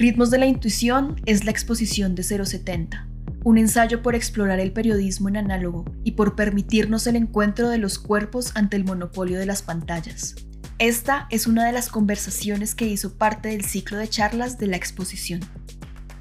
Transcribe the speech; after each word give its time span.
Ritmos 0.00 0.30
de 0.30 0.38
la 0.38 0.46
Intuición 0.46 1.20
es 1.26 1.44
la 1.44 1.50
exposición 1.50 2.14
de 2.14 2.22
070, 2.22 3.06
un 3.44 3.58
ensayo 3.58 4.00
por 4.00 4.14
explorar 4.14 4.58
el 4.58 4.72
periodismo 4.72 5.28
en 5.28 5.36
análogo 5.36 5.84
y 6.04 6.12
por 6.12 6.36
permitirnos 6.36 7.06
el 7.06 7.16
encuentro 7.16 7.68
de 7.68 7.76
los 7.76 7.98
cuerpos 7.98 8.52
ante 8.54 8.78
el 8.78 8.84
monopolio 8.84 9.38
de 9.38 9.44
las 9.44 9.60
pantallas. 9.60 10.36
Esta 10.78 11.26
es 11.28 11.46
una 11.46 11.66
de 11.66 11.72
las 11.72 11.90
conversaciones 11.90 12.74
que 12.74 12.86
hizo 12.86 13.18
parte 13.18 13.50
del 13.50 13.66
ciclo 13.66 13.98
de 13.98 14.08
charlas 14.08 14.56
de 14.56 14.68
la 14.68 14.78
exposición. 14.78 15.40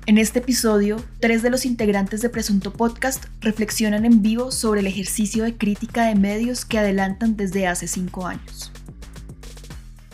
En 0.08 0.18
este 0.18 0.40
episodio, 0.40 1.02
tres 1.22 1.42
de 1.42 1.50
los 1.50 1.66
integrantes 1.66 2.22
de 2.22 2.28
Presunto 2.28 2.74
Podcast 2.74 3.28
reflexionan 3.40 4.04
en 4.04 4.22
vivo 4.22 4.52
sobre 4.52 4.82
el 4.82 4.88
ejercicio 4.88 5.46
de 5.46 5.56
crítica 5.56 6.06
de 6.06 6.16
medios 6.16 6.66
que 6.66 6.80
adelantan 6.80 7.38
desde 7.38 7.66
hace 7.66 7.88
cinco 7.88 8.28
años. 8.28 8.74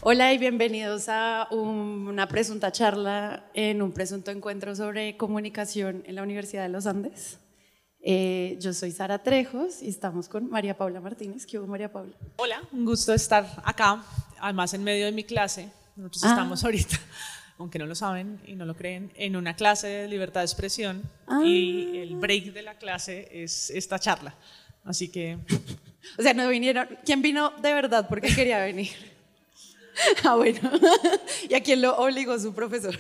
Hola 0.07 0.31
y 0.33 0.37
bienvenidos 0.37 1.09
a 1.09 1.47
una 1.49 2.27
presunta 2.27 2.71
charla 2.71 3.49
en 3.55 3.81
un 3.81 3.91
presunto 3.91 4.29
encuentro 4.29 4.75
sobre 4.75 5.17
comunicación 5.17 6.03
en 6.05 6.13
la 6.13 6.21
Universidad 6.21 6.61
de 6.61 6.70
los 6.70 6.85
Andes. 6.85 7.39
Eh, 8.02 8.55
yo 8.61 8.71
soy 8.71 8.91
Sara 8.91 9.23
Trejos 9.23 9.81
y 9.81 9.89
estamos 9.89 10.30
con 10.30 10.47
María 10.47 10.77
Paula 10.77 11.02
Martínez. 11.02 11.47
¿Qué 11.47 11.57
hubo, 11.57 11.66
María 11.66 11.91
Paula? 11.91 12.13
Hola, 12.35 12.61
un 12.71 12.85
gusto 12.85 13.16
estar 13.16 13.47
acá, 13.63 14.03
además 14.39 14.75
en 14.75 14.83
medio 14.83 15.07
de 15.07 15.11
mi 15.11 15.23
clase. 15.23 15.71
Nosotros 15.95 16.23
ah. 16.25 16.30
estamos 16.30 16.63
ahorita, 16.63 16.99
aunque 17.58 17.80
no 17.80 17.88
lo 17.88 17.95
saben 17.95 18.39
y 18.45 18.53
no 18.53 18.66
lo 18.66 18.75
creen, 18.75 19.11
en 19.16 19.35
una 19.35 19.55
clase 19.55 19.88
de 19.88 20.08
libertad 20.08 20.41
de 20.41 20.45
expresión 20.45 21.02
y 21.44 21.97
ah. 21.97 22.02
el 22.03 22.16
break 22.17 22.53
de 22.53 22.61
la 22.61 22.77
clase 22.77 23.27
es 23.31 23.72
esta 23.72 23.97
charla. 23.97 24.35
Así 24.83 25.09
que... 25.09 25.39
O 26.19 26.22
sea, 26.22 26.35
no 26.35 26.47
vinieron. 26.47 26.88
¿Quién 27.03 27.23
vino 27.23 27.49
de 27.63 27.73
verdad 27.73 28.08
porque 28.08 28.27
quería 28.27 28.63
venir? 28.63 29.14
Ah, 30.23 30.35
bueno. 30.35 30.59
¿Y 31.49 31.54
a 31.54 31.62
quién 31.62 31.81
lo 31.81 31.95
obligó 31.98 32.38
su 32.40 32.53
profesor? 32.53 32.98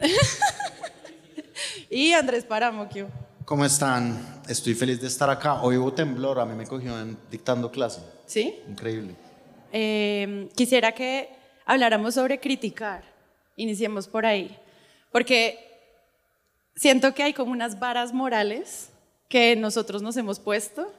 y 1.90 2.12
Andrés 2.12 2.44
Paramoquio. 2.44 3.08
¿Cómo 3.44 3.64
están? 3.64 4.42
Estoy 4.48 4.74
feliz 4.74 5.00
de 5.00 5.08
estar 5.08 5.28
acá. 5.28 5.62
Hoy 5.62 5.76
hubo 5.76 5.92
temblor, 5.92 6.38
a 6.38 6.46
mí 6.46 6.54
me 6.54 6.66
cogió 6.66 6.94
dictando 7.30 7.70
clase. 7.70 8.00
¿Sí? 8.26 8.60
Increíble. 8.68 9.14
Em, 9.72 10.48
quisiera 10.50 10.92
que 10.92 11.28
habláramos 11.64 12.14
sobre 12.14 12.38
criticar. 12.38 13.02
Iniciemos 13.56 14.06
por 14.06 14.24
ahí. 14.24 14.56
Porque 15.10 15.58
siento 16.76 17.12
que 17.12 17.24
hay 17.24 17.32
como 17.32 17.52
unas 17.52 17.78
varas 17.78 18.12
morales 18.12 18.90
que 19.28 19.56
nosotros 19.56 20.02
nos 20.02 20.16
hemos 20.16 20.38
puesto, 20.38 20.92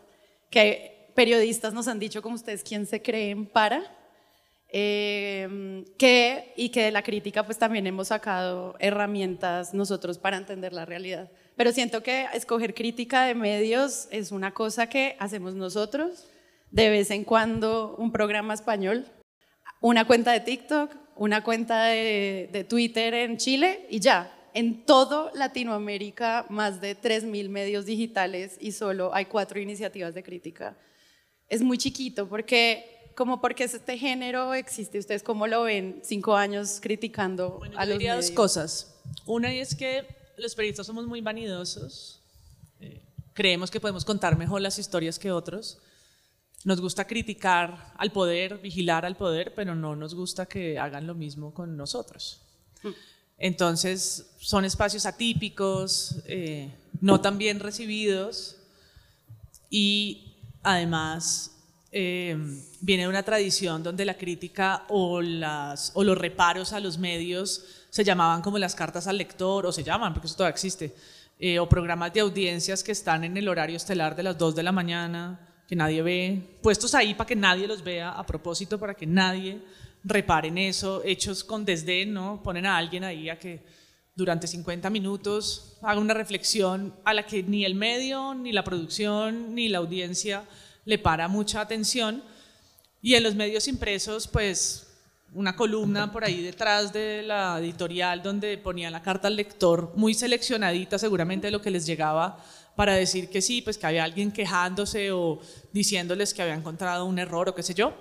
que 0.49 1.09
periodistas 1.15 1.73
nos 1.73 1.87
han 1.87 1.99
dicho 1.99 2.21
como 2.21 2.35
ustedes 2.35 2.63
quién 2.63 2.85
se 2.85 3.01
creen 3.01 3.45
para 3.45 3.83
Em, 4.73 5.83
que, 5.97 6.53
y 6.55 6.69
que 6.69 6.83
de 6.83 6.91
la 6.91 7.03
crítica 7.03 7.45
pues 7.45 7.57
también 7.57 7.85
hemos 7.87 8.07
sacado 8.07 8.75
herramientas 8.79 9.73
nosotros 9.73 10.17
para 10.17 10.37
entender 10.37 10.71
la 10.71 10.85
realidad. 10.85 11.29
Pero 11.57 11.73
siento 11.73 12.01
que 12.01 12.27
escoger 12.33 12.73
crítica 12.73 13.25
de 13.25 13.35
medios 13.35 14.07
es 14.11 14.31
una 14.31 14.53
cosa 14.53 14.87
que 14.87 15.17
hacemos 15.19 15.55
nosotros, 15.55 16.25
de 16.69 16.89
vez 16.89 17.11
en 17.11 17.25
cuando 17.25 17.97
un 17.97 18.13
programa 18.13 18.53
español, 18.53 19.05
una 19.81 20.07
cuenta 20.07 20.31
de 20.31 20.39
TikTok, 20.39 20.95
una 21.17 21.43
cuenta 21.43 21.87
de, 21.87 22.47
de 22.53 22.63
Twitter 22.63 23.13
en 23.13 23.35
Chile 23.35 23.85
y 23.89 23.99
ya. 23.99 24.33
En 24.53 24.85
todo 24.85 25.31
Latinoamérica, 25.33 26.45
más 26.47 26.79
de 26.79 26.95
3.000 26.95 27.49
medios 27.49 27.85
digitales 27.85 28.55
y 28.57 28.71
solo 28.71 29.13
hay 29.13 29.25
cuatro 29.25 29.59
iniciativas 29.59 30.13
de 30.13 30.23
crítica. 30.23 30.77
Es 31.49 31.61
muy 31.61 31.77
chiquito 31.77 32.29
porque 32.29 33.00
como 33.21 33.39
porque 33.39 33.65
este 33.65 33.99
género 33.99 34.55
existe, 34.55 34.97
¿ustedes 34.97 35.21
cómo 35.21 35.45
lo 35.45 35.61
ven 35.61 36.01
cinco 36.03 36.35
años 36.35 36.79
criticando 36.81 37.61
a 37.75 37.85
los 37.85 37.99
diría 37.99 38.15
dos 38.15 38.31
cosas. 38.31 38.95
Una 39.27 39.53
es 39.53 39.75
que 39.75 40.07
los 40.37 40.55
periodistas 40.55 40.87
somos 40.87 41.05
muy 41.05 41.21
vanidosos, 41.21 42.19
eh, 42.79 42.99
creemos 43.33 43.69
que 43.69 43.79
podemos 43.79 44.05
contar 44.05 44.39
mejor 44.39 44.59
las 44.61 44.79
historias 44.79 45.19
que 45.19 45.31
otros, 45.31 45.77
nos 46.63 46.81
gusta 46.81 47.05
criticar 47.05 47.93
al 47.95 48.11
poder, 48.11 48.57
vigilar 48.57 49.05
al 49.05 49.15
poder, 49.15 49.53
pero 49.53 49.75
no 49.75 49.95
nos 49.95 50.15
gusta 50.15 50.47
que 50.47 50.79
hagan 50.79 51.05
lo 51.05 51.13
mismo 51.13 51.53
con 51.53 51.77
nosotros. 51.77 52.41
Hmm. 52.81 52.89
Entonces, 53.37 54.31
son 54.39 54.65
espacios 54.65 55.05
atípicos, 55.05 56.15
eh, 56.25 56.73
no 57.01 57.21
tan 57.21 57.37
bien 57.37 57.59
recibidos 57.59 58.57
y 59.69 60.33
además 60.63 61.51
eh, 61.93 62.37
viene 62.79 63.03
de 63.03 63.09
una 63.09 63.23
tradición 63.23 63.83
donde 63.83 64.05
la 64.05 64.17
crítica 64.17 64.85
o, 64.87 65.21
los 65.21 66.17
reparos 66.17 66.71
a 66.71 66.79
los 66.79 66.97
medios 66.97 67.65
se 67.89 68.05
llamaban 68.05 68.41
como 68.41 68.57
las 68.57 68.75
cartas 68.75 69.07
al 69.07 69.17
lector, 69.17 69.65
o 69.65 69.71
se 69.71 69.83
llaman, 69.83 70.13
porque 70.13 70.27
eso 70.27 70.37
todavía 70.37 70.53
existe, 70.53 70.95
eh, 71.37 71.59
o 71.59 71.67
programas 71.67 72.13
de 72.13 72.21
audiencias 72.21 72.83
que 72.83 72.93
están 72.93 73.25
en 73.25 73.35
el 73.35 73.49
horario 73.49 73.75
estelar 73.75 74.15
de 74.15 74.23
las 74.23 74.37
2 74.37 74.55
de 74.55 74.63
la 74.63 74.71
mañana, 74.71 75.47
que 75.67 75.75
nadie 75.75 76.01
ve, 76.01 76.57
puestos 76.61 76.95
ahí 76.95 77.13
para 77.13 77.27
que 77.27 77.35
nadie 77.35 77.67
los 77.67 77.83
vea, 77.83 78.11
a 78.11 78.25
propósito, 78.25 78.79
para 78.79 78.93
que 78.93 79.05
nadie 79.05 79.59
repare 80.03 80.47
en 80.47 80.57
eso, 80.57 81.01
hechos 81.03 81.43
con 81.43 81.65
desdén, 81.65 82.13
¿no? 82.13 82.41
Ponen 82.41 82.65
a 82.65 82.77
alguien 82.77 83.03
ahí 83.03 83.29
a 83.29 83.37
que 83.37 83.63
durante 84.15 84.47
50 84.47 84.89
minutos 84.89 85.77
haga 85.81 85.99
una 85.99 86.13
reflexión 86.13 86.93
a 87.03 87.13
la 87.13 87.25
que 87.25 87.43
ni 87.43 87.65
el 87.65 87.75
medio, 87.75 88.33
ni 88.33 88.51
la 88.51 88.63
producción, 88.63 89.55
ni 89.55 89.67
la 89.69 89.79
audiencia 89.79 90.43
le 90.85 90.97
para 90.97 91.27
mucha 91.27 91.61
atención. 91.61 92.23
Y 93.01 93.15
en 93.15 93.23
los 93.23 93.35
medios 93.35 93.67
impresos, 93.67 94.27
pues 94.27 94.87
una 95.33 95.55
columna 95.55 96.11
por 96.11 96.23
ahí 96.23 96.41
detrás 96.41 96.91
de 96.91 97.23
la 97.23 97.57
editorial 97.59 98.21
donde 98.21 98.57
ponía 98.57 98.91
la 98.91 99.01
carta 99.01 99.27
al 99.27 99.35
lector, 99.35 99.93
muy 99.95 100.13
seleccionadita 100.13 100.99
seguramente 100.99 101.47
de 101.47 101.51
lo 101.51 101.61
que 101.61 101.71
les 101.71 101.85
llegaba 101.85 102.43
para 102.75 102.95
decir 102.95 103.29
que 103.29 103.41
sí, 103.41 103.61
pues 103.61 103.77
que 103.77 103.87
había 103.87 104.03
alguien 104.03 104.31
quejándose 104.31 105.11
o 105.11 105.39
diciéndoles 105.71 106.33
que 106.33 106.41
había 106.41 106.55
encontrado 106.55 107.05
un 107.05 107.19
error 107.19 107.49
o 107.49 107.55
qué 107.55 107.63
sé 107.63 107.73
yo. 107.73 107.93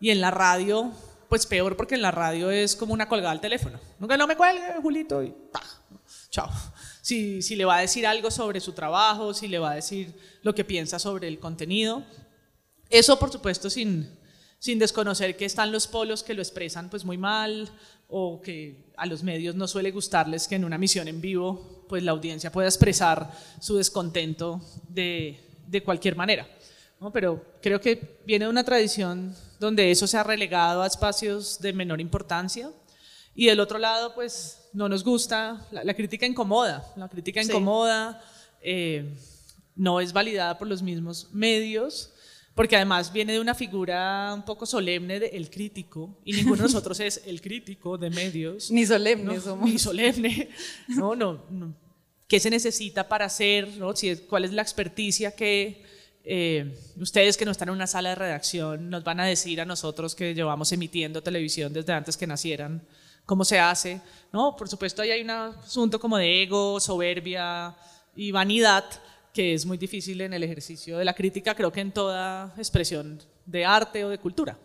Y 0.00 0.10
en 0.10 0.20
la 0.20 0.30
radio, 0.30 0.92
pues 1.28 1.46
peor 1.46 1.76
porque 1.76 1.94
en 1.94 2.02
la 2.02 2.10
radio 2.10 2.50
es 2.50 2.76
como 2.76 2.94
una 2.94 3.08
colgada 3.08 3.32
al 3.32 3.40
teléfono. 3.40 3.78
Nunca 3.98 4.16
no 4.16 4.26
me 4.26 4.36
cuelgue, 4.36 4.74
Julito, 4.80 5.22
y 5.22 5.34
chao. 6.30 6.48
Si, 7.02 7.42
si 7.42 7.56
le 7.56 7.64
va 7.64 7.78
a 7.78 7.80
decir 7.80 8.06
algo 8.06 8.30
sobre 8.30 8.60
su 8.60 8.72
trabajo, 8.72 9.34
si 9.34 9.48
le 9.48 9.58
va 9.58 9.72
a 9.72 9.74
decir 9.74 10.14
lo 10.42 10.54
que 10.54 10.64
piensa 10.64 10.98
sobre 10.98 11.28
el 11.28 11.38
contenido, 11.38 12.04
eso, 12.90 13.18
por 13.18 13.30
supuesto, 13.30 13.68
sin, 13.70 14.08
sin 14.58 14.78
desconocer 14.78 15.36
que 15.36 15.44
están 15.44 15.72
los 15.72 15.86
polos 15.86 16.22
que 16.22 16.34
lo 16.34 16.42
expresan 16.42 16.90
pues 16.90 17.04
muy 17.04 17.18
mal 17.18 17.68
o 18.08 18.40
que 18.40 18.92
a 18.96 19.06
los 19.06 19.22
medios 19.22 19.54
no 19.54 19.68
suele 19.68 19.90
gustarles 19.90 20.48
que 20.48 20.56
en 20.56 20.64
una 20.64 20.78
misión 20.78 21.08
en 21.08 21.20
vivo 21.20 21.84
pues 21.88 22.02
la 22.02 22.12
audiencia 22.12 22.50
pueda 22.50 22.68
expresar 22.68 23.30
su 23.60 23.76
descontento 23.76 24.60
de, 24.88 25.40
de 25.66 25.82
cualquier 25.82 26.16
manera. 26.16 26.48
¿no? 27.00 27.12
Pero 27.12 27.44
creo 27.62 27.80
que 27.80 28.18
viene 28.26 28.46
de 28.46 28.50
una 28.50 28.64
tradición 28.64 29.34
donde 29.60 29.90
eso 29.90 30.06
se 30.06 30.16
ha 30.16 30.22
relegado 30.24 30.82
a 30.82 30.86
espacios 30.86 31.60
de 31.60 31.72
menor 31.72 32.00
importancia 32.00 32.70
y 33.34 33.46
del 33.46 33.60
otro 33.60 33.78
lado 33.78 34.14
pues 34.14 34.68
no 34.72 34.88
nos 34.88 35.04
gusta, 35.04 35.66
la, 35.70 35.94
crítica 35.94 36.26
incomoda, 36.26 36.92
la 36.96 37.08
crítica 37.08 37.42
incomoda, 37.42 38.22
eh, 38.60 39.16
no 39.76 40.00
es 40.00 40.12
validada 40.12 40.58
por 40.58 40.66
los 40.66 40.82
mismos 40.82 41.28
medios 41.32 42.12
porque 42.58 42.74
además 42.74 43.12
viene 43.12 43.34
de 43.34 43.38
una 43.38 43.54
figura 43.54 44.32
un 44.34 44.42
poco 44.42 44.66
solemne 44.66 45.20
de 45.20 45.28
el 45.28 45.48
crítico, 45.48 46.18
y 46.24 46.32
ninguno 46.32 46.56
de 46.56 46.62
nosotros 46.64 46.98
es 46.98 47.22
el 47.24 47.40
crítico 47.40 47.96
de 47.96 48.10
medios. 48.10 48.72
Ni 48.72 48.84
solemne 48.84 49.40
somos. 49.40 49.70
Ni 49.70 49.78
solemne. 49.78 50.48
No, 50.88 51.14
no, 51.14 51.40
¿Qué 52.26 52.40
se 52.40 52.50
necesita 52.50 53.06
para 53.06 53.26
hacer? 53.26 53.68
¿no? 53.76 53.94
Si 53.94 54.12
¿Cuál 54.16 54.44
es 54.44 54.52
la 54.52 54.62
experticia 54.62 55.36
que 55.36 55.84
eh, 56.24 56.76
ustedes 56.96 57.36
que 57.36 57.44
no 57.44 57.52
están 57.52 57.68
en 57.68 57.76
una 57.76 57.86
sala 57.86 58.08
de 58.08 58.16
redacción 58.16 58.90
nos 58.90 59.04
van 59.04 59.20
a 59.20 59.26
decir 59.26 59.60
a 59.60 59.64
nosotros 59.64 60.16
que 60.16 60.34
llevamos 60.34 60.72
emitiendo 60.72 61.22
televisión 61.22 61.72
desde 61.72 61.92
antes 61.92 62.16
que 62.16 62.26
nacieran? 62.26 62.84
¿Cómo 63.24 63.44
se 63.44 63.60
hace? 63.60 64.00
No, 64.32 64.56
por 64.56 64.68
supuesto 64.68 65.00
ahí 65.02 65.12
hay 65.12 65.22
un 65.22 65.30
asunto 65.30 66.00
como 66.00 66.18
de 66.18 66.42
ego, 66.42 66.80
soberbia 66.80 67.76
y 68.16 68.32
vanidad 68.32 68.84
que 69.38 69.54
es 69.54 69.64
muy 69.64 69.78
difícil 69.78 70.20
en 70.20 70.32
el 70.32 70.42
ejercicio 70.42 70.98
de 70.98 71.04
la 71.04 71.14
crítica, 71.14 71.54
creo 71.54 71.70
que 71.70 71.80
en 71.80 71.92
toda 71.92 72.52
expresión 72.56 73.22
de 73.46 73.64
arte 73.64 74.04
o 74.04 74.08
de 74.08 74.18
cultura. 74.18 74.58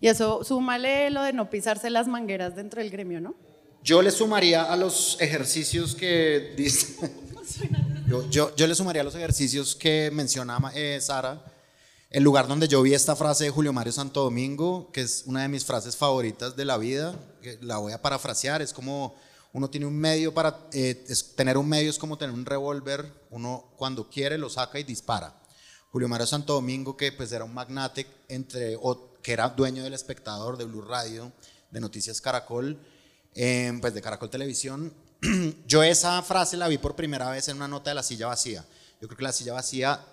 Y 0.00 0.08
eso, 0.08 0.42
súmale 0.42 1.10
lo 1.10 1.22
de 1.22 1.32
no 1.32 1.48
pisarse 1.48 1.90
las 1.90 2.08
mangueras 2.08 2.56
dentro 2.56 2.82
del 2.82 2.90
gremio, 2.90 3.20
¿no? 3.20 3.36
Yo 3.84 4.02
le 4.02 4.10
sumaría 4.10 4.64
a 4.64 4.76
los 4.76 5.16
ejercicios 5.20 5.94
que 5.94 6.54
dice... 6.56 7.08
yo, 8.08 8.28
yo, 8.28 8.52
yo, 8.56 8.66
le 8.66 8.74
sumaría 8.74 9.02
a 9.02 9.04
los 9.04 9.14
ejercicios 9.14 9.76
que 9.76 10.10
menciona 10.12 10.58
eh, 10.74 10.98
Sara, 11.00 11.44
el 12.10 12.24
lugar 12.24 12.48
donde 12.48 12.66
yo 12.66 12.82
vi 12.82 12.94
esta 12.94 13.14
frase 13.14 13.44
de 13.44 13.50
Julio 13.50 13.72
Mario 13.72 13.92
Santo 13.92 14.24
Domingo, 14.24 14.90
que 14.90 15.02
es 15.02 15.22
una 15.26 15.42
de 15.42 15.48
mis 15.48 15.64
frases 15.64 15.96
favoritas 15.96 16.56
de 16.56 16.64
la 16.64 16.78
vida, 16.78 17.14
que 17.42 17.58
la 17.60 17.76
voy 17.76 17.92
a 17.92 18.02
parafrasear, 18.02 18.60
es 18.60 18.72
como 18.72 19.14
uno 19.56 19.70
tiene 19.70 19.86
un 19.86 19.96
medio 19.96 20.34
para, 20.34 20.68
eh, 20.70 21.02
tener 21.34 21.56
un 21.56 21.66
medio 21.66 21.88
es 21.88 21.98
como 21.98 22.18
tener 22.18 22.34
un 22.34 22.44
revólver, 22.44 23.10
uno 23.30 23.72
cuando 23.78 24.10
quiere 24.10 24.36
lo 24.36 24.50
saca 24.50 24.78
y 24.78 24.84
dispara. 24.84 25.34
Julio 25.90 26.08
Mario 26.08 26.26
Santo 26.26 26.52
Domingo, 26.52 26.94
que 26.94 27.10
pues 27.10 27.32
era 27.32 27.42
un 27.42 27.54
magnate, 27.54 28.06
entre, 28.28 28.76
que 29.22 29.32
era 29.32 29.48
dueño 29.48 29.82
del 29.82 29.94
espectador, 29.94 30.58
de 30.58 30.66
Blue 30.66 30.82
Radio, 30.82 31.32
de 31.70 31.80
Noticias 31.80 32.20
Caracol, 32.20 32.78
em, 33.34 33.80
pues 33.80 33.94
de 33.94 34.02
Caracol 34.02 34.28
Televisión, 34.28 34.92
yo 35.66 35.82
esa 35.82 36.20
frase 36.20 36.58
la 36.58 36.68
vi 36.68 36.76
por 36.76 36.94
primera 36.94 37.30
vez 37.30 37.48
en 37.48 37.56
una 37.56 37.66
nota 37.66 37.88
de 37.88 37.94
la 37.94 38.02
silla 38.02 38.26
vacía. 38.26 38.62
Yo 39.00 39.08
creo 39.08 39.16
que 39.16 39.24
la 39.24 39.32
silla 39.32 39.54
vacía 39.54 40.04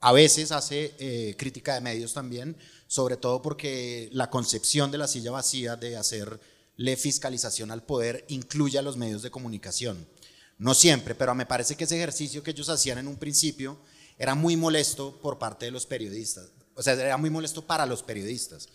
a 0.00 0.10
veces 0.10 0.50
hace 0.50 0.96
eh, 0.98 1.36
crítica 1.38 1.74
de 1.74 1.82
medios 1.82 2.14
también, 2.14 2.56
sobre 2.88 3.16
todo 3.16 3.42
porque 3.42 4.08
la 4.10 4.28
concepción 4.28 4.90
de 4.90 4.98
la 4.98 5.06
silla 5.06 5.30
vacía 5.30 5.76
de 5.76 5.96
hacerle 6.72 6.96
fiscalización 6.96 7.70
al 7.70 7.84
poder 7.84 8.24
incluye 8.28 8.78
a 8.78 8.82
los 8.82 8.96
medios 8.96 9.22
de 9.22 9.30
comunicación. 9.30 10.06
No 10.58 10.74
siempre, 10.74 11.14
pero 11.14 11.34
me 11.34 11.46
parece 11.46 11.76
que 11.76 11.84
ese 11.84 11.96
ejercicio 11.96 12.42
que 12.42 12.52
ellos 12.52 12.68
hacían 12.68 12.98
en 12.98 13.08
un 13.08 13.16
principio 13.16 13.78
era 14.18 14.34
muy 14.34 14.56
molesto 14.56 15.20
por 15.20 15.38
parte 15.38 15.66
de 15.66 15.72
los 15.72 15.86
periodistas. 15.86 16.50
O 16.74 16.82
sea, 16.82 16.94
era 16.94 17.16
muy 17.16 17.30
molesto 17.30 17.66
para 17.66 17.86
los 17.86 18.02
periodistas. 18.02 18.68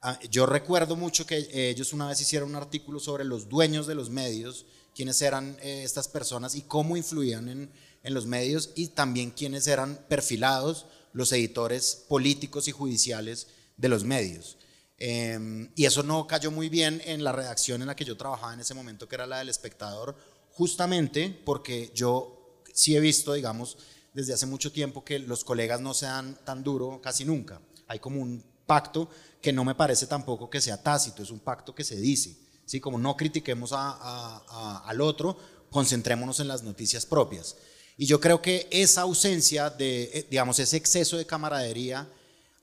Ah, 0.00 0.18
yo 0.30 0.46
recuerdo 0.46 0.96
mucho 0.96 1.24
que 1.24 1.48
ellos 1.52 1.92
una 1.92 2.08
vez 2.08 2.20
hicieron 2.20 2.50
un 2.50 2.56
artículo 2.56 2.98
sobre 2.98 3.24
los 3.24 3.48
dueños 3.48 3.86
de 3.86 3.94
los 3.94 4.10
medios, 4.10 4.66
quiénes 4.94 5.22
eran 5.22 5.56
eh, 5.62 5.82
estas 5.84 6.08
personas 6.08 6.54
y 6.56 6.62
cómo 6.62 6.96
influían 6.96 7.48
en, 7.48 7.70
en 8.02 8.14
los 8.14 8.26
medios 8.26 8.70
y 8.74 8.88
también 8.88 9.30
quiénes 9.30 9.68
eran 9.68 10.04
perfilados 10.08 10.86
los 11.12 11.30
editores 11.32 12.04
políticos 12.08 12.66
y 12.66 12.72
judiciales 12.72 13.46
de 13.76 13.88
los 13.88 14.02
medios. 14.02 14.58
Em, 15.04 15.68
y 15.74 15.84
eso 15.84 16.04
no 16.04 16.28
cayó 16.28 16.52
muy 16.52 16.68
bien 16.68 17.02
en 17.04 17.24
la 17.24 17.32
redacción 17.32 17.80
en 17.80 17.88
la 17.88 17.96
que 17.96 18.04
yo 18.04 18.16
trabajaba 18.16 18.54
en 18.54 18.60
ese 18.60 18.72
momento, 18.72 19.08
que 19.08 19.16
era 19.16 19.26
la 19.26 19.38
del 19.38 19.48
espectador, 19.48 20.14
justamente 20.52 21.42
porque 21.44 21.90
yo 21.92 22.62
sí 22.72 22.94
he 22.94 23.00
visto, 23.00 23.32
digamos, 23.32 23.78
desde 24.14 24.32
hace 24.32 24.46
mucho 24.46 24.70
tiempo 24.70 25.04
que 25.04 25.18
los 25.18 25.42
colegas 25.42 25.80
no 25.80 25.92
se 25.92 26.06
dan 26.06 26.38
tan 26.44 26.62
duro 26.62 27.00
casi 27.02 27.24
nunca. 27.24 27.60
Hay 27.88 27.98
como 27.98 28.22
un 28.22 28.44
pacto 28.64 29.08
que 29.40 29.52
no 29.52 29.64
me 29.64 29.74
parece 29.74 30.06
tampoco 30.06 30.48
que 30.48 30.60
sea 30.60 30.80
tácito, 30.80 31.24
es 31.24 31.32
un 31.32 31.40
pacto 31.40 31.74
que 31.74 31.82
se 31.82 31.96
dice. 31.96 32.38
¿sí? 32.64 32.78
Como 32.78 32.96
no 32.96 33.16
critiquemos 33.16 33.72
al 33.72 35.00
otro, 35.00 35.36
concentrémonos 35.68 36.38
en 36.38 36.46
las 36.46 36.62
noticias 36.62 37.06
propias. 37.06 37.56
Y 37.96 38.06
yo 38.06 38.20
creo 38.20 38.40
que 38.40 38.68
esa 38.70 39.00
ausencia 39.00 39.68
de, 39.68 40.04
eh, 40.14 40.26
digamos, 40.30 40.60
ese 40.60 40.76
exceso 40.76 41.16
de 41.16 41.26
camaradería 41.26 42.08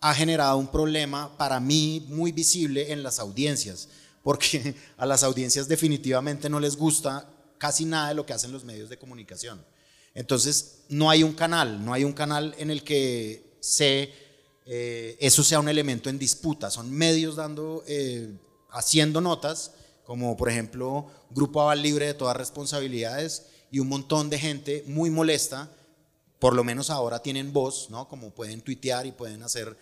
ha 0.02 0.14
generado 0.14 0.58
un 0.58 0.68
problema 0.68 1.36
para 1.38 1.60
mí 1.60 2.06
muy 2.10 2.32
visible 2.32 2.92
en 2.92 3.04
las 3.04 3.20
audiencias, 3.20 3.90
porque 4.24 4.76
a 4.98 5.06
las 5.06 5.24
audiencias 5.24 5.68
definitivamente 5.68 6.50
no 6.50 6.60
les 6.60 6.76
gusta 6.76 7.30
casi 7.58 7.86
nada 7.86 8.10
de 8.10 8.16
lo 8.16 8.26
que 8.26 8.34
hacen 8.34 8.52
los 8.52 8.64
medios 8.64 8.90
de 8.90 8.98
comunicación. 8.98 9.64
Entonces, 10.14 10.84
no 10.90 11.10
hay 11.10 11.24
un 11.24 11.34
canal, 11.34 11.84
no 11.84 11.94
hay 11.94 12.04
un 12.04 12.14
canal 12.14 12.56
en 12.58 12.72
el 12.72 12.84
que 12.84 13.58
se, 13.60 14.12
eh, 14.66 15.18
eso 15.20 15.44
sea 15.44 15.60
un 15.60 15.70
elemento 15.70 16.10
en 16.10 16.18
disputa, 16.18 16.72
son 16.72 16.90
medios 16.92 17.36
dando, 17.36 17.84
eh, 17.88 18.34
haciendo 18.72 19.22
notas, 19.22 19.72
como 20.06 20.36
por 20.36 20.50
ejemplo 20.50 21.06
Grupo 21.30 21.62
Aval 21.62 21.84
Libre 21.84 22.08
de 22.08 22.14
todas 22.14 22.36
responsabilidades, 22.36 23.46
y 23.72 23.80
un 23.80 23.88
montón 23.88 24.30
de 24.30 24.40
gente 24.40 24.84
muy 24.88 25.10
molesta, 25.10 25.70
por 26.40 26.56
lo 26.56 26.64
menos 26.64 26.90
ahora 26.90 27.22
tienen 27.22 27.54
voz, 27.54 27.90
¿no? 27.90 28.08
Como 28.08 28.32
pueden 28.32 28.62
tuitear 28.62 29.06
y 29.06 29.12
pueden 29.12 29.44
hacer 29.44 29.78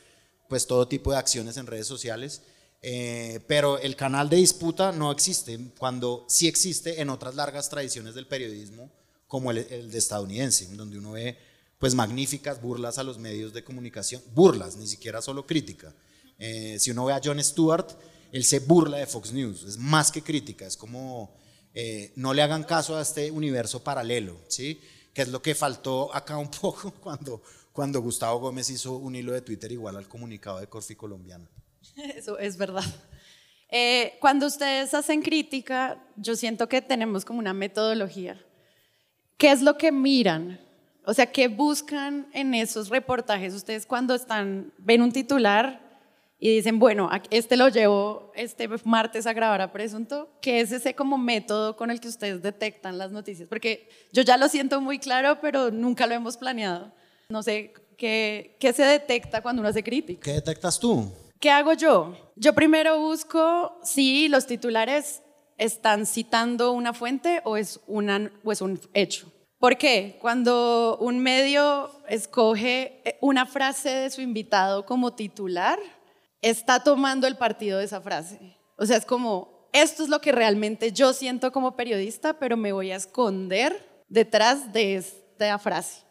pues 0.49 0.67
todo 0.67 0.87
tipo 0.87 1.11
de 1.11 1.17
acciones 1.17 1.57
en 1.57 1.67
redes 1.67 1.87
sociales. 1.87 2.41
Eh, 2.81 3.39
pero 3.47 3.79
el 3.79 3.95
canal 3.95 4.29
de 4.29 4.37
disputa 4.37 4.91
no 4.91 5.11
existe, 5.11 5.59
cuando 5.77 6.25
sí 6.27 6.47
existe 6.47 7.01
en 7.01 7.09
otras 7.09 7.35
largas 7.35 7.69
tradiciones 7.69 8.13
del 8.13 8.27
periodismo, 8.27 8.91
como 9.27 9.51
el, 9.51 9.91
de 9.91 9.97
estadounidense, 9.97 10.67
donde 10.75 10.97
uno 10.97 11.11
ve 11.11 11.37
pues 11.79 11.93
magníficas 11.93 12.61
burlas 12.61 12.97
a 12.97 13.03
los 13.03 13.17
medios 13.17 13.53
de 13.53 13.63
comunicación, 13.63 14.21
burlas, 14.33 14.77
ni 14.77 14.87
siquiera 14.87 15.21
solo 15.21 15.45
crítica. 15.45 15.93
Eh, 16.39 16.77
si 16.79 16.91
uno 16.91 17.05
ve 17.05 17.13
a 17.13 17.21
Jon 17.23 17.43
Stewart, 17.43 17.87
él 18.31 18.43
se 18.43 18.59
burla 18.59 18.97
de 18.97 19.07
Fox 19.07 19.31
News, 19.31 19.63
es 19.63 19.77
más 19.77 20.11
que 20.11 20.21
crítica, 20.21 20.65
es 20.65 20.77
como 20.77 21.35
eh, 21.73 22.11
no 22.15 22.33
le 22.33 22.41
hagan 22.41 22.63
caso 22.63 22.97
a 22.97 23.01
este 23.01 23.29
universo 23.29 23.83
paralelo, 23.83 24.39
¿sí? 24.47 24.81
Que 25.13 25.21
es 25.21 25.27
lo 25.27 25.41
que 25.41 25.53
faltó 25.53 26.13
acá 26.15 26.37
un 26.37 26.49
poco 26.61 26.91
cuando, 26.91 27.41
cuando 27.77 28.01
Gustavo 28.01 28.39
Gómez 28.39 28.71
hizo 28.71 28.97
un 28.97 29.15
hilo 29.15 29.33
de 29.33 29.41
Twitter 29.41 29.71
igual 29.71 29.97
al 29.97 30.07
comunicado 30.07 30.59
de 30.59 30.65
Corfi 30.65 30.95
Colombiana. 30.95 31.47
Eso 31.95 32.39
es 32.39 32.57
verdad. 32.57 32.83
Eh, 33.69 34.17
cuando 34.19 34.47
ustedes 34.47 34.95
hacen 34.95 35.21
crítica, 35.21 36.03
yo 36.15 36.35
siento 36.35 36.67
que 36.67 36.81
tenemos 36.81 37.23
como 37.23 37.37
una 37.37 37.53
metodología. 37.53 38.43
¿Qué 39.37 39.51
es 39.51 39.61
lo 39.61 39.77
que 39.77 39.91
miran? 39.91 40.59
O 41.05 41.13
sea, 41.13 41.31
¿qué 41.31 41.49
buscan 41.49 42.27
en 42.33 42.55
esos 42.55 42.89
reportajes? 42.89 43.53
Ustedes 43.53 43.85
cuando 43.85 44.15
están, 44.15 44.73
ven 44.79 45.03
un 45.03 45.11
titular, 45.11 46.01
y 46.39 46.55
dicen, 46.55 46.79
bueno, 46.79 47.11
este 47.29 47.57
lo 47.57 47.69
llevo 47.69 48.31
este 48.35 48.67
martes 48.85 49.27
a 49.27 49.33
grabar 49.33 49.61
a 49.61 49.71
Presunto, 49.71 50.31
¿qué 50.41 50.61
es 50.61 50.71
ese 50.71 50.95
como 50.95 51.19
método 51.19 51.75
con 51.75 51.91
el 51.91 51.99
que 51.99 52.07
ustedes 52.07 52.41
detectan 52.41 52.97
las 52.97 53.11
noticias? 53.11 53.47
Porque 53.47 53.87
yo 54.11 54.23
ya 54.23 54.37
lo 54.37 54.47
siento 54.47 54.81
muy 54.81 54.97
claro, 54.97 55.39
pero 55.41 55.69
nunca 55.69 56.07
lo 56.07 56.15
hemos 56.15 56.37
planeado. 56.37 56.91
No 57.29 57.43
sé, 57.43 57.73
¿qué, 57.97 58.55
qué 58.57 58.71
se 58.71 58.83
detecta 58.83 59.41
cuando 59.41 59.59
uno 59.59 59.67
hace 59.67 59.83
crítica? 59.83 60.21
¿Qué 60.23 60.31
detectas 60.31 60.79
tú? 60.79 61.11
¿Qué 61.41 61.49
hago 61.51 61.73
yo? 61.73 62.15
Yo 62.37 62.53
primero 62.53 62.99
busco 62.99 63.77
si 63.83 64.29
los 64.29 64.47
titulares 64.47 65.21
están 65.57 66.05
citando 66.05 66.71
una 66.71 66.93
fuente 66.93 67.41
o 67.43 67.57
es, 67.57 67.81
una, 67.85 68.31
o 68.45 68.51
es 68.53 68.61
un 68.61 68.79
hecho. 68.93 69.29
¿Por 69.59 69.77
qué? 69.77 70.17
Cuando 70.21 70.97
un 71.01 71.19
medio 71.19 71.91
escoge 72.07 73.01
una 73.19 73.45
frase 73.45 73.89
de 73.89 74.09
su 74.09 74.21
invitado 74.21 74.85
como 74.85 75.13
titular, 75.13 75.79
está 76.41 76.81
tomando 76.81 77.27
el 77.27 77.35
partido 77.35 77.79
de 77.79 77.85
esa 77.85 77.99
frase. 77.99 78.57
O 78.77 78.85
sea, 78.85 78.95
es 78.95 79.05
como, 79.05 79.67
esto 79.73 80.03
es 80.03 80.09
lo 80.09 80.21
que 80.21 80.31
realmente 80.31 80.93
yo 80.93 81.11
siento 81.11 81.51
como 81.51 81.75
periodista, 81.75 82.39
pero 82.39 82.55
me 82.55 82.71
voy 82.71 82.91
a 82.91 82.95
esconder 82.95 84.05
detrás 84.07 84.71
de 84.71 84.95
esta 84.95 85.59
frase. 85.59 86.06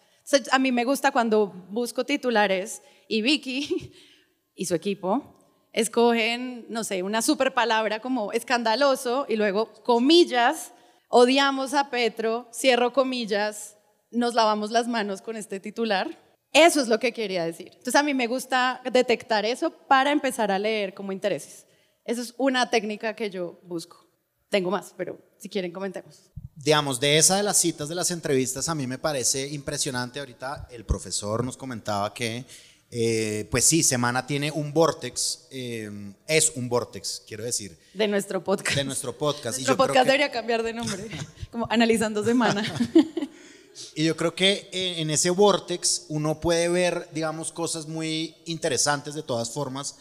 A 0.50 0.58
mí 0.58 0.72
me 0.72 0.84
gusta 0.84 1.12
cuando 1.12 1.48
busco 1.70 2.04
titulares 2.04 2.82
y 3.08 3.22
Vicky 3.22 3.92
y 4.54 4.66
su 4.66 4.74
equipo 4.74 5.32
escogen, 5.72 6.66
no 6.70 6.84
sé, 6.84 7.02
una 7.02 7.20
super 7.20 7.52
palabra 7.52 8.00
como 8.00 8.32
escandaloso 8.32 9.26
y 9.28 9.36
luego 9.36 9.72
comillas, 9.82 10.72
odiamos 11.08 11.74
a 11.74 11.90
Petro, 11.90 12.48
cierro 12.52 12.92
comillas, 12.92 13.76
nos 14.10 14.34
lavamos 14.34 14.70
las 14.70 14.88
manos 14.88 15.20
con 15.20 15.36
este 15.36 15.60
titular 15.60 16.26
eso 16.56 16.80
es 16.80 16.88
lo 16.88 16.98
que 16.98 17.12
quería 17.12 17.44
decir. 17.44 17.68
Entonces 17.68 17.96
a 17.96 18.02
mí 18.02 18.14
me 18.14 18.26
gusta 18.26 18.80
detectar 18.90 19.44
eso 19.44 19.70
para 19.70 20.10
empezar 20.10 20.50
a 20.50 20.58
leer 20.58 20.94
como 20.94 21.12
intereses. 21.12 21.66
Esa 22.02 22.22
es 22.22 22.34
una 22.38 22.70
técnica 22.70 23.14
que 23.14 23.28
yo 23.28 23.60
busco. 23.62 24.08
Tengo 24.48 24.70
más, 24.70 24.94
pero 24.96 25.18
si 25.36 25.50
quieren 25.50 25.70
comentemos. 25.70 26.30
Digamos, 26.56 26.98
de 26.98 27.18
esa 27.18 27.36
de 27.36 27.42
las 27.42 27.58
citas 27.58 27.88
de 27.88 27.94
las 27.94 28.10
entrevistas 28.10 28.68
a 28.68 28.74
mí 28.74 28.86
me 28.86 28.98
parece 28.98 29.46
impresionante. 29.48 30.18
Ahorita 30.18 30.66
el 30.70 30.84
profesor 30.84 31.44
nos 31.44 31.56
comentaba 31.56 32.14
que, 32.14 32.46
eh, 32.90 33.46
pues 33.50 33.64
sí, 33.64 33.82
Semana 33.82 34.26
tiene 34.26 34.50
un 34.50 34.72
vortex, 34.72 35.46
eh, 35.50 35.90
es 36.26 36.52
un 36.56 36.68
vortex, 36.68 37.22
quiero 37.28 37.44
decir. 37.44 37.78
De 37.92 38.08
nuestro 38.08 38.42
podcast. 38.42 38.74
De 38.76 38.84
nuestro 38.84 39.16
podcast. 39.16 39.58
Nuestro 39.58 39.76
podcast 39.76 40.06
debería 40.06 40.32
cambiar 40.32 40.62
de 40.62 40.72
nombre, 40.72 41.06
como 41.52 41.66
analizando 41.70 42.24
Semana. 42.24 42.64
Y 43.94 44.04
yo 44.04 44.16
creo 44.16 44.34
que 44.34 44.68
en 44.72 45.10
ese 45.10 45.30
vortex 45.30 46.06
uno 46.08 46.40
puede 46.40 46.68
ver, 46.68 47.08
digamos, 47.12 47.52
cosas 47.52 47.86
muy 47.86 48.34
interesantes 48.46 49.14
de 49.14 49.22
todas 49.22 49.50
formas, 49.50 49.96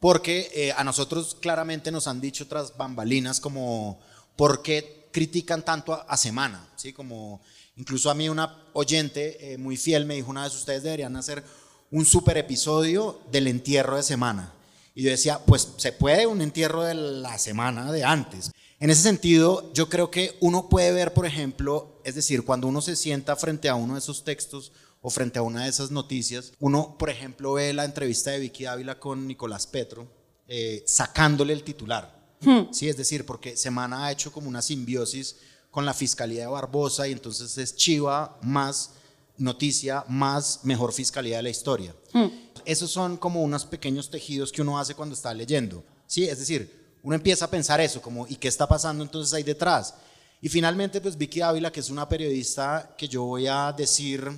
porque 0.00 0.50
eh, 0.54 0.72
a 0.72 0.82
nosotros 0.82 1.36
claramente 1.38 1.92
nos 1.92 2.08
han 2.08 2.20
dicho 2.20 2.44
otras 2.44 2.76
bambalinas 2.76 3.38
como, 3.38 4.00
¿por 4.34 4.62
qué 4.62 4.99
critican 5.12 5.64
tanto 5.64 5.92
a, 5.92 6.16
Semana? 6.16 6.68
¿Sí? 6.76 6.92
Como, 6.92 7.40
incluso 7.76 8.10
a 8.10 8.14
mí 8.14 8.28
una 8.28 8.64
oyente 8.72 9.52
eh, 9.52 9.58
muy 9.58 9.76
fiel 9.76 10.06
me 10.06 10.14
dijo 10.14 10.30
una 10.30 10.44
vez, 10.44 10.54
ustedes 10.54 10.82
deberían 10.82 11.16
hacer 11.16 11.44
un 11.90 12.04
super 12.04 12.38
episodio 12.38 13.20
del 13.30 13.46
entierro 13.48 13.96
de 13.96 14.02
Semana. 14.02 14.52
Y 14.94 15.02
yo 15.02 15.10
decía, 15.10 15.40
pues 15.46 15.72
se 15.76 15.92
puede 15.92 16.26
un 16.26 16.40
entierro 16.42 16.82
de 16.82 16.94
la 16.94 17.38
semana 17.38 17.92
de 17.92 18.04
antes. 18.04 18.50
En 18.80 18.90
ese 18.90 19.02
sentido, 19.02 19.72
yo 19.72 19.88
creo 19.88 20.10
que 20.10 20.36
uno 20.40 20.68
puede 20.68 20.92
ver, 20.92 21.12
por 21.12 21.26
ejemplo, 21.26 22.00
es 22.04 22.14
decir, 22.14 22.44
cuando 22.44 22.66
uno 22.66 22.80
se 22.80 22.96
sienta 22.96 23.36
frente 23.36 23.68
a 23.68 23.74
uno 23.74 23.94
de 23.94 24.00
esos 24.00 24.24
textos 24.24 24.72
o 25.02 25.10
frente 25.10 25.38
a 25.38 25.42
una 25.42 25.64
de 25.64 25.70
esas 25.70 25.90
noticias, 25.90 26.52
uno, 26.58 26.96
por 26.98 27.10
ejemplo, 27.10 27.52
ve 27.54 27.72
la 27.72 27.84
entrevista 27.84 28.30
de 28.30 28.40
Vicky 28.40 28.66
Ávila 28.66 28.98
con 28.98 29.26
Nicolás 29.26 29.66
Petro, 29.66 30.06
eh, 30.48 30.82
sacándole 30.86 31.52
el 31.52 31.62
titular. 31.62 32.19
Hmm. 32.40 32.72
Sí, 32.72 32.88
es 32.88 32.96
decir, 32.96 33.26
porque 33.26 33.56
Semana 33.56 34.06
ha 34.06 34.12
hecho 34.12 34.32
como 34.32 34.48
una 34.48 34.62
simbiosis 34.62 35.36
con 35.70 35.84
la 35.84 35.94
Fiscalía 35.94 36.42
de 36.42 36.46
Barbosa 36.46 37.06
y 37.06 37.12
entonces 37.12 37.56
es 37.58 37.76
Chiva 37.76 38.38
más 38.42 38.92
noticia, 39.36 40.04
más 40.08 40.60
mejor 40.64 40.92
Fiscalía 40.92 41.38
de 41.38 41.42
la 41.44 41.50
historia. 41.50 41.94
Hmm. 42.12 42.28
Esos 42.64 42.90
son 42.90 43.16
como 43.16 43.42
unos 43.42 43.64
pequeños 43.64 44.10
tejidos 44.10 44.52
que 44.52 44.62
uno 44.62 44.78
hace 44.78 44.94
cuando 44.94 45.14
está 45.14 45.32
leyendo. 45.32 45.82
Sí, 46.06 46.24
es 46.24 46.38
decir, 46.38 46.98
uno 47.02 47.14
empieza 47.14 47.46
a 47.46 47.50
pensar 47.50 47.80
eso, 47.80 48.02
como, 48.02 48.26
¿y 48.26 48.36
qué 48.36 48.48
está 48.48 48.66
pasando 48.66 49.02
entonces 49.02 49.32
ahí 49.32 49.42
detrás? 49.42 49.94
Y 50.42 50.48
finalmente, 50.48 51.00
pues 51.00 51.16
Vicky 51.16 51.40
Ávila, 51.40 51.70
que 51.70 51.80
es 51.80 51.90
una 51.90 52.08
periodista 52.08 52.94
que 52.96 53.08
yo 53.08 53.24
voy 53.24 53.46
a 53.46 53.72
decir 53.72 54.30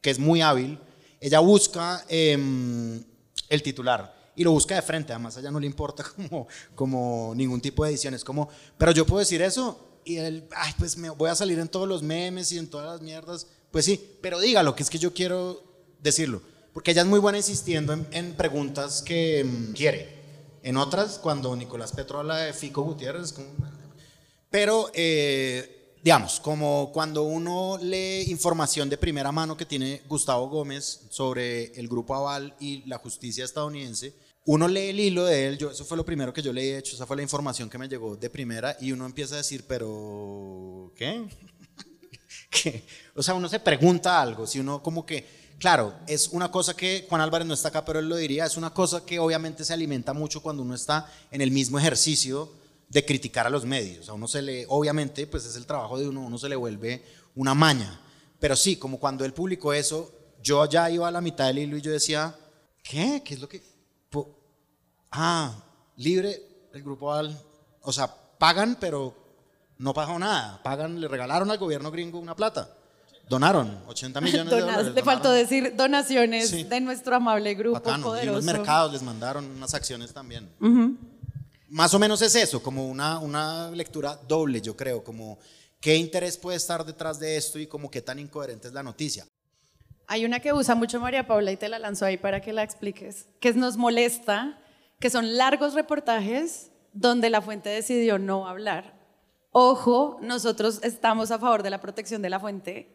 que 0.00 0.10
es 0.10 0.18
muy 0.18 0.40
hábil, 0.40 0.78
ella 1.20 1.40
busca 1.40 2.04
em, 2.08 3.02
el 3.48 3.62
titular 3.62 4.14
y 4.36 4.44
lo 4.44 4.52
busca 4.52 4.74
de 4.74 4.82
frente, 4.82 5.12
además 5.12 5.36
a 5.36 5.40
ella 5.40 5.50
no 5.50 5.60
le 5.60 5.66
importa 5.66 6.04
como, 6.16 6.48
como 6.74 7.32
ningún 7.34 7.60
tipo 7.60 7.84
de 7.84 7.90
edición, 7.90 8.14
es 8.14 8.24
como, 8.24 8.48
pero 8.78 8.92
yo 8.92 9.06
puedo 9.06 9.20
decir 9.20 9.42
eso, 9.42 9.78
y 10.04 10.16
él, 10.16 10.46
ay, 10.54 10.72
pues 10.78 10.96
me 10.96 11.10
voy 11.10 11.30
a 11.30 11.34
salir 11.34 11.58
en 11.58 11.68
todos 11.68 11.88
los 11.88 12.02
memes 12.02 12.52
y 12.52 12.58
en 12.58 12.68
todas 12.68 12.86
las 12.86 13.00
mierdas. 13.00 13.46
Pues 13.70 13.86
sí, 13.86 14.18
pero 14.20 14.38
dígalo, 14.38 14.76
que 14.76 14.82
es 14.82 14.90
que 14.90 14.98
yo 14.98 15.14
quiero 15.14 15.62
decirlo. 16.00 16.42
Porque 16.72 16.90
ella 16.90 17.02
es 17.02 17.08
muy 17.08 17.20
buena 17.20 17.38
insistiendo 17.38 17.92
en, 18.10 18.34
preguntas 18.34 19.02
que 19.02 19.44
mm, 19.44 19.72
quiere. 19.72 20.22
En 20.62 20.76
otras, 20.76 21.18
cuando 21.18 21.54
Nicolás 21.56 21.92
Petro 21.92 22.20
habla 22.20 22.36
de 22.38 22.52
Fico 22.52 22.82
Gutiérrez, 22.82 23.32
como, 23.32 23.48
pero, 24.50 24.90
eh, 24.94 25.94
digamos, 26.02 26.40
como 26.40 26.90
cuando 26.92 27.22
uno 27.22 27.78
lee 27.80 28.24
información 28.28 28.88
de 28.88 28.98
primera 28.98 29.32
mano 29.32 29.56
que 29.56 29.66
tiene 29.66 30.02
Gustavo 30.08 30.48
Gómez 30.48 31.02
sobre 31.10 31.66
el 31.78 31.88
Grupo 31.88 32.14
Aval 32.14 32.54
y 32.60 32.84
la 32.86 32.98
justicia 32.98 33.44
estadounidense, 33.44 34.14
uno 34.46 34.68
lee 34.68 34.90
el 34.90 35.00
hilo 35.00 35.24
de 35.24 35.46
él, 35.46 35.58
yo, 35.58 35.70
eso 35.70 35.84
fue 35.84 35.96
lo 35.96 36.04
primero 36.04 36.32
que 36.32 36.42
yo 36.42 36.52
leí, 36.52 36.70
de 36.70 36.78
hecho, 36.78 36.94
esa 36.94 37.06
fue 37.06 37.16
la 37.16 37.22
información 37.22 37.70
que 37.70 37.78
me 37.78 37.88
llegó 37.88 38.16
de 38.16 38.28
primera, 38.28 38.76
y 38.80 38.92
uno 38.92 39.06
empieza 39.06 39.34
a 39.34 39.38
decir, 39.38 39.64
pero, 39.66 40.92
¿qué? 40.96 41.24
¿Qué? 42.50 42.84
O 43.14 43.22
sea, 43.22 43.34
uno 43.34 43.48
se 43.48 43.60
pregunta 43.60 44.20
algo, 44.20 44.46
si 44.46 44.60
uno 44.60 44.82
como 44.82 45.06
que, 45.06 45.26
claro, 45.58 45.94
es 46.06 46.28
una 46.28 46.50
cosa 46.50 46.76
que 46.76 47.06
Juan 47.08 47.22
Álvarez 47.22 47.46
no 47.46 47.54
está 47.54 47.68
acá, 47.68 47.84
pero 47.84 48.00
él 48.00 48.08
lo 48.08 48.16
diría, 48.16 48.44
es 48.44 48.56
una 48.58 48.74
cosa 48.74 49.04
que 49.06 49.18
obviamente 49.18 49.64
se 49.64 49.72
alimenta 49.72 50.12
mucho 50.12 50.42
cuando 50.42 50.62
uno 50.62 50.74
está 50.74 51.10
en 51.30 51.40
el 51.40 51.50
mismo 51.50 51.78
ejercicio 51.78 52.52
de 52.88 53.04
criticar 53.04 53.46
a 53.46 53.50
los 53.50 53.64
medios. 53.64 54.08
A 54.08 54.12
uno 54.12 54.28
se 54.28 54.42
le, 54.42 54.66
obviamente, 54.68 55.26
pues 55.26 55.46
es 55.46 55.56
el 55.56 55.66
trabajo 55.66 55.98
de 55.98 56.06
uno, 56.06 56.20
uno 56.20 56.38
se 56.38 56.48
le 56.48 56.56
vuelve 56.56 57.02
una 57.34 57.54
maña. 57.54 58.00
Pero 58.38 58.56
sí, 58.56 58.76
como 58.76 59.00
cuando 59.00 59.24
él 59.24 59.32
publicó 59.32 59.72
eso, 59.72 60.12
yo 60.42 60.68
ya 60.68 60.90
iba 60.90 61.08
a 61.08 61.10
la 61.10 61.20
mitad 61.20 61.46
del 61.46 61.58
hilo 61.58 61.76
y 61.76 61.80
yo 61.80 61.90
decía, 61.90 62.36
¿qué? 62.82 63.22
¿Qué 63.24 63.34
es 63.34 63.40
lo 63.40 63.48
que...? 63.48 63.73
Ah, 65.16 65.54
libre, 65.96 66.42
el 66.72 66.82
grupo 66.82 67.12
Al, 67.12 67.38
o 67.82 67.92
sea, 67.92 68.12
pagan, 68.38 68.76
pero 68.80 69.14
no 69.78 69.94
pagó 69.94 70.18
nada. 70.18 70.60
Pagan, 70.62 71.00
le 71.00 71.06
regalaron 71.06 71.50
al 71.50 71.58
gobierno 71.58 71.90
gringo 71.90 72.18
una 72.18 72.34
plata. 72.34 72.68
Donaron 73.28 73.80
80 73.86 74.20
millones 74.20 74.52
de 74.52 74.60
dólares. 74.60 74.92
Le 74.92 75.02
faltó 75.02 75.30
decir 75.30 75.74
donaciones 75.76 76.68
de 76.68 76.80
nuestro 76.80 77.16
amable 77.16 77.54
grupo 77.54 77.80
poderoso. 77.80 78.22
Y 78.22 78.26
los 78.26 78.44
mercados 78.44 78.92
les 78.92 79.02
mandaron 79.02 79.44
unas 79.44 79.72
acciones 79.72 80.12
también. 80.12 80.50
Más 81.68 81.94
o 81.94 81.98
menos 81.98 82.20
es 82.22 82.34
eso, 82.34 82.62
como 82.62 82.88
una, 82.88 83.18
una 83.20 83.70
lectura 83.70 84.18
doble, 84.28 84.60
yo 84.60 84.76
creo, 84.76 85.02
como 85.02 85.38
qué 85.80 85.96
interés 85.96 86.36
puede 86.36 86.56
estar 86.56 86.84
detrás 86.84 87.18
de 87.18 87.36
esto 87.36 87.58
y 87.58 87.66
como 87.66 87.90
qué 87.90 88.02
tan 88.02 88.18
incoherente 88.18 88.68
es 88.68 88.74
la 88.74 88.82
noticia. 88.82 89.26
Hay 90.06 90.24
una 90.24 90.40
que 90.40 90.52
usa 90.52 90.74
mucho 90.74 91.00
María 91.00 91.26
Paula 91.26 91.50
y 91.50 91.56
te 91.56 91.68
la 91.68 91.78
lanzo 91.78 92.04
ahí 92.04 92.16
para 92.18 92.40
que 92.40 92.52
la 92.52 92.62
expliques, 92.62 93.26
que 93.40 93.52
nos 93.54 93.76
molesta, 93.76 94.60
que 95.04 95.10
son 95.10 95.36
largos 95.36 95.74
reportajes 95.74 96.70
donde 96.94 97.28
la 97.28 97.42
fuente 97.42 97.68
decidió 97.68 98.18
no 98.18 98.48
hablar. 98.48 98.98
Ojo, 99.50 100.16
nosotros 100.22 100.80
estamos 100.82 101.30
a 101.30 101.38
favor 101.38 101.62
de 101.62 101.68
la 101.68 101.78
protección 101.78 102.22
de 102.22 102.30
la 102.30 102.40
fuente, 102.40 102.88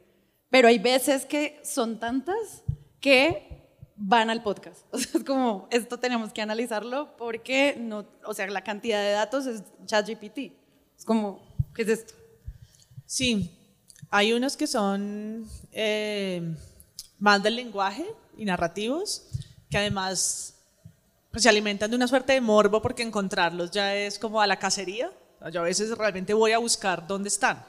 pero 0.50 0.70
hay 0.70 0.80
veces 0.80 1.28
que 1.28 1.62
son 1.64 2.00
tantas 2.00 2.64
que 3.00 3.94
van 3.96 4.32
al 4.32 4.42
podcast. 4.42 4.88
O 4.92 4.98
sea, 4.98 5.20
es 5.20 5.24
como, 5.24 5.68
esto 5.70 6.00
tenemos 6.00 6.34
que 6.34 6.42
analizarlo 6.42 7.16
porque 7.16 7.78
no, 7.80 8.08
o 8.26 8.34
sea, 8.34 8.48
la 8.48 8.64
cantidad 8.64 9.04
de 9.04 9.12
datos 9.12 9.46
es 9.46 9.62
ChatGPT. 9.86 10.52
Es 10.98 11.06
como, 11.06 11.40
¿qué 11.76 11.84
es 11.84 11.90
esto? 11.90 12.16
Sí, 13.06 13.56
hay 14.10 14.34
unos 14.34 14.58
que 14.58 14.66
son... 14.66 15.46
Eh, 15.72 16.56
más 17.20 17.44
del 17.44 17.58
lenguaje 17.58 18.08
y 18.36 18.46
narrativos, 18.46 19.28
que 19.70 19.78
además 19.78 20.59
pues, 21.32 21.44
se 21.44 21.50
alimentan 21.50 21.90
de 21.90 21.96
una 21.96 22.08
suerte 22.08 22.34
de 22.34 22.42
morbo 22.42 22.82
porque 22.82 23.04
encontrarlos 23.04 23.72
ya 23.72 23.96
es 23.96 24.18
como 24.18 24.42
a 24.42 24.48
la 24.48 24.58
cacería. 24.58 25.12
Yo 25.52 25.62
a 25.62 25.64
veces 25.64 25.98
realmente 25.98 26.34
voy 26.34 26.52
a 26.52 26.58
buscar 26.58 27.08
dónde 27.08 27.30
están. 27.30 27.66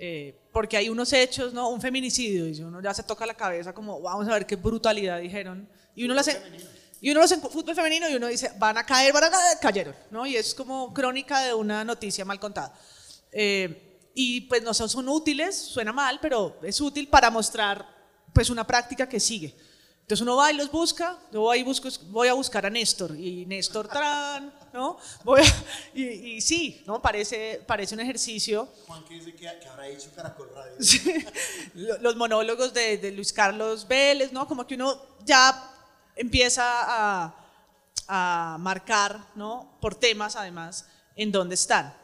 Eh, 0.00 0.38
porque 0.52 0.76
hay 0.76 0.88
unos 0.88 1.12
hechos, 1.12 1.52
¿no? 1.52 1.68
Un 1.70 1.80
feminicidio, 1.80 2.48
y 2.48 2.60
uno 2.62 2.80
ya 2.80 2.94
se 2.94 3.02
toca 3.02 3.26
la 3.26 3.34
cabeza 3.34 3.72
como, 3.72 4.00
vamos 4.00 4.28
a 4.28 4.32
ver 4.32 4.46
qué 4.46 4.56
brutalidad 4.56 5.20
dijeron. 5.20 5.68
Y 5.94 6.04
uno 6.04 6.18
hace, 6.18 6.40
y 7.00 7.10
uno 7.10 7.20
lo 7.20 7.24
hace 7.24 7.34
en 7.34 7.42
fútbol 7.42 7.74
femenino 7.74 8.08
y 8.08 8.14
uno 8.14 8.28
dice, 8.28 8.52
van 8.58 8.78
a 8.78 8.84
caer, 8.84 9.12
van 9.12 9.24
a 9.24 9.30
caer, 9.30 9.58
cayeron, 9.60 9.94
¿no? 10.10 10.26
Y 10.26 10.36
es 10.36 10.54
como 10.54 10.94
crónica 10.94 11.40
de 11.40 11.54
una 11.54 11.84
noticia 11.84 12.24
mal 12.24 12.38
contada. 12.38 12.72
Eh, 13.32 14.10
y 14.14 14.42
pues 14.42 14.62
no 14.62 14.72
son, 14.72 14.88
son 14.88 15.08
útiles, 15.08 15.56
suena 15.56 15.92
mal, 15.92 16.18
pero 16.20 16.58
es 16.62 16.80
útil 16.80 17.08
para 17.08 17.30
mostrar 17.30 17.86
pues 18.32 18.50
una 18.50 18.66
práctica 18.66 19.08
que 19.08 19.20
sigue. 19.20 19.54
Entonces 20.08 20.22
uno 20.22 20.36
va 20.36 20.50
y 20.50 20.54
los 20.54 20.70
busca, 20.70 21.18
yo 21.30 21.42
voy, 21.42 21.62
busco, 21.62 21.90
voy 22.06 22.28
a 22.28 22.32
buscar 22.32 22.64
a 22.64 22.70
Néstor 22.70 23.14
y 23.14 23.44
Néstor 23.44 23.88
Tran, 23.88 24.50
¿no? 24.72 24.96
Voy 25.22 25.42
y, 25.92 26.40
sí, 26.40 26.82
¿no? 26.86 27.02
Parece, 27.02 27.62
parece 27.66 27.94
un 27.94 28.00
ejercicio. 28.00 28.70
Juan, 28.86 29.04
¿qué 29.04 29.16
dice 29.16 29.34
que, 29.34 29.46
habrá 29.46 29.86
hecho 29.86 30.08
Caracol 30.16 30.48
Radio? 30.54 30.78
los 32.00 32.16
monólogos 32.16 32.72
de, 32.72 32.96
de, 32.96 33.12
Luis 33.12 33.34
Carlos 33.34 33.86
Vélez, 33.86 34.32
¿no? 34.32 34.48
Como 34.48 34.66
que 34.66 34.76
uno 34.76 34.98
ya 35.26 35.74
empieza 36.16 36.64
a, 36.64 37.34
a 38.08 38.56
marcar, 38.60 39.20
¿no? 39.34 39.76
Por 39.78 39.94
temas 39.94 40.36
además, 40.36 40.86
en 41.16 41.30
dónde 41.30 41.54
están. 41.54 41.94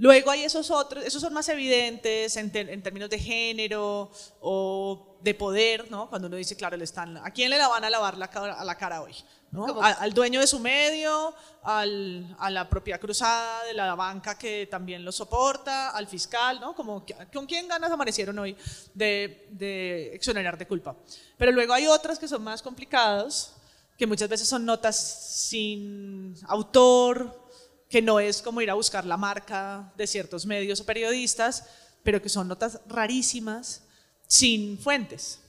Luego 0.00 0.30
hay 0.30 0.44
esos 0.44 0.70
otros, 0.70 1.04
esos 1.04 1.20
son 1.20 1.34
más 1.34 1.46
evidentes 1.50 2.34
en, 2.36 2.50
términos 2.50 3.10
de 3.10 3.18
género 3.18 4.10
o 4.40 5.09
de 5.22 5.34
poder, 5.34 5.90
¿no? 5.90 6.08
Cuando 6.08 6.28
uno 6.28 6.36
dice, 6.36 6.56
claro, 6.56 6.76
le 6.76 6.84
están, 6.84 7.16
¿a 7.18 7.30
quién 7.30 7.50
le 7.50 7.58
la 7.58 7.68
van 7.68 7.84
a 7.84 7.90
lavar 7.90 8.16
la 8.16 8.28
cara, 8.28 8.54
a 8.54 8.64
la 8.64 8.76
cara 8.76 9.02
hoy? 9.02 9.14
¿no? 9.50 9.82
Al, 9.82 10.12
dueño 10.14 10.40
de 10.40 10.46
su 10.46 10.60
medio, 10.60 11.34
al, 11.64 12.36
a 12.38 12.50
la 12.50 12.68
propia 12.68 12.98
cruzada 12.98 13.64
de 13.64 13.74
la 13.74 13.94
banca 13.96 14.38
que 14.38 14.68
también 14.70 15.04
lo 15.04 15.10
soporta, 15.10 15.90
al 15.90 16.06
fiscal, 16.06 16.60
¿no? 16.60 16.74
Como, 16.74 17.04
¿con 17.32 17.46
quién 17.46 17.66
ganas 17.66 17.90
amanecieron 17.90 18.38
hoy 18.38 18.56
de, 18.94 19.48
de 19.50 20.14
exonerar 20.14 20.56
de 20.56 20.66
culpa? 20.66 20.96
Pero 21.36 21.50
luego 21.50 21.72
hay 21.72 21.88
otras 21.88 22.18
que 22.18 22.28
son 22.28 22.44
más 22.44 22.62
complicadas, 22.62 23.56
que 23.98 24.06
muchas 24.06 24.28
veces 24.28 24.48
son 24.48 24.64
notas 24.64 24.96
sin 24.96 26.34
autor, 26.46 27.50
que 27.88 28.00
no 28.00 28.20
es 28.20 28.40
como 28.40 28.60
ir 28.60 28.70
a 28.70 28.74
buscar 28.74 29.04
la 29.04 29.16
marca 29.16 29.92
de 29.96 30.06
ciertos 30.06 30.46
medios 30.46 30.80
o 30.80 30.86
periodistas, 30.86 31.66
pero 32.04 32.22
que 32.22 32.28
son 32.28 32.46
notas 32.46 32.80
rarísimas, 32.86 33.82
sin 34.30 34.78
fuentes. 34.78 35.40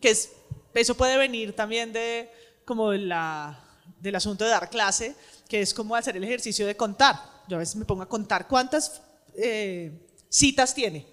Que 0.00 0.10
es, 0.10 0.32
eso 0.74 0.96
puede 0.96 1.16
venir 1.16 1.54
también 1.54 1.92
de 1.92 2.28
como 2.64 2.92
la, 2.92 3.64
del 4.00 4.16
asunto 4.16 4.44
de 4.44 4.50
dar 4.50 4.68
clase, 4.68 5.14
que 5.48 5.60
es 5.60 5.72
como 5.72 5.94
hacer 5.94 6.16
el 6.16 6.24
ejercicio 6.24 6.66
de 6.66 6.76
contar. 6.76 7.16
Yo 7.48 7.56
a 7.56 7.60
veces 7.60 7.76
me 7.76 7.84
pongo 7.84 8.02
a 8.02 8.08
contar 8.08 8.48
cuántas 8.48 9.00
eh, 9.36 9.92
citas 10.28 10.74
tiene. 10.74 11.06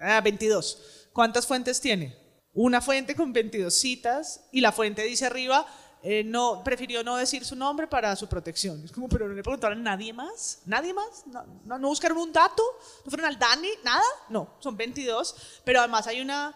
Ah, 0.00 0.20
22. 0.20 1.08
¿Cuántas 1.12 1.46
fuentes 1.46 1.80
tiene? 1.80 2.16
Una 2.54 2.80
fuente 2.80 3.14
con 3.14 3.32
22 3.32 3.72
citas 3.72 4.40
y 4.50 4.60
la 4.60 4.72
fuente 4.72 5.04
dice 5.04 5.26
arriba, 5.26 5.64
eh, 6.02 6.24
no, 6.24 6.62
prefirió 6.64 7.04
no 7.04 7.16
decir 7.16 7.44
su 7.44 7.54
nombre 7.54 7.86
para 7.86 8.16
su 8.16 8.28
protección. 8.28 8.84
Es 8.84 8.90
como, 8.90 9.08
pero 9.08 9.28
no 9.28 9.34
le 9.34 9.42
preguntaron 9.42 9.78
a 9.78 9.82
nadie 9.82 10.12
más, 10.12 10.60
nadie 10.66 10.92
más, 10.92 11.24
no, 11.26 11.78
no, 11.78 11.88
buscaron 11.88 12.18
un 12.18 12.32
dato, 12.32 12.62
no 13.04 13.10
fueron 13.10 13.26
al 13.26 13.38
Dani, 13.38 13.68
nada, 13.84 14.02
no, 14.28 14.56
son 14.58 14.76
22, 14.76 15.62
pero 15.64 15.78
además 15.78 16.06
hay 16.06 16.20
una 16.20 16.54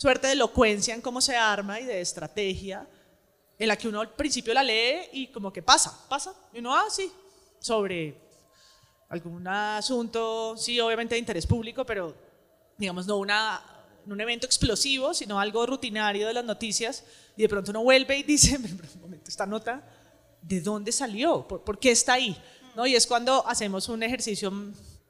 suerte 0.00 0.28
de 0.28 0.32
elocuencia 0.32 0.94
en 0.94 1.02
cómo 1.02 1.20
se 1.20 1.36
arma 1.36 1.78
y 1.78 1.84
de 1.84 2.00
estrategia 2.00 2.88
en 3.58 3.68
la 3.68 3.76
que 3.76 3.86
uno 3.86 4.00
al 4.00 4.14
principio 4.14 4.54
la 4.54 4.62
lee 4.62 5.10
y 5.12 5.26
como 5.26 5.52
que 5.52 5.62
pasa, 5.62 5.94
pasa, 6.08 6.34
y 6.54 6.58
uno, 6.60 6.74
ah, 6.74 6.86
sí, 6.88 7.12
sobre 7.58 8.16
algún 9.10 9.46
asunto, 9.46 10.56
sí, 10.56 10.80
obviamente 10.80 11.16
de 11.16 11.18
interés 11.18 11.46
público, 11.46 11.84
pero 11.84 12.16
digamos 12.78 13.06
no 13.06 13.18
una 13.18 13.62
un 14.06 14.18
evento 14.18 14.46
explosivo, 14.46 15.12
sino 15.12 15.38
algo 15.38 15.66
rutinario 15.66 16.26
de 16.26 16.32
las 16.32 16.46
noticias, 16.46 17.04
y 17.36 17.42
de 17.42 17.48
pronto 17.50 17.70
uno 17.70 17.82
vuelve 17.82 18.16
y 18.16 18.22
dice, 18.22 18.56
un 18.94 19.00
momento, 19.02 19.28
esta 19.28 19.44
nota, 19.44 19.86
¿de 20.40 20.62
dónde 20.62 20.92
salió? 20.92 21.46
¿Por, 21.46 21.78
qué 21.78 21.90
está 21.90 22.14
ahí? 22.14 22.34
¿No? 22.74 22.86
Y 22.86 22.96
es 22.96 23.06
cuando 23.06 23.46
hacemos 23.46 23.90
un 23.90 24.02
ejercicio 24.02 24.50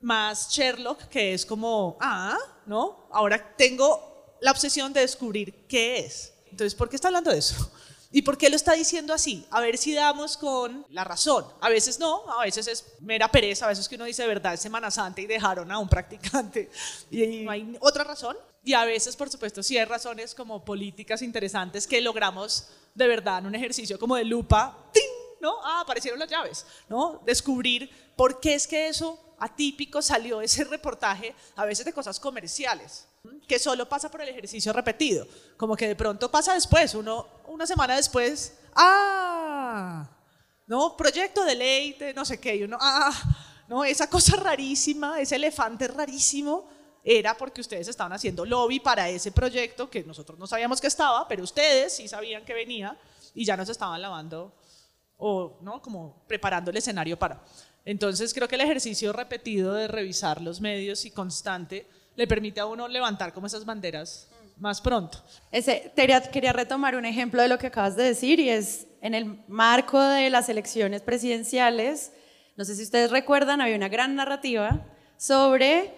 más 0.00 0.50
Sherlock, 0.50 1.04
que 1.04 1.32
es 1.32 1.47
como, 1.47 1.97
ah, 2.00 2.37
¿no? 2.66 3.06
Ahora 3.12 3.54
tengo 3.56 4.10
la 4.40 4.50
obsesión 4.50 4.92
de 4.92 5.00
descubrir 5.00 5.54
qué 5.68 6.00
es. 6.00 6.32
Entonces, 6.50 6.75
¿por 6.75 6.88
qué 6.88 6.97
está 6.97 7.09
hablando 7.09 7.30
de 7.30 7.38
eso? 7.38 7.70
¿Y 8.12 8.23
por 8.23 8.37
qué 8.37 8.50
lo 8.50 8.56
está 8.56 8.73
diciendo 8.73 9.14
así? 9.14 9.47
A 9.50 9.61
ver 9.61 9.78
si 9.78 9.94
damos 9.94 10.37
con 10.37 10.85
la 10.90 11.04
razón. 11.04 11.47
A 11.61 11.68
veces 11.68 12.00
no, 12.00 12.28
a 12.30 12.42
veces 12.42 12.66
es 12.66 12.85
mera 13.00 13.30
pereza, 13.30 13.66
a 13.66 13.68
veces 13.68 13.88
que 13.88 13.94
uno 13.94 14.04
dice, 14.04 14.26
verdad, 14.26 14.54
es 14.54 14.61
Semana 14.61 14.90
Santa 14.90 15.20
y 15.20 15.26
dejaron 15.26 15.70
a 15.70 15.78
un 15.78 15.88
practicante 15.88 16.70
y 17.11 17.44
no 17.44 17.50
hay 17.52 17.76
otra 17.80 18.04
razón. 18.04 18.37
Y 18.64 18.75
a 18.75 18.85
veces, 18.85 19.16
por 19.16 19.30
supuesto, 19.30 19.62
sí 19.62 19.78
hay 19.78 19.85
razones 19.85 20.35
como 20.35 20.64
políticas 20.64 21.23
interesantes 21.23 21.87
que 21.87 22.00
logramos 22.00 22.66
de 22.94 23.06
verdad 23.06 23.38
en 23.38 23.47
un 23.47 23.54
ejercicio 23.54 23.99
como 23.99 24.16
de 24.16 24.25
lupa, 24.25 24.76
¡ting! 24.92 25.02
¿no? 25.40 25.56
Ah, 25.64 25.80
aparecieron 25.80 26.20
las 26.20 26.28
llaves, 26.28 26.66
¿no? 26.88 27.23
Descubrir 27.25 27.90
por 28.16 28.40
qué 28.40 28.54
es 28.54 28.66
que 28.66 28.88
eso 28.88 29.18
atípico 29.38 30.02
salió 30.02 30.40
ese 30.42 30.64
reportaje, 30.64 31.35
a 31.56 31.64
veces 31.64 31.87
de 31.87 31.92
cosas 31.92 32.20
comerciales, 32.20 33.06
que 33.47 33.59
solo 33.59 33.89
pasa 33.89 34.11
por 34.11 34.23
el 34.23 34.29
ejercicio 34.29 34.73
repetido, 34.73 35.27
como 35.57 35.77
que 35.77 35.89
de 35.89 35.97
pronto 35.97 36.31
pasa 36.31 36.55
después, 36.55 36.95
uno 36.95 37.27
una 37.49 37.67
semana 37.67 37.97
después, 37.97 38.59
ah, 38.75 40.09
no, 40.67 40.97
proyecto 40.97 41.45
de 41.45 41.55
ley, 41.55 41.99
no 42.15 42.25
sé 42.25 42.39
qué, 42.39 42.57
y 42.57 42.62
uno, 42.62 42.79
ah, 42.81 43.12
¿no? 43.69 43.85
Esa 43.85 44.09
cosa 44.09 44.37
rarísima, 44.37 45.21
ese 45.21 45.37
elefante 45.37 45.89
rarísimo, 45.89 46.69
era 47.03 47.37
porque 47.37 47.61
ustedes 47.61 47.89
estaban 47.89 48.12
haciendo 48.12 48.45
lobby 48.45 48.79
para 48.79 49.09
ese 49.09 49.33
proyecto 49.33 49.91
que 49.91 50.05
nosotros 50.05 50.39
no 50.39 50.47
sabíamos 50.47 50.81
que 50.81 50.87
estaba, 50.87 51.27
pero 51.27 51.43
ustedes 51.43 51.97
sí 51.97 52.09
sabían 52.09 52.45
que 52.45 52.55
venía 52.55 52.97
y 53.35 53.45
ya 53.45 53.57
nos 53.57 53.69
estaban 53.69 54.00
lavando 54.00 54.53
o 55.17 55.59
¿no? 55.62 55.81
como 55.83 56.23
preparando 56.27 56.71
el 56.71 56.77
escenario 56.77 57.19
para. 57.19 57.43
Entonces 57.85 58.35
creo 58.35 58.49
que 58.49 58.57
el 58.57 58.61
ejercicio 58.61 59.12
repetido 59.12 59.75
de 59.75 59.89
revisar 59.89 60.41
los 60.41 60.61
medios 60.61 61.05
y 61.05 61.11
constante 61.11 61.87
le 62.17 62.26
permite 62.26 62.61
a 62.61 62.67
uno 62.67 62.88
levantar 62.88 63.33
como 63.33 63.47
esas 63.47 63.64
banderas 63.64 64.29
más 64.59 64.81
pronto. 64.81 65.19
Ese, 65.50 65.93
quería 66.33 66.52
retomar 66.52 66.95
un 66.95 67.07
ejemplo 67.07 67.43
de 67.43 67.49
lo 67.49 67.59
que 67.59 67.69
acabas 67.69 67.97
de 67.97 68.05
decir 68.05 68.38
y 68.40 68.50
es 68.50 68.87
en 69.00 69.14
el 69.14 69.43
marco 69.49 70.00
de 70.00 70.31
las 70.31 70.49
elecciones 70.49 71.02
presidenciales, 71.02 72.12
no 72.57 72.64
sé 72.64 72.76
si 72.76 72.83
ustedes 72.83 73.11
recuerdan, 73.11 73.61
había 73.61 73.76
una 73.76 73.88
gran 73.88 74.14
narrativa 74.14 74.87
sobre 75.17 75.95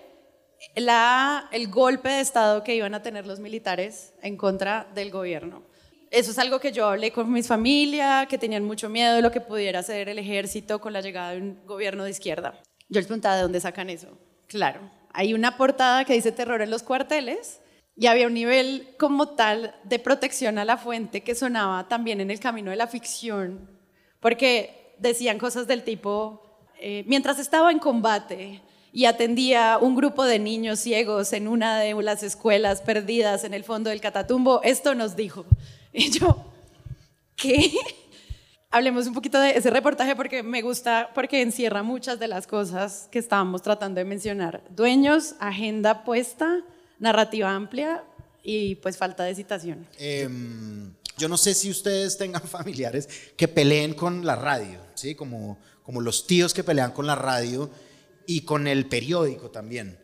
la, 0.76 1.48
el 1.50 1.68
golpe 1.68 2.08
de 2.08 2.20
Estado 2.20 2.62
que 2.62 2.76
iban 2.76 2.94
a 2.94 3.02
tener 3.02 3.26
los 3.26 3.40
militares 3.40 4.14
en 4.22 4.36
contra 4.36 4.86
del 4.94 5.10
gobierno. 5.10 5.64
Eso 6.10 6.30
es 6.30 6.38
algo 6.38 6.60
que 6.60 6.72
yo 6.72 6.86
hablé 6.86 7.10
con 7.10 7.32
mi 7.32 7.42
familia, 7.42 8.26
que 8.28 8.38
tenían 8.38 8.64
mucho 8.64 8.88
miedo 8.88 9.14
de 9.14 9.22
lo 9.22 9.30
que 9.30 9.40
pudiera 9.40 9.80
hacer 9.80 10.08
el 10.08 10.18
ejército 10.18 10.80
con 10.80 10.92
la 10.92 11.00
llegada 11.00 11.30
de 11.30 11.38
un 11.38 11.66
gobierno 11.66 12.04
de 12.04 12.10
izquierda. 12.10 12.52
Yo 12.88 13.00
les 13.00 13.06
preguntaba 13.06 13.36
de 13.36 13.42
dónde 13.42 13.60
sacan 13.60 13.88
eso. 13.88 14.08
Claro, 14.46 14.80
hay 15.12 15.34
una 15.34 15.56
portada 15.56 16.04
que 16.04 16.14
dice 16.14 16.32
terror 16.32 16.62
en 16.62 16.70
los 16.70 16.82
cuarteles 16.82 17.60
y 17.96 18.06
había 18.06 18.26
un 18.26 18.34
nivel 18.34 18.94
como 18.98 19.30
tal 19.30 19.74
de 19.84 19.98
protección 19.98 20.58
a 20.58 20.64
la 20.64 20.76
fuente 20.76 21.22
que 21.22 21.34
sonaba 21.34 21.88
también 21.88 22.20
en 22.20 22.30
el 22.30 22.40
camino 22.40 22.70
de 22.70 22.76
la 22.76 22.86
ficción, 22.86 23.68
porque 24.20 24.94
decían 24.98 25.38
cosas 25.38 25.66
del 25.66 25.82
tipo, 25.82 26.42
eh, 26.80 27.04
mientras 27.06 27.38
estaba 27.38 27.70
en 27.70 27.78
combate, 27.78 28.62
y 28.92 29.06
atendía 29.06 29.78
un 29.80 29.96
grupo 29.96 30.24
de 30.24 30.38
niños 30.38 30.78
ciegos 30.80 31.32
en 31.32 31.48
una 31.48 31.80
de 31.80 31.94
las 32.02 32.22
escuelas 32.22 32.82
perdidas 32.82 33.44
en 33.44 33.54
el 33.54 33.64
fondo 33.64 33.88
del 33.88 34.02
Catatumbo, 34.02 34.60
esto 34.62 34.94
nos 34.94 35.16
dijo. 35.16 35.44
Y 35.94 36.10
yo, 36.10 36.42
¿qué? 37.36 37.70
Hablemos 38.74 39.06
un 39.06 39.12
poquito 39.12 39.38
de 39.38 39.50
ese 39.50 39.68
reportaje 39.68 40.16
porque 40.16 40.42
me 40.42 40.62
gusta, 40.62 41.10
porque 41.14 41.42
encierra 41.42 41.82
muchas 41.82 42.18
de 42.18 42.26
las 42.26 42.46
cosas 42.46 43.06
que 43.10 43.18
estábamos 43.18 43.60
tratando 43.60 43.98
de 43.98 44.06
mencionar. 44.06 44.62
Dueños, 44.70 45.34
agenda 45.40 46.04
puesta, 46.04 46.62
narrativa 46.98 47.54
amplia 47.54 48.02
y 48.42 48.76
pues 48.76 48.96
falta 48.96 49.24
de 49.24 49.34
citación. 49.34 49.86
Em, 49.98 50.90
yo 51.18 51.28
no 51.28 51.36
sé 51.36 51.52
si 51.52 51.70
ustedes 51.70 52.16
tengan 52.16 52.40
familiares 52.48 53.10
que 53.36 53.46
peleen 53.46 53.92
con 53.92 54.24
la 54.24 54.36
radio, 54.36 54.78
¿sí? 54.94 55.14
Como, 55.14 55.58
como 55.82 56.00
los 56.00 56.26
tíos 56.26 56.54
que 56.54 56.64
pelean 56.64 56.92
con 56.92 57.06
la 57.06 57.14
radio 57.14 57.68
y 58.26 58.40
con 58.40 58.66
el 58.66 58.86
periódico 58.86 59.50
también. 59.50 59.98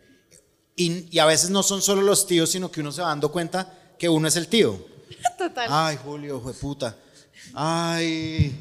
Y, 0.77 1.19
a 1.19 1.25
veces 1.25 1.49
no 1.49 1.63
son 1.63 1.81
solo 1.81 2.03
los 2.03 2.27
tíos, 2.27 2.51
sino 2.51 2.71
que 2.71 2.83
uno 2.83 2.93
se 2.93 3.01
va 3.01 3.09
dando 3.09 3.33
cuenta 3.33 3.95
que 3.99 4.11
uno 4.11 4.29
es 4.29 4.37
el 4.37 4.47
tío. 4.49 4.79
Total. 5.39 5.69
Ay, 5.71 5.97
Julio, 6.05 6.39
fue 6.39 6.53
puta. 6.53 6.95
Ay. 7.55 8.55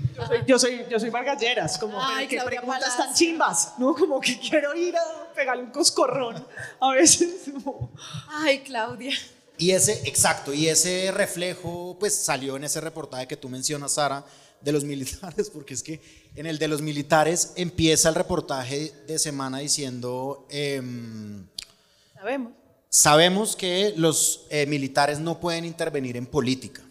Yo 0.47 0.57
soy, 0.57 0.85
yo 0.89 0.99
soy, 0.99 1.09
Vargalleras, 1.09 1.77
como 1.77 2.01
Ay, 2.01 2.27
que 2.27 2.41
preguntas 2.41 2.97
tan 2.97 3.13
chimbas, 3.13 3.73
¿no? 3.77 3.93
Como 3.93 4.19
que 4.19 4.39
quiero 4.39 4.75
ir 4.75 4.95
a 4.95 5.33
pegarle 5.33 5.63
un 5.63 5.71
coscorrón. 5.71 6.45
A 6.79 6.91
veces. 6.91 7.51
Ay, 8.29 8.59
Claudia. 8.59 9.13
Y 9.57 9.71
ese, 9.71 10.07
exacto, 10.07 10.53
y 10.53 10.67
ese 10.67 11.11
reflejo, 11.11 11.97
pues 11.99 12.15
salió 12.15 12.57
en 12.57 12.63
ese 12.63 12.79
reportaje 12.79 13.27
que 13.27 13.37
tú 13.37 13.49
mencionas, 13.49 13.93
Sara, 13.93 14.23
de 14.61 14.71
los 14.71 14.83
militares, 14.85 15.49
porque 15.49 15.73
es 15.73 15.83
que 15.83 16.01
en 16.35 16.45
el 16.45 16.59
de 16.59 16.67
los 16.67 16.81
militares 16.81 17.53
empieza 17.55 18.09
el 18.09 18.15
reportaje 18.15 18.93
de 19.07 19.19
semana 19.19 19.59
diciendo... 19.59 20.45
Em, 20.49 21.47
sabemos. 22.13 22.53
Sabemos 22.89 23.55
que 23.55 23.93
los 23.97 24.45
eh, 24.49 24.65
militares 24.65 25.19
no 25.19 25.39
pueden 25.39 25.65
intervenir 25.65 26.15
en 26.15 26.25
política. 26.25 26.86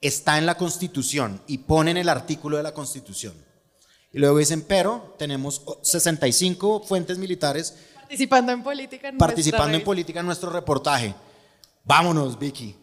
Está 0.00 0.38
en 0.38 0.46
la 0.46 0.56
Constitución 0.56 1.42
y 1.46 1.58
ponen 1.58 1.96
el 1.96 2.08
artículo 2.08 2.56
de 2.56 2.62
la 2.62 2.74
Constitución. 2.74 3.34
Y 4.12 4.18
luego 4.18 4.38
dicen, 4.38 4.62
pero 4.62 5.14
tenemos 5.18 5.62
65 5.82 6.84
fuentes 6.84 7.18
militares 7.18 7.74
participando 8.00 8.52
en 8.52 8.62
política. 8.62 9.08
En 9.08 9.18
participando 9.18 9.76
en 9.76 9.84
política 9.84 10.20
en 10.20 10.26
nuestro 10.26 10.50
reportaje. 10.50 11.14
Vámonos, 11.84 12.38
Vicky. 12.38 12.76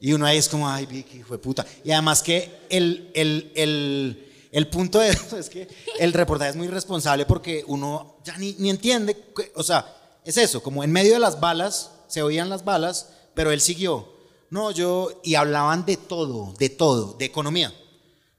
Y 0.00 0.12
uno 0.12 0.26
ahí 0.26 0.38
es 0.38 0.48
como, 0.48 0.68
ay, 0.68 0.86
Vicky, 0.86 1.22
fue 1.22 1.38
puta. 1.38 1.66
Y 1.84 1.92
además 1.92 2.22
que 2.22 2.60
el, 2.70 3.10
el, 3.14 3.52
el 3.54 4.30
el 4.52 4.66
punto 4.68 4.98
de 4.98 5.10
eso 5.10 5.38
es 5.38 5.48
que 5.48 5.68
el 5.98 6.12
reportaje 6.12 6.50
es 6.50 6.56
muy 6.56 6.68
responsable 6.68 7.26
porque 7.26 7.64
uno 7.66 8.16
ya 8.24 8.36
ni, 8.38 8.54
ni 8.58 8.70
entiende, 8.70 9.16
o 9.54 9.62
sea, 9.62 9.96
es 10.24 10.36
eso, 10.36 10.62
como 10.62 10.84
en 10.84 10.92
medio 10.92 11.14
de 11.14 11.20
las 11.20 11.40
balas, 11.40 11.92
se 12.08 12.22
oían 12.22 12.48
las 12.48 12.64
balas, 12.64 13.10
pero 13.34 13.52
él 13.52 13.60
siguió. 13.60 14.19
No, 14.50 14.72
yo, 14.72 15.20
y 15.22 15.36
hablaban 15.36 15.86
de 15.86 15.96
todo, 15.96 16.52
de 16.58 16.68
todo, 16.70 17.14
de 17.14 17.24
economía. 17.24 17.72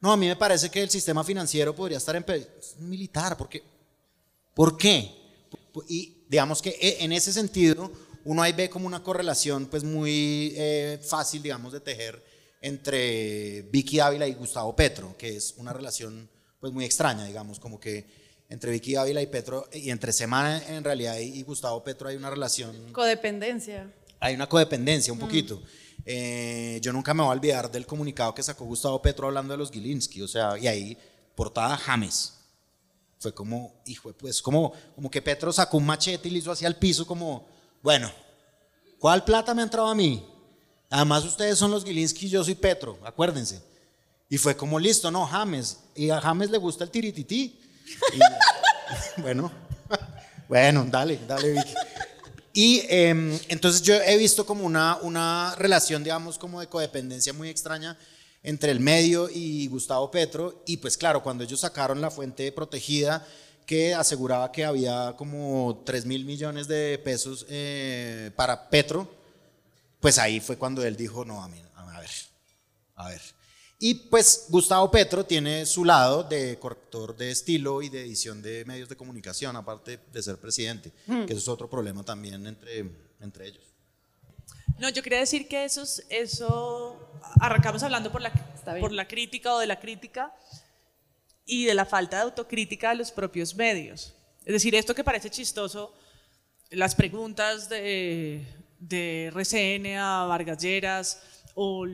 No, 0.01 0.11
a 0.11 0.17
mí 0.17 0.27
me 0.27 0.35
parece 0.35 0.69
que 0.69 0.81
el 0.81 0.89
sistema 0.89 1.23
financiero 1.23 1.73
podría 1.73 1.97
estar 1.97 2.15
en 2.15 2.25
militar, 2.79 3.37
porque, 3.37 3.63
¿por 4.53 4.77
qué? 4.77 5.09
Y 5.87 6.25
digamos 6.27 6.61
que 6.61 6.71
e, 6.71 7.03
en 7.03 7.13
ese 7.13 7.31
sentido, 7.31 7.91
uno 8.25 8.41
ahí 8.41 8.51
ve 8.51 8.69
como 8.69 8.87
una 8.87 9.03
correlación 9.03 9.67
pues 9.67 9.83
muy 9.83 10.53
eh, 10.55 10.99
fácil, 11.01 11.41
digamos, 11.41 11.71
de 11.71 11.79
tejer 11.79 12.21
entre 12.61 13.63
Vicky 13.71 13.99
Ávila 13.99 14.27
y 14.27 14.33
Gustavo 14.33 14.75
Petro, 14.75 15.15
que 15.17 15.37
es 15.37 15.55
una 15.57 15.71
relación 15.71 16.29
pues 16.59 16.73
muy 16.73 16.83
extraña, 16.83 17.25
digamos, 17.25 17.59
como 17.59 17.79
que 17.79 18.05
entre 18.49 18.71
Vicky 18.71 18.95
Ávila 18.95 19.21
y 19.21 19.27
Petro, 19.27 19.67
y 19.71 19.89
entre 19.89 20.11
Semana 20.11 20.61
en 20.67 20.83
realidad 20.83 21.17
y 21.19 21.41
Gustavo 21.43 21.83
Petro 21.83 22.09
hay 22.09 22.17
una 22.17 22.29
relación... 22.29 22.91
Codependencia. 22.91 23.91
Hay 24.19 24.35
una 24.35 24.47
codependencia 24.47 25.13
un 25.13 25.19
mm. 25.19 25.21
poquito. 25.21 25.61
Eh, 26.05 26.79
yo 26.81 26.91
nunca 26.91 27.13
me 27.13 27.21
voy 27.21 27.29
a 27.29 27.35
olvidar 27.35 27.71
del 27.71 27.85
comunicado 27.85 28.33
que 28.33 28.43
sacó 28.43 28.65
Gustavo 28.65 29.01
Petro 29.01 29.27
hablando 29.27 29.53
de 29.53 29.57
los 29.57 29.71
Gilinski, 29.71 30.21
o 30.21 30.27
sea, 30.27 30.57
y 30.57 30.67
ahí 30.67 30.97
portada 31.35 31.77
James. 31.77 32.33
Fue 33.19 33.33
como, 33.33 33.81
hijo, 33.85 34.11
pues 34.13 34.41
como, 34.41 34.73
como 34.95 35.11
que 35.11 35.21
Petro 35.21 35.53
sacó 35.53 35.77
un 35.77 35.85
machete 35.85 36.27
y 36.27 36.31
le 36.31 36.39
hizo 36.39 36.51
hacia 36.51 36.67
el 36.67 36.75
piso 36.75 37.05
como, 37.05 37.47
bueno, 37.83 38.11
¿cuál 38.97 39.23
plata 39.23 39.53
me 39.53 39.61
ha 39.61 39.65
entrado 39.65 39.87
a 39.87 39.95
mí? 39.95 40.25
Además, 40.89 41.23
ustedes 41.23 41.57
son 41.57 41.71
los 41.71 41.85
Gilinski 41.85 42.29
yo 42.29 42.43
soy 42.43 42.55
Petro, 42.55 42.99
acuérdense. 43.03 43.61
Y 44.27 44.37
fue 44.37 44.55
como 44.55 44.79
listo, 44.79 45.11
no, 45.11 45.25
James. 45.25 45.77
Y 45.93 46.09
a 46.09 46.21
James 46.21 46.49
le 46.49 46.57
gusta 46.57 46.85
el 46.85 46.89
tiritití. 46.89 47.59
bueno, 49.17 49.51
bueno, 50.47 50.85
dale, 50.89 51.19
dale, 51.27 51.51
Vicky. 51.51 51.73
Y 52.53 52.83
em, 52.89 53.39
entonces 53.47 53.81
yo 53.81 53.95
he 53.95 54.17
visto 54.17 54.45
como 54.45 54.65
una, 54.65 54.97
una 55.01 55.55
relación, 55.57 56.03
digamos, 56.03 56.37
como 56.37 56.59
de 56.59 56.67
codependencia 56.67 57.33
muy 57.33 57.49
extraña 57.49 57.97
entre 58.43 58.71
el 58.71 58.79
medio 58.79 59.29
y 59.29 59.67
Gustavo 59.67 60.11
Petro. 60.11 60.63
Y 60.65 60.77
pues 60.77 60.97
claro, 60.97 61.23
cuando 61.23 61.43
ellos 61.43 61.61
sacaron 61.61 62.01
la 62.01 62.11
fuente 62.11 62.51
protegida 62.51 63.25
que 63.65 63.93
aseguraba 63.93 64.51
que 64.51 64.65
había 64.65 65.13
como 65.17 65.83
3 65.85 66.05
mil 66.05 66.25
millones 66.25 66.67
de 66.67 66.99
pesos 67.03 67.45
eh, 67.47 68.31
para 68.35 68.69
Petro, 68.69 69.09
pues 69.99 70.17
ahí 70.17 70.39
fue 70.39 70.57
cuando 70.57 70.83
él 70.83 70.97
dijo, 70.97 71.23
no, 71.23 71.41
a, 71.41 71.47
mí, 71.47 71.61
a 71.75 71.99
ver, 71.99 72.09
a 72.95 73.07
ver. 73.09 73.21
Y 73.83 73.95
pues 73.95 74.45
Gustavo 74.49 74.91
Petro 74.91 75.25
tiene 75.25 75.65
su 75.65 75.83
lado 75.83 76.23
de 76.23 76.59
corrector 76.59 77.17
de 77.17 77.31
estilo 77.31 77.81
y 77.81 77.89
de 77.89 78.01
edición 78.01 78.39
de 78.41 78.63
medios 78.65 78.87
de 78.87 78.95
comunicación, 78.95 79.55
aparte 79.55 79.99
de 80.13 80.21
ser 80.21 80.37
presidente, 80.37 80.93
hmm. 81.07 81.25
que 81.25 81.33
eso 81.33 81.41
es 81.41 81.47
otro 81.47 81.67
problema 81.67 82.03
también 82.03 82.45
entre, 82.45 82.85
entre 83.19 83.47
ellos. 83.47 83.63
No, 84.77 84.89
yo 84.89 85.01
quería 85.01 85.17
decir 85.17 85.47
que 85.47 85.65
eso, 85.65 85.83
eso 86.09 87.19
arrancamos 87.39 87.81
hablando 87.81 88.11
por 88.11 88.21
la, 88.21 88.31
por 88.79 88.91
la 88.91 89.07
crítica 89.07 89.55
o 89.55 89.59
de 89.59 89.65
la 89.67 89.79
crítica 89.79 90.33
y 91.45 91.65
de 91.65 91.73
la 91.73 91.85
falta 91.85 92.17
de 92.17 92.23
autocrítica 92.23 92.91
de 92.91 92.97
los 92.97 93.11
propios 93.11 93.55
medios. 93.55 94.13
Es 94.45 94.53
decir, 94.53 94.75
esto 94.75 94.93
que 94.93 95.03
parece 95.03 95.29
chistoso, 95.31 95.91
las 96.69 96.93
preguntas 96.93 97.67
de 97.67 98.45
de 98.81 99.27
RCN 99.27 99.97
a 99.97 100.25
Vargas 100.25 101.21
o 101.53 101.85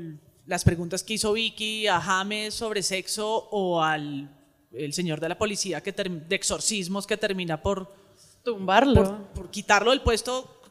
las 0.48 0.64
preguntas 0.64 1.04
que 1.04 1.14
hizo 1.14 1.34
Vicky 1.34 1.88
a 1.88 2.02
James 2.02 2.54
sobre 2.54 2.82
sexo 2.82 3.48
o 3.52 3.84
al 3.84 4.34
el 4.72 4.94
señor 4.94 5.20
de 5.20 5.30
la 5.30 5.38
policía 5.38 5.82
que 5.82 5.92
de 5.92 6.36
exorcismos 6.36 7.08
que 7.08 7.18
termina 7.18 7.62
por 7.62 7.94
tumbarlo, 8.44 9.28
por, 9.34 9.50
quitarlo 9.50 9.92
del 9.92 10.02
puesto 10.02 10.62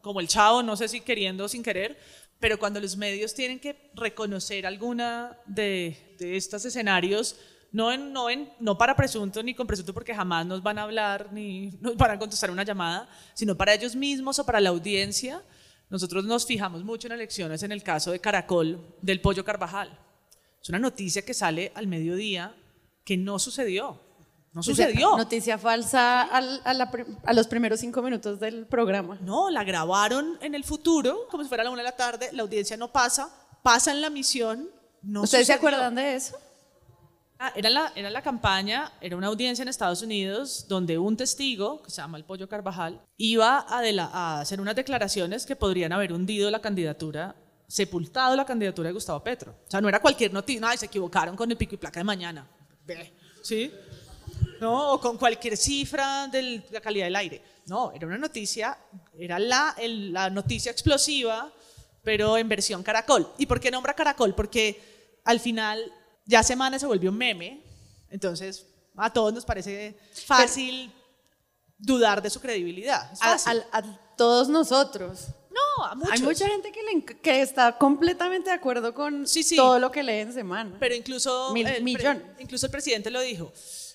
como 0.00 0.20
el 0.20 0.28
chavo, 0.28 0.62
no 0.62 0.76
sé 0.76 0.88
si 0.88 1.00
queriendo 1.00 1.44
o 1.44 1.48
sin 1.48 1.62
querer, 1.62 1.98
pero 2.38 2.58
cuando 2.58 2.80
los 2.80 2.96
medios 2.96 3.34
tienen 3.34 3.58
que 3.58 3.90
reconocer 3.94 4.66
alguna 4.66 5.36
de, 5.46 6.16
de 6.18 6.36
estos 6.36 6.64
escenarios, 6.64 7.36
no, 7.72 7.90
en, 7.90 8.12
no, 8.12 8.30
en, 8.30 8.48
no 8.60 8.78
para 8.78 8.94
presunto 8.94 9.42
ni 9.42 9.54
con 9.54 9.66
presunto 9.66 9.92
porque 9.92 10.14
jamás 10.14 10.46
nos 10.46 10.62
van 10.62 10.78
a 10.78 10.82
hablar 10.84 11.32
ni 11.32 11.72
nos 11.80 11.96
van 11.96 12.12
a 12.12 12.18
contestar 12.18 12.50
una 12.50 12.62
llamada, 12.62 13.08
sino 13.34 13.56
para 13.56 13.74
ellos 13.74 13.96
mismos 13.96 14.38
o 14.38 14.46
para 14.46 14.60
la 14.60 14.70
audiencia. 14.70 15.42
Nosotros 15.90 16.24
nos 16.24 16.46
fijamos 16.46 16.82
mucho 16.84 17.06
en 17.06 17.12
elecciones 17.12 17.62
en 17.62 17.72
el 17.72 17.82
caso 17.82 18.10
de 18.10 18.20
Caracol 18.20 18.84
del 19.02 19.20
Pollo 19.20 19.44
Carvajal. 19.44 19.96
Es 20.62 20.68
una 20.70 20.78
noticia 20.78 21.22
que 21.24 21.34
sale 21.34 21.72
al 21.74 21.86
mediodía 21.86 22.54
que 23.04 23.16
no 23.16 23.38
sucedió. 23.38 24.00
No 24.52 24.62
sucedió. 24.62 25.16
Noticia 25.16 25.58
falsa 25.58 26.22
al- 26.22 26.62
a, 26.64 26.72
la 26.74 26.90
a 27.24 27.32
los 27.32 27.46
primeros 27.48 27.80
cinco 27.80 28.00
minutos 28.02 28.38
del 28.40 28.66
programa. 28.66 29.18
No, 29.20 29.50
la 29.50 29.64
grabaron 29.64 30.38
en 30.40 30.54
el 30.54 30.64
futuro, 30.64 31.26
como 31.28 31.42
si 31.42 31.48
fuera 31.48 31.64
la 31.64 31.70
una 31.70 31.82
de 31.82 31.88
la 31.90 31.96
tarde, 31.96 32.30
la 32.32 32.42
audiencia 32.42 32.76
no 32.76 32.90
pasa, 32.92 33.28
pasa 33.62 33.90
en 33.90 34.00
la 34.00 34.10
misión, 34.10 34.70
no 35.02 35.22
¿Ustedes 35.22 35.48
se 35.48 35.52
acuerdan 35.52 35.94
de 35.96 36.14
eso? 36.14 36.36
Ah, 37.38 37.52
era, 37.56 37.68
la, 37.68 37.92
era 37.96 38.10
la 38.10 38.22
campaña, 38.22 38.92
era 39.00 39.16
una 39.16 39.26
audiencia 39.26 39.62
en 39.62 39.68
Estados 39.68 40.02
Unidos 40.02 40.66
donde 40.68 40.98
un 40.98 41.16
testigo, 41.16 41.82
que 41.82 41.90
se 41.90 41.96
llama 41.96 42.16
el 42.16 42.24
Pollo 42.24 42.48
Carvajal, 42.48 43.00
iba 43.16 43.66
a, 43.68 43.82
de 43.82 43.92
la- 43.92 44.04
a 44.12 44.40
hacer 44.40 44.60
unas 44.60 44.76
declaraciones 44.76 45.44
que 45.44 45.56
podrían 45.56 45.92
haber 45.92 46.12
hundido 46.12 46.48
la 46.50 46.60
candidatura, 46.60 47.34
sepultado 47.66 48.36
la 48.36 48.44
candidatura 48.46 48.88
de 48.88 48.92
Gustavo 48.94 49.22
Petro. 49.22 49.52
O 49.66 49.70
sea, 49.70 49.80
no 49.80 49.88
era 49.88 50.00
cualquier 50.00 50.32
noticia, 50.32 50.60
no, 50.60 50.68
ay, 50.68 50.78
se 50.78 50.86
equivocaron 50.86 51.34
con 51.34 51.50
el 51.50 51.56
pico 51.56 51.74
y 51.74 51.78
placa 51.78 51.98
de 52.00 52.04
mañana. 52.04 52.46
¿Sí? 53.42 53.70
¿No? 54.60 54.92
O 54.92 55.00
con 55.00 55.18
cualquier 55.18 55.56
cifra 55.56 56.28
de 56.28 56.62
la 56.70 56.80
calidad 56.80 57.06
del 57.06 57.16
aire. 57.16 57.42
No, 57.66 57.90
era 57.92 58.06
una 58.06 58.16
noticia, 58.18 58.78
era 59.18 59.38
la, 59.40 59.74
el- 59.78 60.12
la 60.12 60.30
noticia 60.30 60.70
explosiva, 60.70 61.52
pero 62.02 62.38
en 62.38 62.48
versión 62.48 62.82
caracol. 62.84 63.28
¿Y 63.38 63.46
por 63.46 63.58
qué 63.58 63.70
nombra 63.72 63.94
caracol? 63.94 64.34
Porque 64.34 65.20
al 65.24 65.40
final 65.40 65.82
ya 66.24 66.42
semana 66.42 66.78
se 66.78 66.86
volvió 66.86 67.10
un 67.10 67.18
meme, 67.18 67.62
entonces 68.10 68.66
a 68.96 69.12
todos 69.12 69.32
nos 69.34 69.44
parece 69.44 69.96
fácil 70.26 70.92
dudar 71.78 72.22
de 72.22 72.30
su 72.30 72.40
credibilidad. 72.40 73.10
A, 73.20 73.32
a- 73.34 73.78
a 73.78 73.82
todos 74.16 74.48
nosotros. 74.48 75.26
no, 75.50 75.84
a 75.84 75.94
muchos. 75.94 76.12
Hay 76.12 76.22
mucha 76.22 76.48
gente 76.48 76.70
que, 76.72 76.80
le 76.82 77.04
que 77.04 77.42
está 77.42 77.76
completamente 77.76 78.50
de 78.50 78.56
acuerdo 78.56 78.94
con 78.94 79.26
Sí, 79.26 79.42
sí. 79.42 79.56
todo 79.56 79.78
lo 79.78 79.90
que 79.90 80.02
lee 80.02 80.20
en 80.20 80.32
semana. 80.32 80.76
Pero 80.78 80.94
incluso, 80.94 81.52
Mil- 81.52 81.66
el, 81.66 81.82
pre- 81.96 82.22
incluso 82.38 82.66
el 82.66 82.72
presidente 82.72 83.10
lo 83.10 83.20
dijo. 83.20 83.52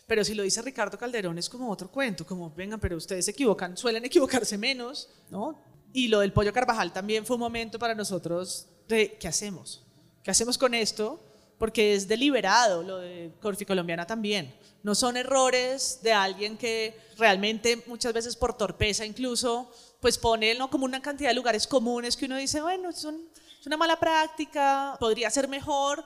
Pero 0.08 0.24
si 0.26 0.34
lo 0.34 0.44
dice 0.44 0.62
Ricardo 0.62 0.98
Calderón 0.98 1.38
es 1.38 1.48
como 1.50 1.70
otro 1.72 1.90
cuento, 1.92 2.26
como 2.26 2.50
vengan, 2.52 2.80
pero 2.80 2.98
ustedes 2.98 3.26
se 3.26 3.32
equivocan, 3.32 3.78
suelen 3.78 4.04
equivocarse 4.06 4.58
menos, 4.58 5.08
¿no? 5.30 5.62
Y 5.94 6.08
lo 6.08 6.20
del 6.20 6.34
pollo 6.34 6.52
Carvajal 6.52 6.92
también 6.92 7.26
fue 7.26 7.36
un 7.36 7.40
momento 7.42 7.78
para 7.80 7.94
nosotros 7.96 8.68
de 8.88 9.18
¿qué 9.20 9.28
hacemos? 9.28 9.86
¿Qué 10.24 10.32
hacemos 10.32 10.58
con 10.58 10.74
esto? 10.74 11.24
Porque 11.60 11.94
es 11.94 12.08
deliberado, 12.08 12.82
lo 12.82 12.98
de 12.98 13.32
Corfi 13.40 13.66
Colombiana 13.66 14.08
también. 14.08 14.52
No 14.82 14.96
son 14.96 15.18
errores 15.18 16.00
de 16.02 16.14
alguien 16.14 16.58
que 16.58 16.98
realmente 17.18 17.84
muchas 17.86 18.14
veces 18.14 18.36
por 18.36 18.58
torpeza 18.58 19.06
incluso, 19.06 19.72
pues 20.00 20.18
pone 20.18 20.56
¿no? 20.56 20.70
como 20.70 20.86
una 20.86 21.02
cantidad 21.02 21.30
de 21.30 21.36
lugares 21.36 21.68
comunes 21.68 22.16
que 22.16 22.26
uno 22.26 22.38
dice, 22.38 22.62
bueno, 22.62 22.92
son, 22.94 23.30
es 23.60 23.68
una 23.68 23.78
mala 23.78 24.00
práctica, 24.00 24.96
podría 25.00 25.30
ser 25.30 25.48
mejor, 25.48 26.04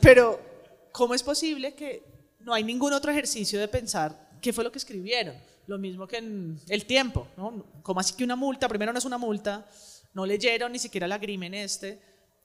pero 0.00 0.40
¿cómo 0.90 1.14
es 1.14 1.22
posible 1.22 1.74
que 1.74 2.02
no 2.40 2.54
hay 2.54 2.64
ningún 2.64 2.92
otro 2.94 3.12
ejercicio 3.12 3.60
de 3.60 3.68
pensar 3.68 4.30
qué 4.40 4.52
fue 4.52 4.64
lo 4.64 4.72
que 4.72 4.78
escribieron? 4.78 5.36
Lo 5.66 5.78
mismo 5.78 6.06
que 6.06 6.18
en 6.18 6.60
el 6.68 6.86
tiempo, 6.86 7.28
¿no? 7.36 7.64
Como 7.82 8.00
así 8.00 8.14
que 8.14 8.24
una 8.24 8.36
multa, 8.36 8.68
primero 8.68 8.92
no 8.92 8.98
es 8.98 9.04
una 9.04 9.18
multa, 9.18 9.66
no 10.14 10.24
leyeron 10.24 10.72
ni 10.72 10.78
siquiera 10.78 11.06
el 11.06 11.12
agrimen 11.12 11.52
este, 11.54 12.00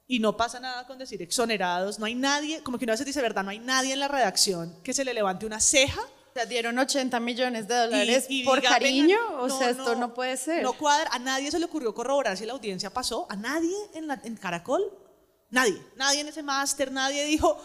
y 0.09 0.19
no 0.19 0.35
pasa 0.35 0.59
nada 0.59 0.85
con 0.87 0.97
decir 0.97 1.21
exonerados, 1.21 1.99
no 1.99 2.05
hay 2.05 2.15
nadie, 2.15 2.63
como 2.63 2.77
que 2.79 2.85
uno 2.85 2.91
a 2.91 2.95
veces 2.95 3.05
dice, 3.05 3.21
¿verdad? 3.21 3.43
No 3.43 3.51
hay 3.51 3.59
nadie 3.59 3.93
en 3.93 3.99
la 3.99 4.07
redacción 4.07 4.75
que 4.83 4.91
se 4.93 5.05
le 5.05 5.13
levante 5.13 5.45
una 5.45 5.59
ceja 5.61 6.01
O 6.01 6.33
sea, 6.33 6.45
dieron 6.47 6.77
80 6.79 7.19
millones 7.19 7.67
de 7.67 7.75
dólares 7.75 8.25
y- 8.27 8.41
y 8.41 8.43
por 8.43 8.59
diga, 8.59 8.71
cariño. 8.71 9.17
o 9.39 9.49
sea, 9.49 9.69
esto 9.69 9.95
no 9.95 10.13
puede 10.15 10.35
ser. 10.37 10.63
No 10.63 10.73
cuadra, 10.73 11.09
a 11.13 11.19
nadie 11.19 11.51
se 11.51 11.59
le 11.59 11.65
ocurrió 11.65 11.93
corroborar 11.93 12.35
si 12.37 12.45
la 12.45 12.53
audiencia 12.53 12.89
pasó, 12.91 13.27
a 13.29 13.35
nadie 13.35 13.75
en, 13.93 14.07
la- 14.07 14.19
en 14.23 14.35
Caracol, 14.35 14.83
nadie, 15.51 15.79
nadie 15.95 16.21
en 16.21 16.27
ese 16.27 16.41
máster, 16.43 16.91
nadie 16.91 17.23
dijo, 17.25 17.57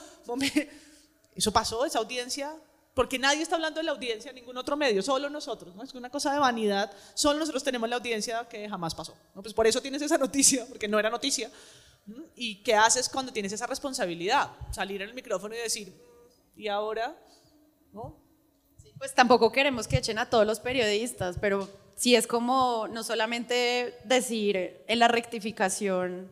eso 1.35 1.53
pasó, 1.53 1.85
esa 1.85 1.99
audiencia, 1.99 2.53
porque 2.95 3.19
nadie 3.19 3.43
está 3.43 3.57
hablando 3.57 3.81
de 3.81 3.85
la 3.85 3.93
audiencia 3.93 4.29
en 4.31 4.37
ningún 4.37 4.57
otro 4.57 4.77
medio, 4.77 5.03
solo 5.03 5.29
nosotros, 5.29 5.75
¿no? 5.75 5.83
Es 5.83 5.93
una 5.95 6.11
cosa 6.11 6.33
de 6.33 6.39
vanidad, 6.39 6.91
solo 7.15 7.39
nosotros 7.41 7.65
tenemos 7.65 7.89
la 7.89 7.97
audiencia 7.97 8.47
que 8.49 8.69
jamás 8.69 8.95
pasó, 8.95 9.15
¿no? 9.35 9.43
Pues 9.43 9.53
por 9.55 9.67
eso 9.67 9.81
tienes 9.83 10.01
esa 10.03 10.17
noticia, 10.19 10.65
porque 10.69 10.87
no 10.89 10.99
era 10.99 11.11
noticia. 11.11 11.51
¿Y 12.37 12.63
qué 12.63 12.75
haces 12.75 13.09
cuando 13.09 13.33
tienes 13.33 13.53
esa 13.53 13.67
responsabilidad? 13.67 14.51
Salir 14.71 15.03
en 15.03 15.09
el 15.09 15.15
micrófono 15.15 15.55
y 15.55 15.59
decir, 15.59 15.89
"Mm, 15.89 16.61
¿y 16.61 16.69
ahora? 16.69 17.17
¿No? 17.93 18.17
Pues 18.99 19.15
tampoco 19.15 19.51
queremos 19.51 19.89
que 19.89 19.97
echen 19.97 20.19
a 20.19 20.29
todos 20.31 20.47
los 20.47 20.61
periodistas, 20.61 21.39
pero 21.41 21.69
sí 21.95 22.15
es 22.15 22.27
como 22.27 22.89
no 22.89 23.03
solamente 23.03 23.95
decir 24.05 24.83
en 24.87 24.99
la 24.99 25.09
rectificación, 25.09 26.31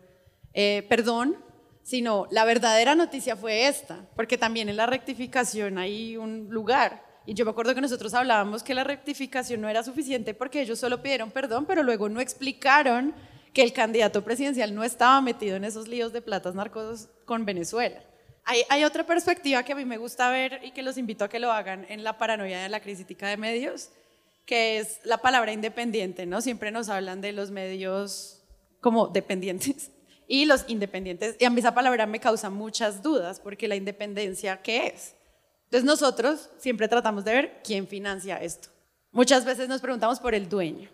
eh, 0.55 0.85
perdón, 0.89 1.37
sino 1.83 2.27
la 2.31 2.45
verdadera 2.45 2.95
noticia 2.95 3.37
fue 3.37 3.67
esta, 3.67 4.07
porque 4.15 4.39
también 4.39 4.69
en 4.69 4.77
la 4.77 4.87
rectificación 4.87 5.79
hay 5.79 6.17
un 6.17 6.49
lugar. 6.51 7.05
Y 7.27 7.35
yo 7.35 7.45
me 7.45 7.51
acuerdo 7.51 7.75
que 7.75 7.81
nosotros 7.81 8.15
hablábamos 8.15 8.63
que 8.63 8.75
la 8.75 8.85
rectificación 8.85 9.61
no 9.61 9.69
era 9.69 9.83
suficiente 9.83 10.35
porque 10.35 10.61
ellos 10.61 10.79
solo 10.79 11.03
pidieron 11.03 11.31
perdón, 11.31 11.67
pero 11.67 11.83
luego 11.83 12.09
no 12.09 12.21
explicaron 12.21 13.15
que 13.53 13.63
el 13.63 13.73
candidato 13.73 14.25
presidencial 14.25 14.75
no 14.75 14.85
estaba 14.85 15.21
metido 15.21 15.57
en 15.57 15.65
esos 15.65 15.89
líos 15.89 16.13
de 16.13 16.23
platas 16.23 16.55
narcos 16.55 17.09
con 17.25 17.45
Venezuela. 17.45 18.03
Hay, 18.45 18.83
otra 18.83 19.07
perspectiva 19.07 19.63
que 19.63 19.73
a 19.73 19.77
mí 19.77 19.85
me 19.85 19.99
gusta 19.99 20.29
ver 20.29 20.61
y 20.65 20.73
que 20.73 20.83
los 20.83 20.99
invito 20.99 21.25
a 21.25 21.29
que 21.29 21.39
lo 21.39 21.53
hagan 21.53 21.87
en 21.89 22.03
la 22.03 22.19
paranoia 22.19 22.61
de 22.61 22.69
la 22.69 22.81
crítica 22.81 23.29
de 23.29 23.37
medios, 23.37 23.91
que 24.45 24.79
es 24.79 24.99
la 25.05 25.19
palabra 25.19 25.53
independiente, 25.53 26.27
¿no? 26.27 26.41
Siempre 26.41 26.73
nos 26.73 26.89
hablan 26.89 27.21
de 27.21 27.31
los 27.31 27.53
medios 27.53 28.43
como 28.81 29.07
dependientes 29.07 29.93
y 30.27 30.45
los 30.47 30.65
independientes. 30.67 31.37
Y 31.39 31.45
a 31.45 31.51
mí 31.51 31.61
esa 31.61 31.73
palabra 31.73 32.05
me 32.07 32.19
causa 32.19 32.51
muchas 32.51 33.01
dudas, 33.01 33.39
porque 33.39 33.69
la 33.69 33.77
independencia, 33.77 34.61
¿qué 34.61 34.89
es? 34.89 35.15
Entonces 35.67 35.85
nosotros 35.85 36.51
siempre 36.59 36.89
tratamos 36.89 37.25
de 37.25 37.33
ver 37.33 37.61
quién 37.63 37.87
financia 37.87 38.39
esto. 38.39 38.71
Muchas 39.13 39.45
veces 39.45 39.69
nos 39.69 39.81
preguntamos 39.81 40.19
por 40.19 40.35
el 40.35 40.49
dueño. 40.49 40.91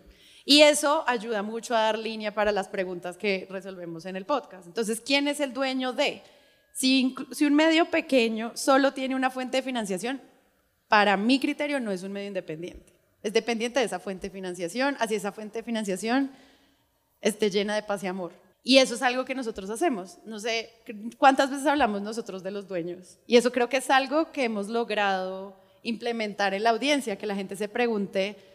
Y 0.49 0.63
eso 0.63 1.03
ayuda 1.05 1.43
mucho 1.43 1.75
a 1.75 1.81
dar 1.81 1.99
línea 1.99 2.33
para 2.33 2.51
las 2.51 2.67
preguntas 2.67 3.17
que 3.17 3.45
resolvemos 3.51 4.07
en 4.07 4.15
el 4.15 4.25
podcast. 4.25 4.65
Entonces, 4.65 4.99
¿quién 4.99 5.27
es 5.27 5.39
el 5.41 5.53
dueño 5.53 5.93
de? 5.93 6.23
Si, 6.73 7.15
un 7.41 7.53
medio 7.53 7.91
pequeño 7.91 8.53
solo 8.55 8.91
tiene 8.91 9.13
una 9.13 9.29
fuente 9.29 9.57
de 9.57 9.61
financiación, 9.61 10.19
para 10.87 11.17
mi 11.17 11.39
criterio 11.39 11.79
no 11.79 11.91
es 11.91 12.01
un 12.01 12.13
medio 12.13 12.29
independiente. 12.29 12.91
Es 13.21 13.31
dependiente 13.31 13.79
de 13.79 13.85
esa 13.85 13.99
fuente 13.99 14.25
de 14.25 14.33
financiación, 14.33 14.97
así 14.99 15.13
esa 15.13 15.31
fuente 15.31 15.59
de 15.59 15.63
financiación 15.63 16.31
esté 17.21 17.51
llena 17.51 17.75
de 17.75 17.83
paz 17.83 18.03
y 18.03 18.07
amor. 18.07 18.31
Y 18.63 18.79
eso 18.79 18.95
es 18.95 19.03
algo 19.03 19.25
que 19.25 19.35
nosotros 19.35 19.69
hacemos. 19.69 20.17
No 20.25 20.39
sé 20.39 20.71
cuántas 21.19 21.51
veces 21.51 21.67
hablamos 21.67 22.01
nosotros 22.01 22.41
de 22.41 22.49
los 22.49 22.67
dueños. 22.67 23.19
Y 23.27 23.37
eso 23.37 23.51
creo 23.51 23.69
que 23.69 23.77
es 23.77 23.91
algo 23.91 24.31
que 24.31 24.45
hemos 24.45 24.67
logrado 24.67 25.55
implementar 25.83 26.55
en 26.55 26.63
la 26.63 26.71
audiencia, 26.71 27.19
que 27.19 27.27
la 27.27 27.35
gente 27.35 27.55
se 27.55 27.69
pregunte 27.69 28.49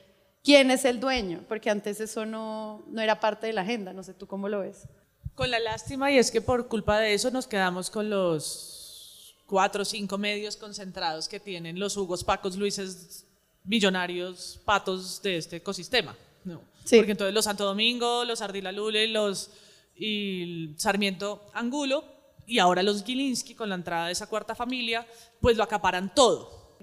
quién 0.44 0.70
es 0.70 0.84
el 0.84 1.00
dueño, 1.00 1.42
porque 1.48 1.70
antes 1.70 1.98
eso 1.98 2.26
no, 2.26 2.84
no 2.88 3.00
era 3.00 3.18
parte 3.18 3.48
de 3.48 3.54
la 3.54 3.62
agenda. 3.62 3.92
No 3.92 4.04
sé 4.04 4.14
tú 4.14 4.28
cómo 4.28 4.48
lo 4.48 4.60
ves. 4.60 4.86
Con 5.34 5.50
la 5.50 5.58
lástima, 5.58 6.12
y 6.12 6.18
es 6.18 6.30
que 6.30 6.40
por 6.40 6.68
culpa 6.68 7.00
de 7.00 7.14
eso 7.14 7.30
nos 7.30 7.48
quedamos 7.48 7.90
con 7.90 8.08
los 8.08 9.34
cuatro 9.46 9.82
o 9.82 9.84
cinco 9.84 10.16
medios 10.16 10.56
concentrados 10.56 11.28
que 11.28 11.40
tienen 11.40 11.78
los 11.80 11.96
Hugos, 11.96 12.22
Pacos, 12.22 12.56
Luises, 12.56 13.26
millonarios, 13.64 14.60
patos 14.64 15.20
de 15.22 15.38
este 15.38 15.56
ecosistema. 15.56 16.16
¿no? 16.44 16.60
Sí. 16.84 16.96
Porque 16.96 17.12
entonces 17.12 17.34
los 17.34 17.46
Santo 17.46 17.64
Domingo, 17.64 18.24
los 18.24 18.42
Ardila 18.42 18.70
Lule, 18.70 19.08
los 19.08 19.50
y 19.96 20.74
Sarmiento 20.76 21.42
Angulo, 21.54 22.04
y 22.46 22.58
ahora 22.58 22.82
los 22.82 23.02
Gilinski 23.02 23.54
con 23.54 23.70
la 23.70 23.76
entrada 23.76 24.06
de 24.06 24.12
esa 24.12 24.26
cuarta 24.26 24.54
familia, 24.54 25.06
pues 25.40 25.56
lo 25.56 25.62
acaparan 25.62 26.14
todo. 26.14 26.76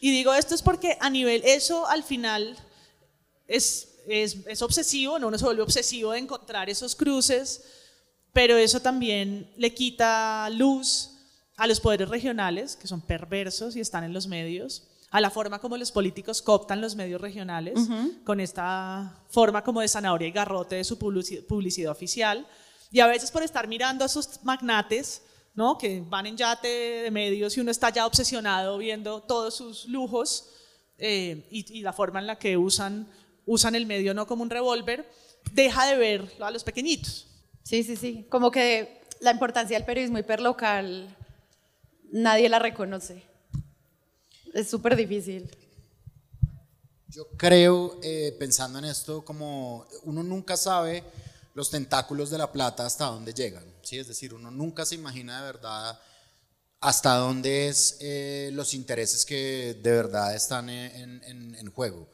Y 0.00 0.12
digo 0.12 0.32
esto 0.32 0.54
es 0.54 0.62
porque 0.62 0.96
a 1.00 1.10
nivel, 1.10 1.42
eso 1.44 1.86
al 1.88 2.04
final 2.04 2.56
es, 3.48 3.96
es, 4.06 4.46
es 4.46 4.62
obsesivo, 4.62 5.18
¿no? 5.18 5.26
uno 5.28 5.38
se 5.38 5.44
vuelve 5.44 5.62
obsesivo 5.62 6.12
de 6.12 6.18
encontrar 6.20 6.70
esos 6.70 6.94
cruces, 6.94 7.64
pero 8.32 8.56
eso 8.56 8.80
también 8.80 9.50
le 9.56 9.74
quita 9.74 10.48
luz 10.50 11.10
a 11.56 11.66
los 11.66 11.80
poderes 11.80 12.08
regionales, 12.08 12.76
que 12.76 12.86
son 12.86 13.00
perversos 13.00 13.74
y 13.74 13.80
están 13.80 14.04
en 14.04 14.12
los 14.12 14.28
medios, 14.28 14.84
a 15.10 15.20
la 15.20 15.30
forma 15.30 15.58
como 15.58 15.76
los 15.78 15.90
políticos 15.90 16.42
cooptan 16.42 16.80
los 16.80 16.94
medios 16.94 17.20
regionales, 17.20 17.80
con 18.24 18.38
esta 18.40 19.24
forma 19.30 19.64
como 19.64 19.80
de 19.80 19.88
zanahoria 19.88 20.28
y 20.28 20.32
garrote 20.32 20.76
de 20.76 20.84
su 20.84 20.98
publici- 20.98 21.44
publicidad 21.44 21.90
oficial, 21.90 22.46
y 22.92 23.00
a 23.00 23.06
veces 23.06 23.30
por 23.30 23.42
estar 23.42 23.66
mirando 23.66 24.04
a 24.04 24.06
esos 24.06 24.40
magnates, 24.44 25.22
¿no? 25.54 25.76
que 25.78 26.02
van 26.06 26.26
en 26.26 26.36
yate 26.36 26.68
de 26.68 27.10
medios 27.10 27.56
y 27.56 27.60
uno 27.60 27.70
está 27.70 27.90
ya 27.90 28.06
obsesionado 28.06 28.78
viendo 28.78 29.20
todos 29.22 29.56
sus 29.56 29.86
lujos 29.86 30.50
eh, 30.98 31.48
y, 31.50 31.78
y 31.78 31.82
la 31.82 31.92
forma 31.92 32.20
en 32.20 32.26
la 32.26 32.38
que 32.38 32.56
usan, 32.56 33.08
usan 33.48 33.74
el 33.74 33.86
medio 33.86 34.14
no 34.14 34.26
como 34.26 34.42
un 34.42 34.50
revólver, 34.50 35.10
deja 35.52 35.86
de 35.86 35.96
ver 35.96 36.32
a 36.40 36.50
los 36.50 36.62
pequeñitos. 36.62 37.26
Sí, 37.64 37.82
sí, 37.82 37.96
sí. 37.96 38.26
Como 38.28 38.50
que 38.50 39.00
la 39.20 39.32
importancia 39.32 39.76
del 39.76 39.86
periodismo 39.86 40.18
hiperlocal 40.18 41.16
nadie 42.12 42.48
la 42.48 42.58
reconoce. 42.58 43.22
Es 44.54 44.68
súper 44.68 44.96
difícil. 44.96 45.50
Yo 47.08 47.26
creo, 47.36 47.98
eh, 48.02 48.36
pensando 48.38 48.78
en 48.78 48.84
esto, 48.84 49.24
como 49.24 49.86
uno 50.04 50.22
nunca 50.22 50.56
sabe 50.56 51.02
los 51.54 51.70
tentáculos 51.70 52.30
de 52.30 52.38
la 52.38 52.52
plata 52.52 52.84
hasta 52.84 53.06
dónde 53.06 53.32
llegan, 53.32 53.64
¿sí? 53.82 53.98
Es 53.98 54.06
decir, 54.08 54.34
uno 54.34 54.50
nunca 54.50 54.84
se 54.84 54.94
imagina 54.94 55.38
de 55.38 55.52
verdad 55.52 55.98
hasta 56.80 57.16
dónde 57.16 57.68
es 57.68 57.96
eh, 58.00 58.50
los 58.52 58.74
intereses 58.74 59.24
que 59.24 59.76
de 59.82 59.90
verdad 59.90 60.36
están 60.36 60.68
en, 60.68 61.22
en, 61.24 61.54
en 61.54 61.72
juego. 61.72 62.08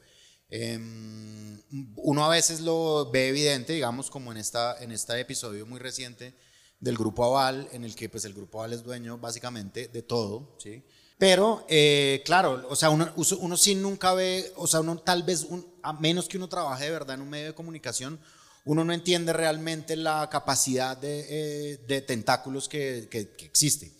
Em, 0.49 1.61
uno 1.95 2.25
a 2.25 2.29
veces 2.29 2.61
lo 2.61 3.09
ve 3.11 3.29
evidente, 3.29 3.73
digamos, 3.73 4.09
como 4.09 4.31
en, 4.31 4.37
esta, 4.37 4.81
en 4.81 4.91
este 4.91 5.19
episodio 5.19 5.65
muy 5.65 5.79
reciente 5.79 6.35
del 6.79 6.97
Grupo 6.97 7.25
Aval, 7.25 7.67
en 7.71 7.83
el 7.83 7.95
que 7.95 8.09
pues 8.09 8.25
el 8.25 8.33
Grupo 8.33 8.59
Aval 8.59 8.73
es 8.73 8.83
dueño 8.83 9.17
básicamente 9.17 9.87
de 9.87 10.01
todo, 10.01 10.55
¿sí? 10.59 10.83
Pero, 11.17 11.65
eh, 11.69 12.21
claro, 12.25 12.65
o 12.69 12.75
sea, 12.75 12.89
uno, 12.89 13.11
uno, 13.39 13.57
sí 13.57 13.73
nunca 13.73 14.13
ve, 14.13 14.51
o 14.57 14.67
sea, 14.67 14.81
uno 14.81 14.97
tal 14.97 15.23
vez, 15.23 15.47
a 15.81 15.93
menos 15.93 16.27
que 16.27 16.37
uno 16.37 16.49
trabaje 16.49 16.85
de 16.85 16.91
verdad 16.91 17.15
en 17.15 17.21
un 17.21 17.29
medio 17.29 17.47
de 17.47 17.53
comunicación, 17.55 18.19
uno 18.65 18.83
no 18.83 18.91
entiende 18.91 19.31
realmente 19.31 19.95
la 19.95 20.29
capacidad 20.29 20.97
de, 20.97 21.25
eh, 21.29 21.77
de 21.87 22.01
tentáculos 22.01 22.67
que, 22.67 23.07
que, 23.09 23.29
que 23.29 23.45
existe. 23.45 23.93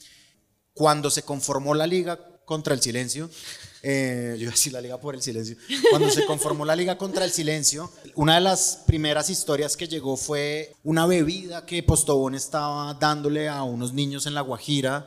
Cuando 0.73 1.09
se 1.09 1.23
conformó 1.23 1.73
la 1.73 1.87
Liga 1.87 2.19
contra 2.43 2.73
el 2.73 2.81
Silencio, 2.81 3.29
eh, 3.87 4.33
yo 4.37 4.43
iba 4.45 4.49
a 4.49 4.55
decir 4.55 4.73
la 4.73 4.81
Liga 4.81 4.99
por 4.99 5.13
el 5.13 5.21
Silencio, 5.21 5.55
cuando 5.91 6.09
se 6.09 6.25
conformó 6.25 6.65
la 6.65 6.75
Liga 6.75 6.97
contra 6.97 7.23
el 7.23 7.29
Silencio, 7.29 7.91
una 8.15 8.33
de 8.33 8.41
las 8.41 8.81
primeras 8.87 9.29
historias 9.29 9.77
que 9.77 9.87
llegó 9.87 10.17
fue 10.17 10.73
una 10.83 11.05
bebida 11.05 11.67
que 11.67 11.83
Postobón 11.83 12.33
estaba 12.33 12.95
dándole 12.95 13.47
a 13.47 13.61
unos 13.61 13.93
niños 13.93 14.25
en 14.25 14.33
La 14.33 14.41
Guajira, 14.41 15.05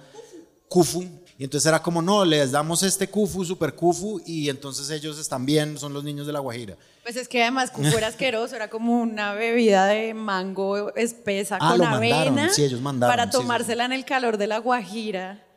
Kufu, 0.69 1.05
y 1.37 1.43
entonces 1.43 1.67
era 1.67 1.83
como, 1.83 2.01
no, 2.01 2.25
les 2.25 2.53
damos 2.53 2.85
este 2.85 3.09
Kufu, 3.09 3.45
super 3.45 3.75
Kufu, 3.75 4.21
y 4.25 4.49
entonces 4.49 4.89
ellos 4.91 5.19
están 5.19 5.45
bien, 5.45 5.77
son 5.77 5.93
los 5.93 6.05
niños 6.05 6.29
de 6.29 6.33
La 6.33 6.39
Guajira. 6.39 6.77
Pues 7.03 7.17
es 7.17 7.27
que 7.27 7.43
además 7.43 7.73
Kufu 7.73 7.97
era 7.97 8.07
asqueroso, 8.07 8.55
era 8.55 8.71
como 8.71 9.01
una 9.01 9.35
bebida 9.35 9.87
de 9.87 10.15
mango 10.15 10.95
espesa 10.95 11.59
ah, 11.61 11.75
con 11.77 11.85
avena 11.85 12.49
sí, 12.51 12.63
ellos 12.63 12.81
mandaron, 12.81 13.11
para 13.11 13.29
tomársela 13.29 13.85
en 13.87 13.93
el 13.93 14.05
calor 14.05 14.37
de 14.37 14.47
La 14.47 14.59
Guajira. 14.59 15.48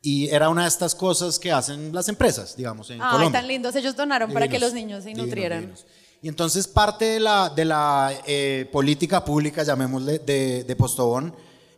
Y 0.00 0.28
era 0.28 0.48
una 0.48 0.62
de 0.62 0.68
estas 0.68 0.94
cosas 0.94 1.38
que 1.38 1.50
hacen 1.50 1.92
las 1.92 2.08
empresas, 2.08 2.56
digamos, 2.56 2.88
en 2.90 3.00
Ay, 3.02 3.30
tan 3.32 3.48
lindos. 3.48 3.74
Ellos 3.74 3.96
donaron 3.96 4.32
para 4.32 4.46
que 4.48 4.58
los 4.58 4.72
niños 4.72 5.04
se 5.04 5.12
nutrieran. 5.12 5.74
Y 6.22 6.28
entonces 6.28 6.66
parte 6.66 7.04
de 7.04 7.20
la, 7.20 7.48
de 7.48 7.64
la 7.64 8.12
eh, 8.26 8.68
política 8.72 9.24
pública, 9.24 9.62
llamémosle, 9.62 10.18
de, 10.20 10.64
de, 10.64 10.76
Postobón, 10.76 11.34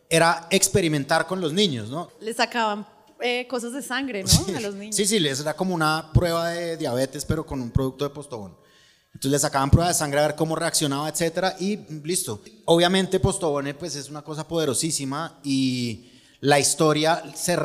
era 0.09 0.47
experimentar 0.49 1.27
con 1.27 1.39
los 1.39 1.53
niños, 1.53 1.89
¿no? 1.89 2.09
Les 2.19 2.37
sacaban 2.37 2.87
eh, 3.21 3.47
cosas 3.47 3.73
de 3.73 3.83
sangre, 3.83 4.23
¿no? 4.23 4.57
A 4.57 4.59
los 4.59 4.73
niños. 4.75 4.95
Sí, 4.95 5.05
sí, 5.05 5.19
les 5.19 5.39
era 5.39 5.55
como 5.55 5.75
una 5.75 6.11
prueba 6.11 6.49
de 6.49 6.75
diabetes, 6.77 7.23
pero 7.23 7.45
con 7.45 7.61
un 7.61 7.69
producto 7.69 8.03
de 8.03 8.09
Postobón. 8.09 8.55
Entonces 9.13 9.31
le 9.31 9.39
sacaban 9.39 9.69
prueba 9.69 9.89
de 9.89 9.93
sangre 9.93 10.19
a 10.19 10.27
ver 10.27 10.35
cómo 10.35 10.55
reaccionaba, 10.55 11.07
etcétera, 11.09 11.55
y 11.59 11.77
listo. 12.03 12.41
Obviamente 12.65 13.19
Postobón 13.19 13.75
pues, 13.77 13.95
es 13.95 14.09
una 14.09 14.23
cosa 14.23 14.47
poderosísima 14.47 15.39
y 15.43 16.10
la 16.41 16.59
historia, 16.59 17.23
se 17.35 17.55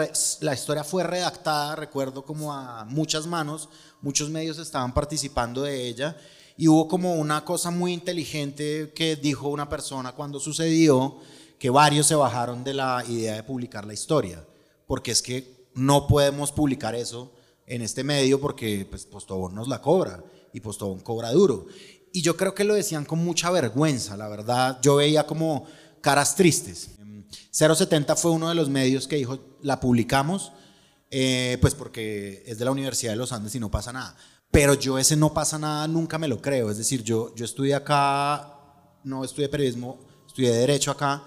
la 0.40 0.54
historia 0.54 0.84
fue 0.84 1.02
redactada, 1.02 1.76
recuerdo, 1.76 2.24
como 2.24 2.52
a 2.52 2.84
muchas 2.84 3.26
manos, 3.26 3.70
muchos 4.02 4.28
medios 4.28 4.58
estaban 4.58 4.92
participando 4.92 5.62
de 5.62 5.88
ella 5.88 6.16
y 6.58 6.68
hubo 6.68 6.86
como 6.86 7.14
una 7.14 7.42
cosa 7.42 7.70
muy 7.70 7.94
inteligente 7.94 8.92
que 8.94 9.16
dijo 9.16 9.48
una 9.48 9.68
persona 9.68 10.12
cuando 10.12 10.38
sucedió, 10.38 11.16
que 11.58 11.70
varios 11.70 12.06
se 12.06 12.14
bajaron 12.14 12.64
de 12.64 12.74
la 12.74 13.02
idea 13.08 13.36
de 13.36 13.42
publicar 13.42 13.86
la 13.86 13.94
historia, 13.94 14.44
porque 14.86 15.10
es 15.10 15.22
que 15.22 15.68
no 15.74 16.06
podemos 16.06 16.52
publicar 16.52 16.94
eso 16.94 17.32
en 17.66 17.80
este 17.80 18.04
medio 18.04 18.38
porque 18.40 18.86
pues, 18.88 19.06
Postobón 19.06 19.54
nos 19.54 19.68
la 19.68 19.80
cobra 19.80 20.22
y 20.52 20.60
Postobón 20.60 21.00
cobra 21.00 21.32
duro. 21.32 21.66
Y 22.12 22.20
yo 22.20 22.36
creo 22.36 22.54
que 22.54 22.64
lo 22.64 22.74
decían 22.74 23.06
con 23.06 23.24
mucha 23.24 23.50
vergüenza, 23.50 24.18
la 24.18 24.28
verdad. 24.28 24.78
Yo 24.82 24.96
veía 24.96 25.26
como 25.26 25.66
caras 26.02 26.36
tristes. 26.36 26.90
070 27.50 28.16
fue 28.16 28.30
uno 28.30 28.48
de 28.48 28.54
los 28.54 28.68
medios 28.68 29.06
que 29.06 29.16
dijo, 29.16 29.38
la 29.62 29.80
publicamos, 29.80 30.52
eh, 31.10 31.58
pues 31.60 31.74
porque 31.74 32.42
es 32.46 32.58
de 32.58 32.64
la 32.64 32.70
Universidad 32.70 33.12
de 33.12 33.16
los 33.16 33.32
Andes 33.32 33.54
y 33.54 33.60
no 33.60 33.70
pasa 33.70 33.92
nada. 33.92 34.16
Pero 34.50 34.74
yo 34.74 34.98
ese 34.98 35.16
no 35.16 35.34
pasa 35.34 35.58
nada 35.58 35.86
nunca 35.88 36.18
me 36.18 36.28
lo 36.28 36.40
creo. 36.40 36.70
Es 36.70 36.78
decir, 36.78 37.02
yo, 37.02 37.34
yo 37.34 37.44
estudié 37.44 37.74
acá, 37.74 38.58
no 39.04 39.24
estudié 39.24 39.48
periodismo, 39.48 39.98
estudié 40.26 40.52
derecho 40.52 40.90
acá 40.90 41.24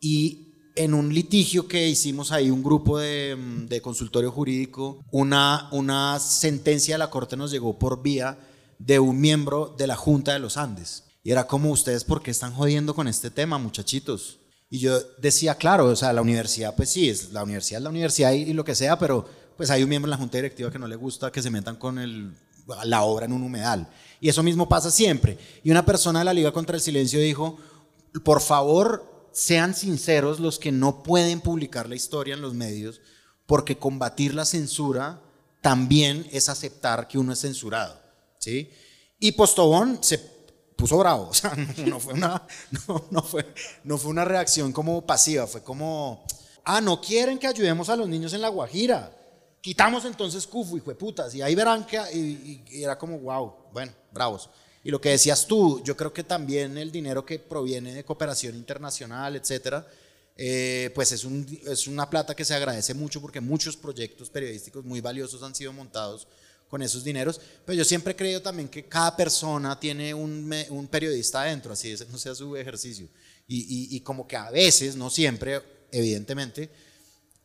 y 0.00 0.46
en 0.76 0.94
un 0.94 1.12
litigio 1.12 1.68
que 1.68 1.88
hicimos 1.88 2.32
ahí, 2.32 2.50
un 2.50 2.62
grupo 2.62 2.98
de, 2.98 3.36
de, 3.68 3.82
consultorio 3.82 4.30
jurídico, 4.30 5.04
una, 5.10 5.68
una 5.72 6.18
sentencia 6.20 6.94
de 6.94 6.98
la 6.98 7.10
Corte 7.10 7.36
nos 7.36 7.50
llegó 7.50 7.78
por 7.78 8.02
vía 8.02 8.38
de 8.78 8.98
un 8.98 9.20
miembro 9.20 9.74
de 9.76 9.86
la 9.86 9.96
Junta 9.96 10.32
de 10.32 10.38
los 10.38 10.56
Andes. 10.56 11.04
Y 11.22 11.32
era 11.32 11.46
como 11.46 11.70
ustedes, 11.70 12.04
¿por 12.04 12.22
qué 12.22 12.30
están 12.30 12.54
jodiendo 12.54 12.94
con 12.94 13.08
este 13.08 13.30
tema, 13.30 13.58
muchachitos? 13.58 14.39
Y 14.70 14.78
yo 14.78 15.00
decía, 15.18 15.56
claro, 15.56 15.86
o 15.86 15.96
sea, 15.96 16.12
la 16.12 16.22
universidad, 16.22 16.76
pues 16.76 16.90
sí, 16.90 17.10
es 17.10 17.32
la 17.32 17.42
universidad 17.42 17.80
es 17.80 17.84
la 17.84 17.90
universidad 17.90 18.32
y, 18.32 18.52
lo 18.52 18.64
que 18.64 18.76
sea, 18.76 18.96
pero 18.98 19.28
pues 19.56 19.68
hay 19.68 19.82
un 19.82 19.88
miembro 19.88 20.06
en 20.06 20.12
la 20.12 20.16
junta 20.16 20.38
directiva 20.38 20.70
que 20.70 20.78
no 20.78 20.86
le 20.86 20.94
gusta 20.94 21.32
que 21.32 21.42
se 21.42 21.50
metan 21.50 21.74
con 21.74 21.98
el, 21.98 22.32
la 22.84 23.02
obra 23.02 23.26
en 23.26 23.32
un 23.32 23.42
humedal. 23.42 23.88
Y 24.20 24.28
eso 24.28 24.44
mismo 24.44 24.68
pasa 24.68 24.92
siempre. 24.92 25.36
Y 25.64 25.72
una 25.72 25.84
persona 25.84 26.20
de 26.20 26.24
la 26.24 26.32
Liga 26.32 26.52
contra 26.52 26.76
el 26.76 26.82
Silencio 26.82 27.18
dijo, 27.18 27.58
por 28.24 28.40
favor, 28.40 29.28
sean 29.32 29.74
sinceros 29.74 30.38
los 30.38 30.60
que 30.60 30.70
no 30.70 31.02
pueden 31.02 31.40
publicar 31.40 31.88
la 31.88 31.96
historia 31.96 32.34
en 32.34 32.40
los 32.40 32.54
medios, 32.54 33.00
porque 33.46 33.76
combatir 33.76 34.34
la 34.34 34.44
censura 34.44 35.20
también 35.60 36.26
es 36.30 36.48
aceptar 36.48 37.08
que 37.08 37.18
uno 37.18 37.32
es 37.32 37.40
censurado. 37.40 38.00
¿sí? 38.38 38.70
Y 39.18 39.32
Postobón 39.32 39.98
se 40.00 40.18
puso 40.80 40.96
bravo, 40.96 41.28
o 41.28 41.34
sea, 41.34 41.54
no, 41.86 42.00
fue 42.00 42.14
una, 42.14 42.42
no, 43.10 43.22
fue, 43.22 43.52
no 43.84 43.98
fue 43.98 44.10
una 44.10 44.24
reacción 44.24 44.72
como 44.72 45.06
pasiva, 45.06 45.46
fue 45.46 45.62
como, 45.62 46.24
ah, 46.64 46.80
no 46.80 47.00
quieren 47.00 47.38
que 47.38 47.46
ayudemos 47.46 47.90
a 47.90 47.96
los 47.96 48.08
niños 48.08 48.32
en 48.32 48.40
La 48.40 48.48
Guajira, 48.48 49.14
quitamos 49.60 50.06
entonces 50.06 50.46
Cufu, 50.46 50.78
y 50.78 50.80
putas, 50.80 51.34
y 51.34 51.42
ahí 51.42 51.54
verán 51.54 51.86
que, 51.86 51.98
y, 52.12 52.64
era 52.82 52.98
como, 52.98 53.18
wow, 53.18 53.54
bueno, 53.72 53.92
bravos. 54.10 54.48
Y 54.82 54.90
lo 54.90 54.98
que 54.98 55.10
decías 55.10 55.46
tú, 55.46 55.82
yo 55.84 55.94
creo 55.94 56.10
que 56.10 56.24
también 56.24 56.78
el 56.78 56.90
dinero 56.90 57.26
que 57.26 57.38
proviene 57.38 57.92
de 57.92 58.02
cooperación 58.02 58.54
internacional, 58.56 59.36
etcétera, 59.36 59.86
eh, 60.34 60.90
pues 60.94 61.12
es, 61.12 61.24
un, 61.24 61.46
es 61.66 61.86
una 61.86 62.08
plata 62.08 62.34
que 62.34 62.46
se 62.46 62.54
agradece 62.54 62.94
mucho 62.94 63.20
porque 63.20 63.42
muchos 63.42 63.76
proyectos 63.76 64.30
periodísticos 64.30 64.86
muy 64.86 65.02
valiosos 65.02 65.42
han 65.42 65.54
sido 65.54 65.74
montados 65.74 66.26
con 66.70 66.80
esos 66.82 67.02
dineros. 67.02 67.40
Pero 67.66 67.76
yo 67.76 67.84
siempre 67.84 68.14
creo 68.14 68.40
también 68.40 68.68
que 68.68 68.84
cada 68.84 69.14
persona 69.16 69.78
tiene 69.78 70.14
un, 70.14 70.54
un 70.70 70.86
periodista 70.86 71.42
adentro, 71.42 71.72
así 71.72 71.90
ese 71.90 72.06
no 72.06 72.16
sea 72.16 72.34
su 72.34 72.56
ejercicio. 72.56 73.08
Y, 73.48 73.96
y, 73.96 74.00
como 74.02 74.28
que 74.28 74.36
a 74.36 74.48
veces, 74.48 74.94
no 74.94 75.10
siempre, 75.10 75.60
evidentemente, 75.90 76.70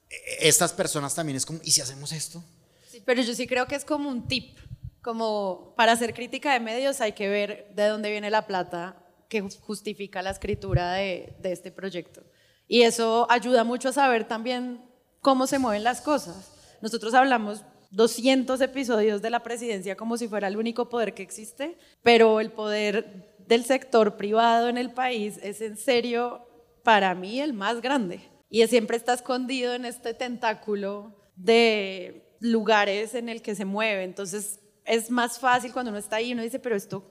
e, 0.08 0.48
estas 0.48 0.72
personas 0.72 1.16
también 1.16 1.36
es 1.36 1.48
como, 1.48 1.60
¿y 1.64 1.72
si 1.72 1.82
hacemos 1.82 2.12
esto? 2.12 2.44
Sí, 2.92 3.02
pero 3.04 3.24
yo 3.24 3.34
sí 3.34 3.48
creo 3.48 3.66
que 3.66 3.74
es 3.74 3.84
como 3.84 4.08
un 4.08 4.28
tip, 4.28 4.60
como 5.02 5.74
para 5.76 5.94
hacer 5.94 6.14
crítica 6.14 6.54
de 6.54 6.60
medios 6.60 7.02
hay 7.02 7.14
que 7.14 7.28
ver 7.28 7.72
de 7.76 7.88
dónde 7.88 8.12
viene 8.12 8.30
la 8.30 8.46
plata 8.46 9.02
que 9.30 9.42
justifica 9.42 10.22
la 10.22 10.30
escritura 10.30 10.94
de, 10.94 11.36
de 11.40 11.52
este 11.52 11.72
proyecto. 11.72 12.22
Y 12.68 12.84
eso 12.84 13.26
ayuda 13.32 13.64
mucho 13.64 13.90
a 13.90 13.94
saber 13.94 14.28
también 14.28 14.86
cómo 15.22 15.48
se 15.48 15.58
mueven 15.58 15.84
las 15.84 16.02
cosas. 16.02 16.52
Nosotros 16.82 17.16
hablamos 17.16 17.64
200 17.96 18.60
episodios 18.60 19.22
de 19.22 19.30
la 19.30 19.42
presidencia 19.42 19.96
como 19.96 20.18
si 20.18 20.28
fuera 20.28 20.50
el 20.50 20.58
único 20.58 20.90
poder 20.90 21.14
que 21.14 21.24
existe, 21.24 21.78
pero 22.04 22.42
el 22.42 22.52
poder 22.52 23.36
del 23.48 23.64
sector 23.64 24.18
privado 24.18 24.68
en 24.68 24.78
el 24.78 24.92
país 24.92 25.40
es 25.42 25.62
en 25.62 25.78
serio 25.78 26.46
para 26.84 27.16
mí 27.16 27.40
el 27.40 27.54
más 27.54 27.82
grande. 27.82 28.20
Y 28.50 28.66
siempre 28.68 28.98
está 28.98 29.14
escondido 29.14 29.74
en 29.74 29.86
este 29.86 30.14
tentáculo 30.14 31.16
de 31.38 32.36
lugares 32.40 33.16
en 33.16 33.30
el 33.30 33.42
que 33.42 33.56
se 33.56 33.64
mueve. 33.64 34.04
Entonces 34.04 34.60
es 34.84 35.10
más 35.10 35.40
fácil 35.40 35.72
cuando 35.72 35.90
uno 35.90 35.98
está 35.98 36.18
ahí 36.18 36.30
y 36.30 36.34
uno 36.34 36.44
dice, 36.44 36.60
pero 36.60 36.76
esto, 36.76 37.10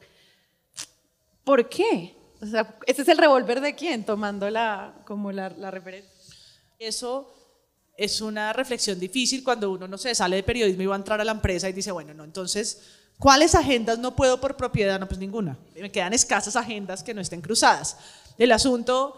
¿por 1.44 1.66
qué? 1.68 2.14
O 2.42 2.46
sea, 2.46 2.78
ese 2.86 3.02
es 3.02 3.08
el 3.08 3.16
revólver 3.16 3.62
de 3.62 3.74
quién 3.74 4.04
tomando 4.04 4.50
la, 4.50 5.02
como 5.06 5.32
la, 5.32 5.48
la 5.48 5.70
referencia. 5.70 6.12
Eso 6.78 7.43
es 7.96 8.20
una 8.20 8.52
reflexión 8.52 8.98
difícil 8.98 9.44
cuando 9.44 9.70
uno, 9.70 9.86
no 9.86 9.98
se 9.98 10.14
sale 10.14 10.36
de 10.36 10.42
periodismo 10.42 10.82
y 10.82 10.86
va 10.86 10.96
a 10.96 10.98
entrar 10.98 11.20
a 11.20 11.24
la 11.24 11.32
empresa 11.32 11.68
y 11.68 11.72
dice, 11.72 11.92
bueno, 11.92 12.12
no, 12.14 12.24
entonces, 12.24 12.82
¿cuáles 13.18 13.54
agendas 13.54 13.98
no 13.98 14.16
puedo 14.16 14.40
por 14.40 14.56
propiedad? 14.56 14.98
No, 14.98 15.06
pues 15.06 15.20
ninguna. 15.20 15.56
Me 15.74 15.92
quedan 15.92 16.12
escasas 16.12 16.56
agendas 16.56 17.02
que 17.02 17.14
no 17.14 17.20
estén 17.20 17.40
cruzadas. 17.40 17.96
El 18.36 18.52
asunto 18.52 19.16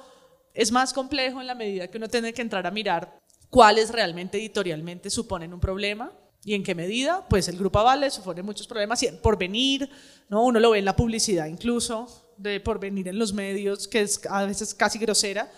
es 0.53 0.73
más 0.73 0.93
complejo 0.93 1.41
en 1.41 1.47
la 1.47 1.55
medida 1.55 1.89
que 1.89 1.99
uno 1.99 2.09
tiene 2.09 2.33
que 2.33 2.43
entrar 2.43 2.67
a 2.67 2.71
mirar 2.71 3.19
cuáles 3.51 3.91
realmente 3.91 4.39
editorialmente 4.39 5.09
suponen 5.11 5.53
un 5.55 5.61
problema 5.61 6.13
y 6.45 6.55
en 6.55 6.63
qué 6.63 6.75
medida, 6.75 7.27
pues 7.29 7.49
el 7.49 7.59
Grupo 7.59 7.79
Avale 7.79 8.11
supone 8.11 8.43
muchos 8.43 8.67
problemas 8.67 9.03
y 9.03 9.09
por 9.09 9.37
venir, 9.37 9.91
¿no? 10.29 10.45
uno 10.45 10.61
lo 10.61 10.71
ve 10.71 10.79
en 10.79 10.85
la 10.85 10.95
publicidad 10.95 11.47
incluso, 11.47 12.33
de 12.37 12.61
por 12.61 12.79
venir 12.79 13.09
en 13.09 13.19
los 13.19 13.33
medios, 13.33 13.89
que 13.89 14.03
es 14.03 14.21
a 14.31 14.45
veces 14.45 14.75
casi 14.75 14.99
grosera, 14.99 15.51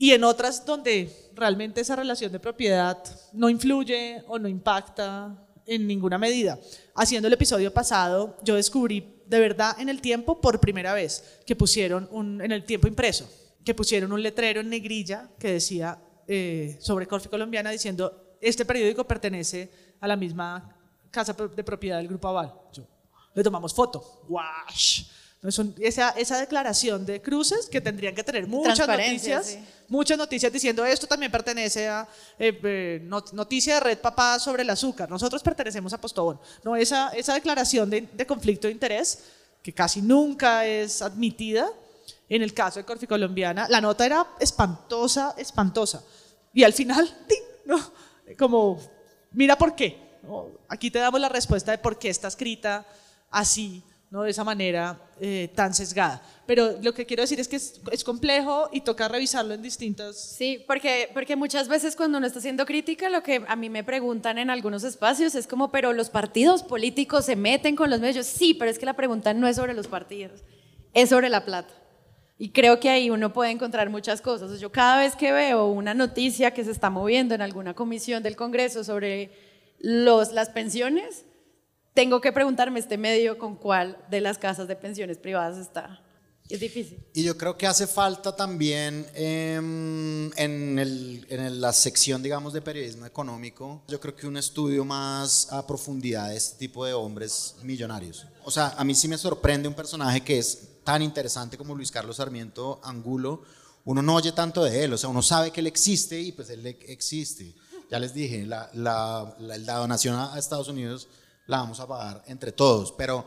y 0.00 0.12
en 0.12 0.24
otras 0.24 0.64
donde 0.64 1.14
realmente 1.34 1.82
esa 1.82 1.94
relación 1.94 2.32
de 2.32 2.40
propiedad 2.40 2.96
no 3.34 3.50
influye 3.50 4.24
o 4.28 4.38
no 4.38 4.48
impacta 4.48 5.36
en 5.66 5.86
ninguna 5.86 6.16
medida. 6.16 6.58
Haciendo 6.94 7.28
el 7.28 7.34
episodio 7.34 7.70
pasado, 7.70 8.38
yo 8.42 8.54
descubrí 8.54 9.20
de 9.26 9.38
verdad 9.38 9.78
en 9.78 9.90
el 9.90 10.00
tiempo 10.00 10.40
por 10.40 10.58
primera 10.58 10.94
vez 10.94 11.42
que 11.44 11.54
pusieron 11.54 12.08
un, 12.12 12.40
en 12.40 12.50
el 12.50 12.64
tiempo 12.64 12.88
impreso, 12.88 13.30
que 13.62 13.74
pusieron 13.74 14.10
un 14.10 14.22
letrero 14.22 14.62
en 14.62 14.70
negrilla 14.70 15.28
que 15.38 15.52
decía 15.52 15.98
eh, 16.26 16.78
sobre 16.80 17.06
Corfi 17.06 17.28
Colombiana 17.28 17.70
diciendo, 17.70 18.38
este 18.40 18.64
periódico 18.64 19.04
pertenece 19.06 19.70
a 20.00 20.08
la 20.08 20.16
misma 20.16 20.78
casa 21.10 21.34
de 21.34 21.62
propiedad 21.62 21.98
del 21.98 22.08
Grupo 22.08 22.26
Aval. 22.26 22.54
Yo, 22.72 22.86
le 23.34 23.42
tomamos 23.42 23.74
foto. 23.74 24.22
¡Wash! 24.30 25.04
Esa, 25.42 26.10
esa, 26.10 26.38
declaración 26.38 27.06
de 27.06 27.22
cruces 27.22 27.66
que 27.66 27.80
tendrían 27.80 28.14
que 28.14 28.22
tener 28.22 28.46
muchas 28.46 28.86
noticias, 28.86 29.58
muchas 29.88 30.18
noticias 30.18 30.52
diciendo 30.52 30.84
esto 30.84 31.06
también 31.06 31.32
pertenece 31.32 31.88
a 31.88 32.06
eh, 32.38 32.60
eh, 32.62 33.08
noticia 33.32 33.74
de 33.76 33.80
Red 33.80 33.98
Papá 34.00 34.38
sobre 34.38 34.62
el 34.62 34.70
azúcar, 34.70 35.08
nosotros 35.08 35.42
pertenecemos 35.42 35.94
a 35.94 36.00
Postobón. 36.00 36.38
No, 36.62 36.76
esa, 36.76 37.08
esa 37.10 37.32
declaración 37.32 37.88
de, 37.88 38.02
de, 38.12 38.26
conflicto 38.26 38.68
de 38.68 38.72
interés, 38.72 39.24
que 39.62 39.72
casi 39.72 40.02
nunca 40.02 40.66
es 40.66 41.00
admitida, 41.00 41.70
en 42.28 42.42
el 42.42 42.52
caso 42.52 42.78
de 42.78 42.84
Corfi 42.84 43.06
Colombiana, 43.06 43.66
la 43.68 43.80
nota 43.80 44.04
era 44.04 44.26
espantosa, 44.38 45.34
espantosa. 45.38 46.04
Y 46.52 46.64
al 46.64 46.74
final, 46.74 47.08
¿no? 47.64 47.78
como, 48.38 48.78
mira 49.32 49.56
por 49.56 49.74
qué. 49.74 50.10
Aquí 50.68 50.90
te 50.90 50.98
damos 50.98 51.18
la 51.18 51.30
respuesta 51.30 51.72
de 51.72 51.78
por 51.78 51.98
qué 51.98 52.10
está 52.10 52.28
escrita 52.28 52.86
así 53.30 53.82
¿no? 54.10 54.22
de 54.22 54.30
esa 54.30 54.44
manera 54.44 55.00
eh, 55.20 55.50
tan 55.54 55.72
sesgada. 55.72 56.20
Pero 56.46 56.78
lo 56.82 56.92
que 56.92 57.06
quiero 57.06 57.22
decir 57.22 57.38
es 57.38 57.46
que 57.46 57.56
es, 57.56 58.04
complejo 58.04 58.68
y 58.72 58.80
toca 58.80 59.06
revisarlo 59.08 59.54
en 59.54 59.62
distintas... 59.62 60.20
Sí, 60.20 60.64
porque, 60.66 61.08
porque 61.14 61.36
muchas 61.36 61.68
veces 61.68 61.94
cuando 61.94 62.18
uno 62.18 62.26
está 62.26 62.40
haciendo 62.40 62.66
crítica, 62.66 63.08
lo 63.08 63.22
que 63.22 63.44
a 63.46 63.56
mí 63.56 63.70
me 63.70 63.84
preguntan 63.84 64.38
en 64.38 64.50
algunos 64.50 64.82
espacios 64.82 65.34
es 65.34 65.46
como, 65.46 65.70
pero 65.70 65.92
los 65.92 66.10
partidos 66.10 66.62
políticos 66.62 67.24
se 67.24 67.36
meten 67.36 67.76
con 67.76 67.88
los 67.88 68.00
medios. 68.00 68.26
Sí, 68.26 68.54
pero 68.54 68.70
es 68.70 68.78
que 68.78 68.86
la 68.86 68.94
pregunta 68.94 69.32
no 69.32 69.46
es 69.46 69.56
sobre 69.56 69.74
los 69.74 69.86
partidos, 69.86 70.42
es 70.92 71.08
sobre 71.08 71.28
la 71.28 71.44
plata. 71.44 71.72
Y 72.36 72.50
creo 72.50 72.80
que 72.80 72.88
ahí 72.88 73.10
uno 73.10 73.34
puede 73.34 73.50
encontrar 73.50 73.90
muchas 73.90 74.22
cosas. 74.22 74.58
Yo 74.58 74.72
cada 74.72 74.98
vez 74.98 75.14
que 75.14 75.30
veo 75.30 75.66
una 75.66 75.92
noticia 75.92 76.52
que 76.52 76.64
se 76.64 76.70
está 76.70 76.88
moviendo 76.88 77.34
en 77.34 77.42
alguna 77.42 77.74
comisión 77.74 78.22
del 78.22 78.34
Congreso 78.34 78.82
sobre 78.82 79.30
los, 79.78 80.32
las 80.32 80.48
pensiones, 80.48 81.26
tengo 81.94 82.20
que 82.20 82.32
preguntarme 82.32 82.78
este 82.80 82.98
medio 82.98 83.38
con 83.38 83.56
cuál 83.56 83.98
de 84.10 84.20
las 84.20 84.38
casas 84.38 84.68
de 84.68 84.76
pensiones 84.76 85.18
privadas 85.18 85.58
está. 85.58 86.02
Es 86.50 86.58
difícil. 86.58 86.98
Y 87.14 87.22
yo 87.22 87.38
creo 87.38 87.56
que 87.56 87.64
hace 87.64 87.86
falta 87.86 88.34
también 88.34 89.06
em, 89.14 90.32
en, 90.36 90.78
el, 90.80 91.24
en, 91.30 91.60
la 91.60 91.72
sección, 91.72 92.24
digamos, 92.24 92.52
de 92.52 92.60
periodismo 92.60 93.06
económico, 93.06 93.84
yo 93.86 94.00
creo 94.00 94.16
que 94.16 94.26
un 94.26 94.36
estudio 94.36 94.84
más 94.84 95.52
a 95.52 95.64
profundidad 95.64 96.30
de 96.30 96.36
este 96.36 96.58
tipo 96.58 96.84
de 96.84 96.92
hombres 96.92 97.54
millonarios. 97.62 98.26
O 98.44 98.50
sea, 98.50 98.74
a 98.76 98.82
mí 98.82 98.96
sí 98.96 99.06
me 99.06 99.16
sorprende 99.16 99.68
un 99.68 99.74
personaje 99.74 100.22
que 100.22 100.38
es 100.38 100.70
tan 100.82 101.02
interesante 101.02 101.56
como 101.56 101.74
Luis 101.76 101.92
Carlos 101.92 102.16
Sarmiento 102.16 102.80
Angulo. 102.82 103.42
Uno 103.84 104.02
no 104.02 104.16
oye 104.16 104.32
tanto 104.32 104.64
de 104.64 104.84
él, 104.84 104.92
o 104.92 104.98
sea, 104.98 105.08
uno 105.08 105.22
sabe 105.22 105.52
que 105.52 105.60
él 105.60 105.68
existe 105.68 106.20
y 106.20 106.32
pues 106.32 106.50
él 106.50 106.66
existe. 106.66 107.54
Ya 107.88 108.00
les 108.00 108.12
dije, 108.12 108.44
la, 108.44 108.68
la, 108.74 109.36
la 109.38 109.76
donación 109.76 110.16
a 110.16 110.36
Estados 110.36 110.68
Unidos 110.68 111.08
la 111.50 111.58
vamos 111.58 111.80
a 111.80 111.86
pagar 111.86 112.22
entre 112.28 112.52
todos. 112.52 112.92
Pero 112.92 113.24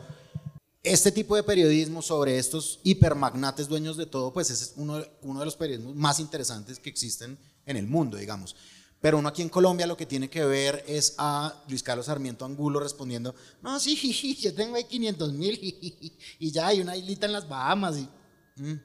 este 0.82 1.12
tipo 1.12 1.36
de 1.36 1.42
periodismo 1.42 2.02
sobre 2.02 2.38
estos 2.38 2.80
hipermagnates 2.82 3.68
dueños 3.68 3.96
de 3.96 4.06
todo, 4.06 4.32
pues 4.32 4.50
es 4.50 4.72
uno, 4.76 5.04
uno 5.22 5.40
de 5.40 5.44
los 5.44 5.56
periodismos 5.56 5.94
más 5.94 6.18
interesantes 6.18 6.78
que 6.78 6.90
existen 6.90 7.38
en 7.66 7.76
el 7.76 7.86
mundo, 7.86 8.16
digamos. 8.16 8.56
Pero 9.00 9.18
uno 9.18 9.28
aquí 9.28 9.42
en 9.42 9.50
Colombia 9.50 9.86
lo 9.86 9.98
que 9.98 10.06
tiene 10.06 10.30
que 10.30 10.42
ver 10.46 10.82
es 10.88 11.14
a 11.18 11.62
Luis 11.68 11.82
Carlos 11.82 12.06
Sarmiento 12.06 12.46
Angulo 12.46 12.80
respondiendo, 12.80 13.34
no, 13.60 13.78
sí, 13.78 14.38
yo 14.40 14.54
tengo 14.54 14.76
ahí 14.76 14.84
500 14.84 15.32
mil 15.34 15.58
y 16.38 16.50
ya 16.50 16.68
hay 16.68 16.80
una 16.80 16.96
islita 16.96 17.26
en 17.26 17.32
las 17.32 17.46
Bahamas. 17.46 17.98
Y, 17.98 18.08
mm, 18.62 18.80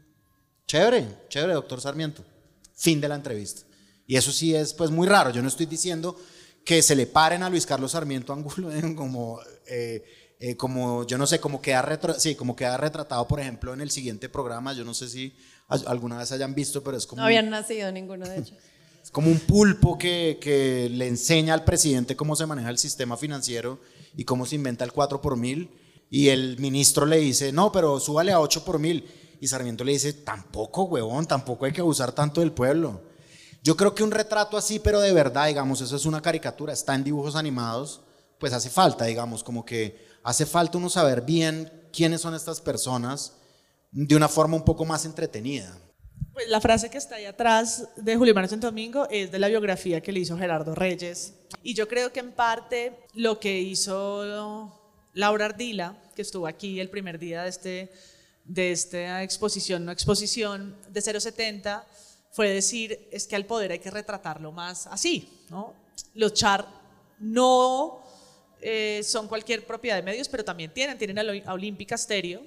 chévere, 0.67 1.25
chévere, 1.29 1.53
doctor 1.53 1.79
Sarmiento. 1.79 2.25
Fin 2.75 2.99
de 2.99 3.07
la 3.07 3.15
entrevista. 3.15 3.61
Y 4.05 4.17
eso 4.17 4.33
sí 4.33 4.53
es 4.53 4.73
pues 4.73 4.91
muy 4.91 5.07
raro. 5.07 5.29
Yo 5.29 5.41
no 5.41 5.47
estoy 5.47 5.67
diciendo 5.67 6.17
que 6.69 6.83
se 6.83 6.95
le 6.95 7.07
paren 7.07 7.41
a 7.41 7.49
Luis 7.49 7.65
Carlos 7.65 7.93
Sarmiento 7.93 8.31
Angulo 8.31 8.69
como, 8.95 9.39
eh, 9.65 10.03
eh, 10.39 10.55
como 10.55 11.03
yo 11.03 11.17
no 11.17 11.25
sé, 11.25 11.39
como 11.39 11.59
queda, 11.63 11.99
sí, 12.19 12.35
como 12.35 12.55
queda 12.55 12.77
retratado, 12.77 13.27
por 13.27 13.39
ejemplo, 13.39 13.73
en 13.73 13.81
el 13.81 13.89
siguiente 13.89 14.29
programa. 14.29 14.73
Yo 14.73 14.85
no 14.85 14.93
sé 14.93 15.09
si 15.09 15.35
alguna 15.67 16.19
vez 16.19 16.31
hayan 16.31 16.53
visto, 16.53 16.83
pero 16.83 16.95
es 16.95 17.07
como... 17.07 17.21
No 17.21 17.25
habían 17.25 17.49
nacido 17.49 17.91
ninguno 17.91 18.27
de 18.27 18.35
ellos. 18.35 18.53
Es 19.01 19.11
como 19.11 19.31
un 19.31 19.39
pulpo 19.39 19.97
que, 19.97 20.37
que, 20.41 20.89
le 20.91 21.07
enseña 21.07 21.53
al 21.53 21.63
presidente 21.63 22.17
cómo 22.17 22.35
se 22.35 22.45
maneja 22.45 22.69
el 22.69 22.77
sistema 22.77 23.15
financiero 23.15 23.79
y 24.15 24.25
cómo 24.25 24.45
se 24.45 24.55
inventa 24.55 24.83
el 24.83 24.91
4 24.91 25.21
por 25.21 25.37
mil. 25.37 25.71
Y 26.11 26.27
el 26.27 26.59
ministro 26.59 27.05
le 27.05 27.17
dice, 27.17 27.53
no, 27.53 27.71
pero 27.71 27.99
súbale 28.01 28.33
a 28.33 28.41
8 28.41 28.65
por 28.65 28.77
mil. 28.77 29.05
Y 29.39 29.47
Sarmiento 29.47 29.85
le 29.85 29.93
dice, 29.93 30.11
tampoco, 30.11 30.83
huevón, 30.83 31.25
tampoco 31.25 31.65
hay 31.65 31.71
que 31.71 31.81
abusar 31.81 32.11
tanto 32.11 32.41
del 32.41 32.51
pueblo. 32.51 33.08
Yo 33.61 33.75
creo 33.75 33.93
que 33.93 34.03
un 34.03 34.11
retrato 34.11 34.57
así, 34.57 34.79
pero 34.79 35.01
de 35.01 35.11
verdad, 35.11 35.47
digamos, 35.47 35.81
eso 35.81 35.95
es 35.95 36.05
una 36.05 36.21
caricatura, 36.21 36.73
está 36.73 36.95
en 36.95 37.03
dibujos 37.03 37.35
animados, 37.35 38.01
pues 38.39 38.53
hace 38.53 38.69
falta, 38.69 39.05
digamos, 39.05 39.43
como 39.43 39.65
que 39.65 40.07
hace 40.23 40.45
falta 40.45 40.77
uno 40.77 40.89
saber 40.89 41.21
bien 41.21 41.71
quiénes 41.91 42.21
son 42.21 42.33
estas 42.33 42.61
personas 42.61 43.33
de 43.91 44.15
una 44.15 44.29
forma 44.29 44.55
un 44.55 44.63
poco 44.63 44.85
más 44.85 45.05
entretenida. 45.05 45.77
Pues 46.33 46.47
la 46.47 46.61
frase 46.61 46.89
que 46.89 46.97
está 46.97 47.15
ahí 47.15 47.25
atrás 47.25 47.89
de 47.97 48.15
Julio 48.15 48.33
Manuel 48.33 48.49
Santo 48.49 48.67
Domingo 48.67 49.07
es 49.09 49.31
de 49.31 49.39
la 49.39 49.49
biografía 49.49 50.01
que 50.01 50.11
le 50.11 50.21
hizo 50.21 50.37
Gerardo 50.37 50.73
Reyes. 50.73 51.33
Y 51.63 51.73
yo 51.73 51.87
creo 51.87 52.13
que 52.13 52.21
en 52.21 52.31
parte 52.31 52.97
lo 53.13 53.39
que 53.39 53.59
hizo 53.59 54.71
Laura 55.13 55.45
Ardila, 55.45 55.97
que 56.15 56.21
estuvo 56.21 56.47
aquí 56.47 56.79
el 56.79 56.89
primer 56.89 57.19
día 57.19 57.43
de, 57.43 57.49
este, 57.49 57.91
de 58.45 58.71
esta 58.71 59.23
exposición, 59.23 59.83
no 59.83 59.91
exposición 59.91 60.77
de 60.89 61.01
070, 61.01 61.85
fue 62.31 62.49
decir, 62.49 63.07
es 63.11 63.27
que 63.27 63.35
al 63.35 63.45
poder 63.45 63.71
hay 63.71 63.79
que 63.79 63.91
retratarlo 63.91 64.51
más 64.51 64.87
así, 64.87 65.29
¿no? 65.49 65.73
Los 66.13 66.33
char 66.33 66.65
no 67.19 68.03
eh, 68.61 69.01
son 69.03 69.27
cualquier 69.27 69.65
propiedad 69.65 69.95
de 69.95 70.03
medios, 70.03 70.29
pero 70.29 70.43
también 70.43 70.73
tienen, 70.73 70.97
tienen 70.97 71.17
a 71.19 71.53
Olímpica 71.53 71.97
Stereo, 71.97 72.41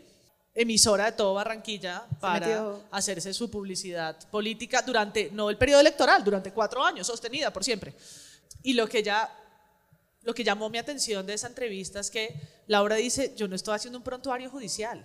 emisora 0.54 1.06
de 1.06 1.12
todo 1.12 1.34
Barranquilla, 1.34 2.06
para 2.20 2.76
hacerse 2.90 3.32
su 3.34 3.50
publicidad 3.50 4.16
política 4.30 4.82
durante, 4.82 5.30
no 5.32 5.50
el 5.50 5.58
periodo 5.58 5.80
electoral, 5.80 6.22
durante 6.22 6.52
cuatro 6.52 6.84
años, 6.84 7.06
sostenida 7.06 7.52
por 7.52 7.64
siempre. 7.64 7.94
Y 8.62 8.74
lo 8.74 8.86
que 8.86 9.02
ya 9.02 9.38
lo 10.24 10.34
que 10.34 10.44
llamó 10.44 10.70
mi 10.70 10.78
atención 10.78 11.26
de 11.26 11.34
esa 11.34 11.48
entrevista 11.48 11.98
es 11.98 12.08
que 12.08 12.38
Laura 12.68 12.94
dice, 12.94 13.34
yo 13.36 13.48
no 13.48 13.56
estoy 13.56 13.74
haciendo 13.74 13.98
un 13.98 14.04
prontuario 14.04 14.48
judicial. 14.50 15.02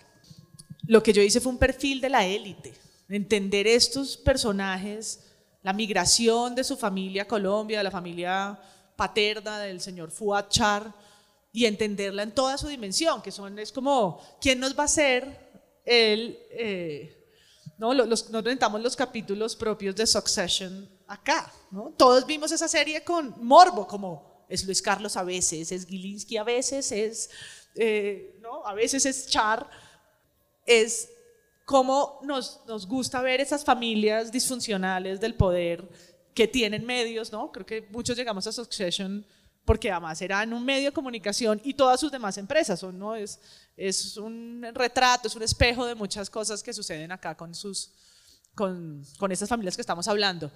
Lo 0.84 1.02
que 1.02 1.12
yo 1.12 1.24
hice 1.24 1.42
fue 1.42 1.52
un 1.52 1.58
perfil 1.58 2.00
de 2.00 2.10
la 2.10 2.24
élite 2.24 2.74
entender 3.10 3.68
estos 3.68 4.18
personajes, 4.18 5.24
la 5.64 5.74
migración 5.74 6.56
de 6.56 6.64
su 6.64 6.78
familia 6.78 7.24
a 7.24 7.28
Colombia, 7.28 7.80
de 7.80 7.84
la 7.84 7.92
familia 7.92 8.60
paterna 8.96 9.60
del 9.60 9.80
señor 9.82 10.12
Fuad 10.12 10.50
Char, 10.50 10.94
y 11.52 11.66
entenderla 11.66 12.24
en 12.24 12.34
toda 12.34 12.58
su 12.58 12.68
dimensión, 12.68 13.22
que 13.22 13.32
son, 13.32 13.58
es 13.58 13.72
como, 13.72 14.22
¿quién 14.40 14.60
nos 14.60 14.78
va 14.78 14.84
a 14.84 14.86
hacer 14.86 15.50
el... 15.86 16.38
Eh, 16.52 17.14
¿no? 17.78 17.94
Los, 17.94 18.30
nos 18.30 18.40
inventamos 18.42 18.82
los 18.82 18.96
capítulos 18.96 19.56
propios 19.56 19.96
de 19.96 20.06
Succession 20.06 20.90
acá. 21.08 21.52
¿no? 21.72 21.94
Todos 21.98 22.26
vimos 22.26 22.52
esa 22.52 22.68
serie 22.68 23.04
con 23.04 23.34
morbo, 23.44 23.88
como 23.88 24.46
es 24.50 24.66
Luis 24.66 24.82
Carlos 24.82 25.18
a 25.18 25.24
veces, 25.24 25.72
es 25.72 25.86
Gilinski 25.86 26.38
a 26.38 26.44
veces, 26.44 26.92
es, 26.92 27.30
eh, 27.76 28.38
¿no? 28.42 28.66
a 28.66 28.74
veces 28.74 29.06
es 29.06 29.28
Char. 29.28 29.70
Es 30.66 31.10
cómo 31.68 32.22
nos, 32.24 32.62
nos 32.66 32.88
gusta 32.88 33.22
ver 33.22 33.42
esas 33.42 33.66
familias 33.66 34.32
disfuncionales 34.32 35.20
del 35.20 35.36
poder 35.36 35.86
que 36.34 36.48
tienen 36.48 36.86
medios, 36.86 37.30
¿no? 37.30 37.52
Creo 37.52 37.66
que 37.66 37.86
muchos 37.92 38.16
llegamos 38.16 38.48
a 38.48 38.54
Succession 38.54 39.26
porque 39.66 39.92
además 39.92 40.22
era 40.22 40.42
en 40.44 40.54
un 40.54 40.64
medio 40.64 40.86
de 40.86 40.94
comunicación 40.94 41.60
y 41.66 41.74
todas 41.74 42.00
sus 42.00 42.10
demás 42.10 42.38
empresas, 42.38 42.82
¿no? 42.84 43.16
Es, 43.18 43.42
es 43.76 44.16
un 44.16 44.66
retrato, 44.74 45.28
es 45.28 45.36
un 45.36 45.44
espejo 45.44 45.86
de 45.86 45.94
muchas 45.94 46.30
cosas 46.30 46.64
que 46.64 46.72
suceden 46.72 47.12
acá 47.12 47.36
con, 47.36 47.54
sus, 47.54 47.92
con, 48.56 49.04
con 49.20 49.30
estas 49.34 49.50
familias 49.50 49.76
que 49.76 49.82
estamos 49.82 50.08
hablando. 50.08 50.50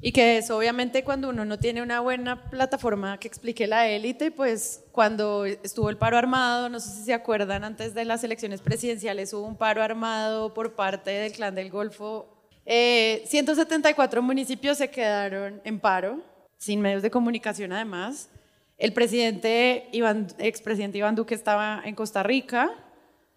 Y 0.00 0.12
que 0.12 0.38
eso 0.38 0.56
obviamente 0.56 1.02
cuando 1.02 1.28
uno 1.30 1.44
no 1.44 1.58
tiene 1.58 1.82
una 1.82 2.00
buena 2.00 2.48
plataforma 2.50 3.18
que 3.18 3.26
explique 3.26 3.66
la 3.66 3.88
élite, 3.88 4.30
pues 4.30 4.84
cuando 4.92 5.44
estuvo 5.44 5.90
el 5.90 5.96
paro 5.96 6.16
armado, 6.16 6.68
no 6.68 6.78
sé 6.78 6.90
si 6.90 7.04
se 7.04 7.14
acuerdan, 7.14 7.64
antes 7.64 7.94
de 7.94 8.04
las 8.04 8.22
elecciones 8.22 8.60
presidenciales 8.60 9.32
hubo 9.32 9.46
un 9.46 9.56
paro 9.56 9.82
armado 9.82 10.54
por 10.54 10.74
parte 10.74 11.10
del 11.10 11.32
clan 11.32 11.54
del 11.54 11.70
Golfo. 11.70 12.28
174 12.64 14.20
eh, 14.20 14.22
municipios 14.22 14.78
se 14.78 14.88
quedaron 14.88 15.60
en 15.64 15.80
paro, 15.80 16.22
sin 16.58 16.80
medios 16.80 17.02
de 17.02 17.10
comunicación 17.10 17.72
además. 17.72 18.30
El 18.76 18.92
presidente, 18.92 19.88
Iván, 19.90 20.28
expresidente 20.38 20.98
Iván 20.98 21.16
Duque 21.16 21.34
estaba 21.34 21.82
en 21.84 21.96
Costa 21.96 22.22
Rica. 22.22 22.70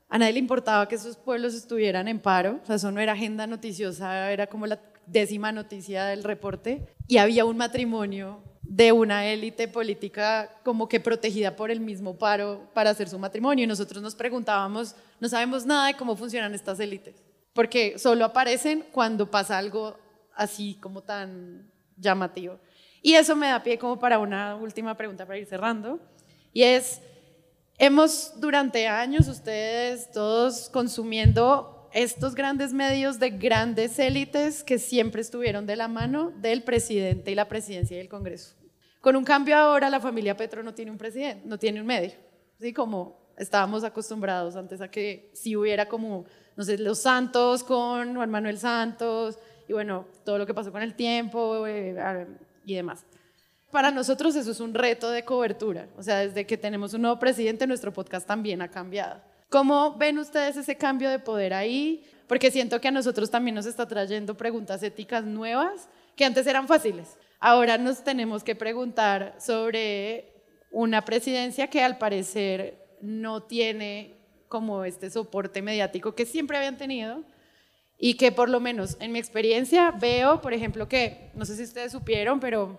A 0.10 0.20
nadie 0.20 0.34
le 0.34 0.40
importaba 0.40 0.88
que 0.88 0.96
esos 0.96 1.18
pueblos 1.18 1.56
estuvieran 1.56 2.08
en 2.08 2.20
paro. 2.20 2.60
Eso 2.70 2.92
no 2.92 3.00
era 3.00 3.14
agenda 3.14 3.48
noticiosa, 3.48 4.32
era 4.32 4.46
como 4.46 4.68
la 4.68 4.80
décima 5.06 5.52
noticia 5.52 6.06
del 6.06 6.24
reporte, 6.24 6.88
y 7.08 7.18
había 7.18 7.46
un 7.46 7.58
matrimonio 7.58 8.42
de 8.62 8.94
una 8.94 9.26
élite 9.26 9.68
política 9.68 10.50
como 10.64 10.88
que 10.88 11.02
protegida 11.02 11.58
por 11.58 11.72
el 11.72 11.82
mismo 11.82 12.18
paro 12.18 12.70
para 12.74 12.92
hacer 12.92 13.10
su 13.10 13.20
matrimonio. 13.20 13.66
Y 13.66 13.68
nosotros 13.68 14.02
nos 14.02 14.16
preguntábamos, 14.16 14.96
no 15.20 15.28
sabemos 15.28 15.66
nada 15.66 15.88
de 15.88 15.96
cómo 15.96 16.16
funcionan 16.16 16.54
estas 16.54 16.80
élites, 16.80 17.16
porque 17.54 18.00
solo 18.00 18.24
aparecen 18.24 18.86
cuando 18.94 19.30
pasa 19.30 19.58
algo 19.58 19.98
así 20.36 20.78
como 20.80 21.02
tan 21.02 21.70
llamativo. 21.98 22.60
Y 23.02 23.16
eso 23.16 23.36
me 23.36 23.48
da 23.48 23.62
pie 23.62 23.78
como 23.78 24.00
para 24.00 24.20
una 24.20 24.56
última 24.56 24.96
pregunta 24.96 25.26
para 25.26 25.40
ir 25.40 25.48
cerrando. 25.48 26.00
Y 26.54 26.64
es, 26.64 27.02
hemos 27.78 28.40
durante 28.40 28.88
años 28.88 29.28
ustedes 29.28 30.12
todos 30.12 30.70
consumiendo 30.70 31.81
estos 31.94 32.36
grandes 32.36 32.74
medios 32.74 33.20
de 33.20 33.32
grandes 33.32 34.00
élites 34.00 34.64
que 34.64 34.80
siempre 34.80 35.22
estuvieron 35.22 35.66
de 35.66 35.76
la 35.76 35.88
mano 35.88 36.32
del 36.38 36.64
presidente 36.64 37.32
y 37.32 37.36
la 37.36 37.48
presidencia 37.48 37.98
y 37.98 38.00
el 38.00 38.10
Congreso. 38.10 38.56
Con 39.02 39.16
un 39.16 39.24
cambio 39.24 39.58
ahora, 39.58 39.90
la 39.90 40.00
familia 40.00 40.38
Petro 40.38 40.64
no 40.64 40.74
tiene 40.74 40.92
un 40.92 40.98
presidente, 40.98 41.42
no 41.46 41.58
tiene 41.58 41.82
un 41.82 41.88
medio, 41.88 42.12
¿sí? 42.60 42.72
como 42.72 43.20
estábamos 43.38 43.84
acostumbrados 43.84 44.56
antes 44.56 44.80
a 44.82 44.90
que 44.90 45.32
si 45.34 45.56
hubiera 45.56 45.88
como, 45.88 46.26
no 46.56 46.64
sé, 46.64 46.78
los 46.78 47.00
Santos 47.00 47.64
con 47.64 48.16
Juan 48.16 48.30
Manuel 48.30 48.60
Santos, 48.60 49.40
y 49.68 49.74
bueno, 49.74 50.06
todo 50.24 50.38
lo 50.38 50.46
que 50.46 50.54
pasó 50.54 50.72
con 50.72 50.82
el 50.82 50.94
tiempo 50.94 51.66
eh, 51.66 52.28
y 52.66 52.76
demás. 52.76 53.06
Para 53.72 53.90
nosotros 53.90 54.36
eso 54.36 54.52
es 54.52 54.60
un 54.60 54.74
reto 54.74 55.10
de 55.10 55.26
cobertura, 55.26 55.88
o 55.98 56.04
sea, 56.04 56.20
desde 56.20 56.46
que 56.46 56.58
tenemos 56.58 56.94
un 56.94 57.02
nuevo 57.02 57.18
presidente, 57.18 57.66
nuestro 57.66 57.92
podcast 57.92 58.28
también 58.28 58.62
ha 58.62 58.70
cambiado. 58.70 59.22
¿Cómo 59.52 59.98
ven 59.98 60.18
ustedes 60.18 60.56
ese 60.56 60.78
cambio 60.78 61.10
de 61.10 61.20
poder 61.20 61.54
ahí? 61.54 62.06
Porque 62.26 62.52
siento 62.52 62.80
que 62.80 62.88
a 62.88 62.92
nosotros 62.92 63.30
también 63.30 63.54
nos 63.54 63.66
está 63.66 63.86
trayendo 63.86 64.38
preguntas 64.38 64.82
éticas 64.82 65.26
nuevas 65.26 65.90
que 66.16 66.24
antes 66.24 66.48
eran 66.48 66.70
fáciles. 66.70 67.18
Ahora 67.38 67.78
nos 67.78 68.02
tenemos 68.02 68.46
que 68.46 68.56
preguntar 68.56 69.36
sobre 69.42 70.32
una 70.72 71.04
presidencia 71.04 71.68
que 71.68 71.84
al 71.84 71.98
parecer 71.98 72.96
no 73.02 73.44
tiene 73.44 74.16
como 74.48 74.86
este 74.86 75.10
soporte 75.10 75.62
mediático 75.62 76.16
que 76.16 76.26
siempre 76.26 76.56
habían 76.56 76.78
tenido 76.78 77.26
y 77.98 78.14
que 78.14 78.32
por 78.32 78.48
lo 78.48 78.62
menos 78.62 78.96
en 79.02 79.12
mi 79.12 79.20
experiencia 79.20 79.92
veo, 79.92 80.40
por 80.40 80.54
ejemplo, 80.54 80.88
que, 80.88 81.30
no 81.34 81.44
sé 81.44 81.58
si 81.58 81.64
ustedes 81.64 81.92
supieron, 81.92 82.40
pero 82.40 82.78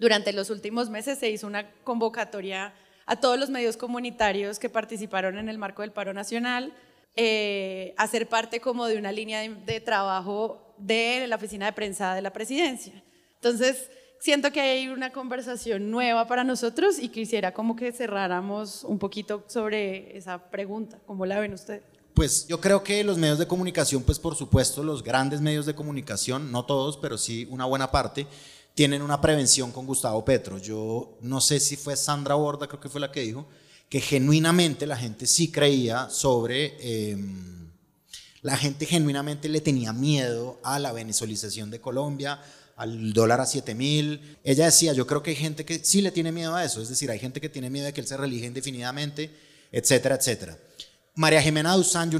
durante 0.00 0.32
los 0.32 0.50
últimos 0.50 0.90
meses 0.90 1.20
se 1.20 1.30
hizo 1.30 1.46
una 1.46 1.70
convocatoria 1.84 2.74
a 3.06 3.16
todos 3.16 3.38
los 3.38 3.50
medios 3.50 3.76
comunitarios 3.76 4.58
que 4.58 4.68
participaron 4.68 5.38
en 5.38 5.48
el 5.48 5.58
marco 5.58 5.82
del 5.82 5.92
paro 5.92 6.12
nacional 6.14 6.72
eh, 7.14 7.94
a 7.98 8.06
ser 8.06 8.28
parte 8.28 8.60
como 8.60 8.86
de 8.86 8.96
una 8.96 9.12
línea 9.12 9.42
de 9.42 9.80
trabajo 9.80 10.74
de 10.78 11.26
la 11.26 11.36
oficina 11.36 11.66
de 11.66 11.72
prensa 11.72 12.14
de 12.14 12.22
la 12.22 12.32
presidencia. 12.32 13.02
Entonces, 13.34 13.90
siento 14.18 14.52
que 14.52 14.60
hay 14.60 14.88
una 14.88 15.12
conversación 15.12 15.90
nueva 15.90 16.26
para 16.26 16.44
nosotros 16.44 16.98
y 16.98 17.08
quisiera 17.08 17.52
como 17.52 17.76
que 17.76 17.92
cerráramos 17.92 18.84
un 18.84 18.98
poquito 18.98 19.44
sobre 19.48 20.16
esa 20.16 20.50
pregunta. 20.50 20.98
¿Cómo 21.06 21.26
la 21.26 21.40
ven 21.40 21.52
ustedes? 21.52 21.82
Pues 22.14 22.46
yo 22.46 22.60
creo 22.60 22.84
que 22.84 23.02
los 23.04 23.18
medios 23.18 23.38
de 23.38 23.46
comunicación, 23.46 24.02
pues 24.02 24.18
por 24.18 24.34
supuesto 24.34 24.82
los 24.82 25.02
grandes 25.02 25.40
medios 25.40 25.66
de 25.66 25.74
comunicación, 25.74 26.52
no 26.52 26.64
todos, 26.66 26.98
pero 26.98 27.18
sí 27.18 27.48
una 27.50 27.64
buena 27.64 27.90
parte, 27.90 28.26
tienen 28.74 29.02
una 29.02 29.20
prevención 29.20 29.72
con 29.72 29.86
Gustavo 29.86 30.24
Petro. 30.24 30.58
Yo 30.58 31.18
no 31.20 31.40
sé 31.40 31.60
si 31.60 31.76
fue 31.76 31.96
Sandra 31.96 32.34
Borda, 32.34 32.66
creo 32.66 32.80
que 32.80 32.88
fue 32.88 33.00
la 33.00 33.12
que 33.12 33.20
dijo, 33.20 33.46
que 33.88 34.00
genuinamente 34.00 34.86
la 34.86 34.96
gente 34.96 35.26
sí 35.26 35.50
creía 35.50 36.08
sobre... 36.10 37.10
Em, 37.10 37.62
la 38.42 38.56
gente 38.56 38.86
genuinamente 38.86 39.48
le 39.48 39.60
tenía 39.60 39.92
miedo 39.92 40.58
a 40.64 40.80
la 40.80 40.90
venezuelización 40.90 41.70
de 41.70 41.80
Colombia, 41.80 42.40
al 42.76 43.12
dólar 43.12 43.40
a 43.40 43.46
7 43.46 43.74
mil. 43.74 44.38
Ella 44.42 44.64
decía, 44.64 44.92
yo 44.92 45.06
creo 45.06 45.22
que 45.22 45.30
hay 45.30 45.36
gente 45.36 45.64
que 45.64 45.84
sí 45.84 46.02
le 46.02 46.10
tiene 46.10 46.32
miedo 46.32 46.54
a 46.54 46.64
eso, 46.64 46.82
es 46.82 46.88
decir, 46.88 47.10
hay 47.10 47.20
gente 47.20 47.40
que 47.40 47.48
tiene 47.48 47.70
miedo 47.70 47.86
de 47.86 47.92
que 47.92 48.00
él 48.00 48.06
se 48.06 48.16
relije 48.16 48.46
indefinidamente, 48.46 49.30
etcétera, 49.70 50.16
etcétera. 50.16 50.58
María 51.14 51.42
Jimena 51.42 51.76
Duzán, 51.76 52.10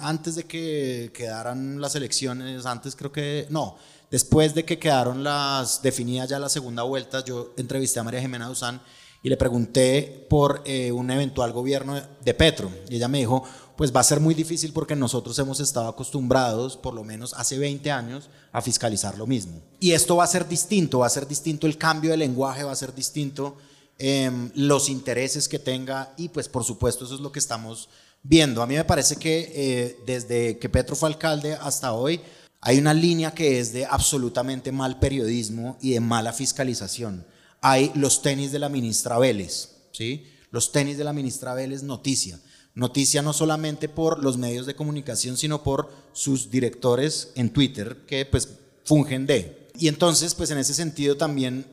antes 0.00 0.34
de 0.34 0.44
que 0.44 1.10
quedaran 1.14 1.80
las 1.80 1.94
elecciones, 1.94 2.66
antes 2.66 2.94
creo 2.94 3.10
que, 3.10 3.46
no, 3.48 3.78
después 4.10 4.54
de 4.54 4.64
que 4.64 4.78
quedaron 4.78 5.24
las 5.24 5.82
definidas 5.82 6.28
ya 6.28 6.38
la 6.38 6.48
segunda 6.48 6.82
vuelta, 6.82 7.24
yo 7.24 7.52
entrevisté 7.56 8.00
a 8.00 8.04
María 8.04 8.20
Jimena 8.20 8.48
Duzán 8.48 8.80
y 9.22 9.28
le 9.28 9.36
pregunté 9.36 10.26
por 10.30 10.62
eh, 10.64 10.92
un 10.92 11.10
eventual 11.10 11.52
gobierno 11.52 12.00
de 12.24 12.34
Petro. 12.34 12.70
Y 12.88 12.96
ella 12.96 13.08
me 13.08 13.18
dijo, 13.18 13.42
pues 13.76 13.94
va 13.94 14.00
a 14.00 14.04
ser 14.04 14.20
muy 14.20 14.34
difícil 14.34 14.72
porque 14.72 14.96
nosotros 14.96 15.38
hemos 15.38 15.60
estado 15.60 15.88
acostumbrados, 15.88 16.76
por 16.76 16.94
lo 16.94 17.04
menos 17.04 17.34
hace 17.34 17.58
20 17.58 17.90
años, 17.90 18.30
a 18.52 18.62
fiscalizar 18.62 19.18
lo 19.18 19.26
mismo. 19.26 19.60
Y 19.80 19.92
esto 19.92 20.16
va 20.16 20.24
a 20.24 20.28
ser 20.28 20.48
distinto, 20.48 21.00
va 21.00 21.06
a 21.06 21.10
ser 21.10 21.26
distinto 21.26 21.66
el 21.66 21.76
cambio 21.76 22.12
de 22.12 22.16
lenguaje, 22.16 22.64
va 22.64 22.72
a 22.72 22.76
ser 22.76 22.94
distinto 22.94 23.56
em, 23.98 24.50
los 24.54 24.88
intereses 24.88 25.48
que 25.48 25.58
tenga 25.58 26.14
y 26.16 26.28
pues 26.28 26.48
por 26.48 26.64
supuesto 26.64 27.04
eso 27.04 27.14
es 27.14 27.20
lo 27.20 27.32
que 27.32 27.38
estamos 27.38 27.88
viendo. 28.22 28.62
A 28.62 28.66
mí 28.66 28.76
me 28.76 28.84
parece 28.84 29.16
que 29.16 29.52
eh, 29.54 29.98
desde 30.06 30.58
que 30.58 30.68
Petro 30.68 30.96
fue 30.96 31.08
alcalde 31.08 31.54
hasta 31.54 31.92
hoy 31.92 32.20
hay 32.66 32.78
una 32.78 32.94
línea 32.94 33.32
que 33.32 33.60
es 33.60 33.72
de 33.72 33.86
absolutamente 33.86 34.72
mal 34.72 34.98
periodismo 34.98 35.78
y 35.80 35.92
de 35.92 36.00
mala 36.00 36.32
fiscalización. 36.32 37.24
Hay 37.60 37.92
los 37.94 38.22
tenis 38.22 38.50
de 38.50 38.58
la 38.58 38.68
ministra 38.68 39.20
Vélez, 39.20 39.68
¿sí? 39.92 40.26
Los 40.50 40.72
tenis 40.72 40.98
de 40.98 41.04
la 41.04 41.12
ministra 41.12 41.54
Vélez, 41.54 41.84
noticia 41.84 42.40
Noticia 42.74 43.22
no 43.22 43.32
solamente 43.32 43.88
por 43.88 44.20
los 44.20 44.36
medios 44.36 44.66
de 44.66 44.74
comunicación, 44.74 45.36
sino 45.36 45.62
por 45.62 45.92
sus 46.12 46.50
directores 46.50 47.30
en 47.36 47.50
Twitter 47.50 48.04
que 48.04 48.26
pues 48.26 48.48
fungen 48.84 49.26
de. 49.26 49.68
Y 49.78 49.86
entonces 49.86 50.34
pues 50.34 50.50
en 50.50 50.58
ese 50.58 50.74
sentido 50.74 51.16
también 51.16 51.66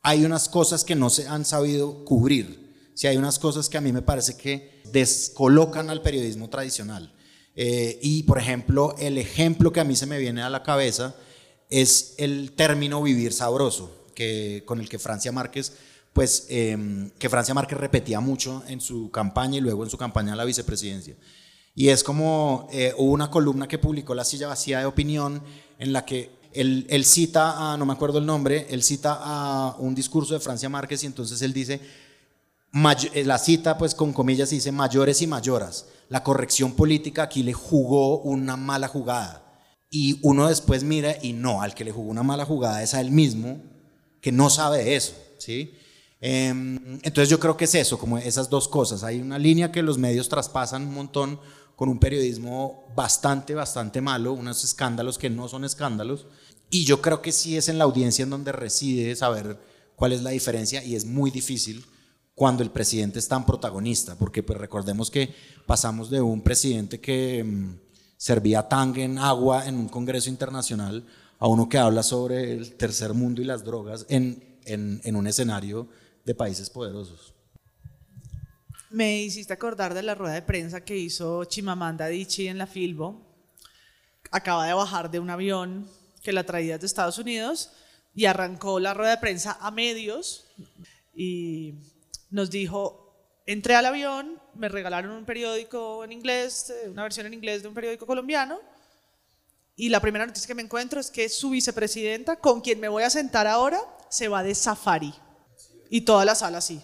hay 0.00 0.24
unas 0.24 0.48
cosas 0.48 0.84
que 0.84 0.94
no 0.94 1.10
se 1.10 1.26
han 1.26 1.44
sabido 1.44 2.04
cubrir. 2.04 2.92
Si 2.94 3.08
hay 3.08 3.16
unas 3.16 3.40
cosas 3.40 3.68
que 3.68 3.78
a 3.78 3.80
mí 3.80 3.92
me 3.92 4.00
parece 4.00 4.36
que 4.36 4.80
descolocan 4.92 5.90
al 5.90 6.02
periodismo 6.02 6.48
tradicional. 6.48 7.12
Eh, 7.56 7.98
y 8.02 8.22
por 8.22 8.38
ejemplo, 8.38 8.94
el 8.98 9.18
ejemplo 9.18 9.72
que 9.72 9.80
a 9.80 9.84
mí 9.84 9.96
se 9.96 10.06
me 10.06 10.18
viene 10.18 10.42
a 10.42 10.50
la 10.50 10.62
cabeza 10.62 11.14
es 11.68 12.14
el 12.18 12.52
término 12.52 13.02
vivir 13.02 13.32
sabroso, 13.32 14.06
que, 14.14 14.62
con 14.66 14.80
el 14.80 14.88
que 14.88 14.98
Francia 14.98 15.32
Márquez 15.32 15.72
pues 16.12 16.46
em, 16.48 17.10
que 17.18 17.28
Francia 17.28 17.54
Márquez 17.54 17.78
repetía 17.78 18.20
mucho 18.20 18.62
en 18.66 18.80
su 18.80 19.10
campaña 19.10 19.58
y 19.58 19.60
luego 19.60 19.84
en 19.84 19.90
su 19.90 19.96
campaña 19.96 20.32
a 20.32 20.36
la 20.36 20.44
vicepresidencia. 20.44 21.16
Y 21.74 21.88
es 21.88 22.02
como 22.02 22.68
eh, 22.72 22.92
hubo 22.98 23.12
una 23.12 23.30
columna 23.30 23.68
que 23.68 23.78
publicó 23.78 24.14
La 24.14 24.24
Silla 24.24 24.48
Vacía 24.48 24.80
de 24.80 24.86
Opinión 24.86 25.42
en 25.78 25.92
la 25.92 26.04
que 26.04 26.30
él, 26.52 26.86
él, 26.90 27.04
cita 27.04 27.72
a, 27.72 27.76
no 27.76 27.86
me 27.86 27.92
acuerdo 27.92 28.18
el 28.18 28.26
nombre, 28.26 28.66
él 28.70 28.82
cita 28.82 29.18
a 29.20 29.76
un 29.78 29.94
discurso 29.94 30.34
de 30.34 30.40
Francia 30.40 30.68
Márquez 30.68 31.04
y 31.04 31.06
entonces 31.06 31.40
él 31.42 31.52
dice, 31.52 31.74
eh, 31.74 31.80
la 32.72 33.38
cita 33.38 33.78
pues 33.78 33.94
con 33.94 34.12
comillas 34.12 34.50
dice 34.50 34.72
mayores 34.72 35.22
y 35.22 35.26
mayoras, 35.26 35.86
la 36.08 36.22
corrección 36.22 36.72
política 36.72 37.24
aquí 37.24 37.42
le 37.42 37.52
jugó 37.52 38.20
una 38.20 38.56
mala 38.56 38.88
jugada. 38.88 39.46
Y 39.90 40.20
uno 40.22 40.48
después 40.48 40.84
mira 40.84 41.16
y 41.20 41.32
no, 41.32 41.62
al 41.62 41.74
que 41.74 41.84
le 41.84 41.90
jugó 41.90 42.10
una 42.10 42.22
mala 42.22 42.44
jugada 42.44 42.82
es 42.82 42.94
a 42.94 43.00
él 43.00 43.10
mismo 43.10 43.60
que 44.20 44.30
no 44.30 44.50
sabe 44.50 44.94
eso, 44.94 45.14
¿sí? 45.38 45.74
Em, 46.20 46.98
entonces 47.02 47.28
yo 47.28 47.40
creo 47.40 47.56
que 47.56 47.64
es 47.64 47.74
eso, 47.74 47.98
como 47.98 48.18
esas 48.18 48.50
dos 48.50 48.68
cosas. 48.68 49.02
Hay 49.02 49.20
una 49.20 49.38
línea 49.38 49.72
que 49.72 49.82
los 49.82 49.98
medios 49.98 50.28
traspasan 50.28 50.86
un 50.86 50.94
montón 50.94 51.40
con 51.74 51.88
un 51.88 51.98
periodismo 51.98 52.84
bastante, 52.94 53.54
bastante 53.54 54.00
malo, 54.00 54.34
unos 54.34 54.62
escándalos 54.62 55.18
que 55.18 55.30
no 55.30 55.48
son 55.48 55.64
escándalos. 55.64 56.26
Y 56.68 56.84
yo 56.84 57.00
creo 57.00 57.22
que 57.22 57.32
sí 57.32 57.56
es 57.56 57.68
en 57.68 57.78
la 57.78 57.84
audiencia 57.84 58.22
en 58.22 58.30
donde 58.30 58.52
reside 58.52 59.16
saber 59.16 59.58
cuál 59.96 60.12
es 60.12 60.22
la 60.22 60.30
diferencia 60.30 60.84
y 60.84 60.94
es 60.94 61.04
muy 61.04 61.30
difícil 61.30 61.84
cuando 62.40 62.62
el 62.62 62.70
presidente 62.70 63.18
es 63.18 63.28
tan 63.28 63.44
protagonista, 63.44 64.16
porque 64.16 64.42
pues 64.42 64.58
recordemos 64.58 65.10
que 65.10 65.28
pasamos 65.66 66.08
de 66.08 66.22
un 66.22 66.40
presidente 66.40 66.98
que 66.98 67.44
mm, 67.44 67.78
servía 68.16 68.66
tang 68.66 68.96
en 68.96 69.18
agua 69.18 69.66
en 69.66 69.76
un 69.76 69.90
congreso 69.90 70.30
internacional 70.30 71.06
a 71.38 71.46
uno 71.46 71.68
que 71.68 71.76
habla 71.76 72.02
sobre 72.02 72.54
el 72.54 72.76
tercer 72.76 73.12
mundo 73.12 73.42
y 73.42 73.44
las 73.44 73.62
drogas 73.62 74.06
en, 74.08 74.56
en, 74.64 75.02
en 75.04 75.16
un 75.16 75.26
escenario 75.26 75.86
de 76.24 76.34
países 76.34 76.70
poderosos. 76.70 77.34
Me 78.88 79.20
hiciste 79.20 79.52
acordar 79.52 79.92
de 79.92 80.02
la 80.02 80.14
rueda 80.14 80.32
de 80.32 80.40
prensa 80.40 80.82
que 80.82 80.96
hizo 80.96 81.44
Chimamanda 81.44 82.06
Adichie 82.06 82.48
en 82.48 82.56
la 82.56 82.66
Filbo. 82.66 83.20
Acaba 84.30 84.66
de 84.66 84.72
bajar 84.72 85.10
de 85.10 85.20
un 85.20 85.28
avión 85.28 85.90
que 86.22 86.32
la 86.32 86.44
traía 86.44 86.78
de 86.78 86.86
Estados 86.86 87.18
Unidos 87.18 87.70
y 88.14 88.24
arrancó 88.24 88.80
la 88.80 88.94
rueda 88.94 89.10
de 89.10 89.20
prensa 89.20 89.58
a 89.60 89.70
medios 89.70 90.46
y 91.14 91.74
nos 92.30 92.50
dijo, 92.50 93.42
entré 93.46 93.74
al 93.74 93.86
avión, 93.86 94.40
me 94.54 94.68
regalaron 94.68 95.12
un 95.12 95.24
periódico 95.24 96.04
en 96.04 96.12
inglés, 96.12 96.70
eh, 96.70 96.88
una 96.88 97.02
versión 97.02 97.26
en 97.26 97.34
inglés 97.34 97.62
de 97.62 97.68
un 97.68 97.74
periódico 97.74 98.06
colombiano 98.06 98.60
y 99.80 99.88
la 99.88 100.00
primera 100.00 100.26
noticia 100.26 100.46
que 100.46 100.54
me 100.54 100.60
encuentro 100.60 101.00
es 101.00 101.10
que 101.10 101.26
su 101.30 101.48
vicepresidenta, 101.48 102.36
con 102.36 102.60
quien 102.60 102.78
me 102.80 102.88
voy 102.88 103.02
a 103.02 103.08
sentar 103.08 103.46
ahora, 103.46 103.80
se 104.10 104.28
va 104.28 104.42
de 104.42 104.54
safari. 104.54 105.14
Y 105.88 106.02
toda 106.02 106.26
la 106.26 106.34
sala 106.34 106.58
así, 106.58 106.82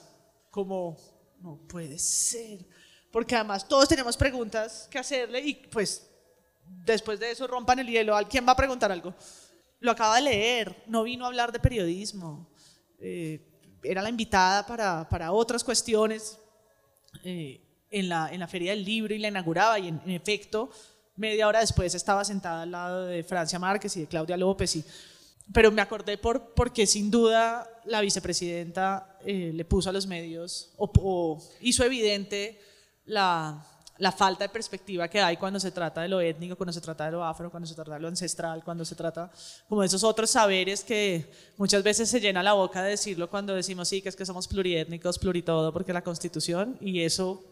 como, 0.51 0.97
no 1.42 1.59
puede 1.68 1.99
ser. 1.99 2.66
Porque 3.12 3.34
además 3.34 3.68
todos 3.68 3.86
tenemos 3.86 4.16
preguntas 4.16 4.88
que 4.90 4.99
hacerle 4.99 5.40
y 5.40 5.55
pues 5.70 6.09
después 6.64 7.20
de 7.20 7.32
eso 7.32 7.47
rompan 7.47 7.80
el 7.80 7.86
hielo. 7.86 8.16
¿Quién 8.30 8.49
va 8.49 8.53
a 8.53 8.57
preguntar 8.57 8.90
algo? 8.90 9.14
Lo 9.78 9.90
acaba 9.90 10.16
de 10.16 10.22
leer, 10.22 10.82
no 10.86 11.03
vino 11.03 11.26
a 11.26 11.28
hablar 11.28 11.53
de 11.53 11.61
periodismo. 11.61 12.49
Eh, 12.99 13.55
era 13.91 14.03
la 14.03 14.09
invitada 14.09 14.66
para, 14.66 15.09
para 15.09 15.32
otras 15.32 15.64
cuestiones 15.64 16.39
eh, 17.24 17.61
en, 17.91 18.09
la, 18.09 18.28
en 18.32 18.41
la 18.41 18.49
Feria 18.49 18.72
del 18.72 18.84
Libro 18.84 19.14
y 19.14 19.18
la 19.18 19.28
inauguraba 19.28 19.78
y 19.78 19.89
en, 19.89 20.01
en, 20.05 20.11
efecto, 20.11 20.70
media 21.16 21.49
hora 21.49 21.61
después 21.61 21.95
estaba 21.95 22.24
sentada 22.24 22.62
al 22.62 22.70
lado 22.70 23.07
de 23.07 23.22
Francia 23.22 23.59
Márquez 23.59 23.97
y 23.97 24.01
de 24.01 24.07
Claudia 24.07 24.37
López 24.37 24.76
y 24.76 24.84
pero 25.53 25.70
me 25.70 25.80
acordé 25.80 26.18
por, 26.18 26.55
porque 26.55 26.87
sin 26.87 27.11
duda 27.11 27.68
la 27.84 28.01
vicepresidenta 28.01 29.18
eh, 29.24 29.53
le 29.55 29.64
puso 29.64 29.91
a 29.91 29.93
los 29.93 30.07
medios 30.07 30.72
o, 30.76 31.41
hizo 31.61 31.84
evidente 31.84 32.61
la, 33.05 33.64
la, 33.99 34.12
falta 34.12 34.44
de 34.44 34.49
perspectiva 34.49 35.09
que 35.09 35.20
hay 35.20 35.36
cuando 35.36 35.59
se 35.59 35.70
trata 35.70 36.03
de 36.03 36.09
lo 36.09 36.20
étnico, 36.20 36.57
cuando 36.57 36.72
se 36.72 36.80
trata 36.80 37.07
de 37.07 37.12
lo 37.12 37.24
afro, 37.24 37.51
cuando 37.51 37.66
se 37.66 37.74
trata 37.74 37.94
de 37.94 38.01
lo 38.01 38.09
ancestral, 38.09 38.62
cuando 38.64 38.84
se 38.84 38.94
trata 38.94 39.30
como 39.68 39.80
de 39.80 39.86
esos 39.86 40.05
otros 40.05 40.30
saberes 40.30 40.84
que 40.84 41.30
muchas 41.57 41.82
veces 41.82 42.09
se 42.09 42.20
llena 42.20 42.42
la 42.42 42.53
boca 42.53 42.82
de 42.82 42.90
decirlo 42.90 43.30
cuando 43.30 43.55
decimos 43.55 43.88
sí, 43.88 44.03
que 44.03 44.09
es 44.09 44.16
que 44.16 44.26
somos 44.26 44.49
pluriétnicos, 44.49 45.18
pluritodo, 45.18 45.72
porque 45.72 45.92
la 45.92 46.03
constitución 46.03 46.76
y 46.80 47.01
eso 47.01 47.44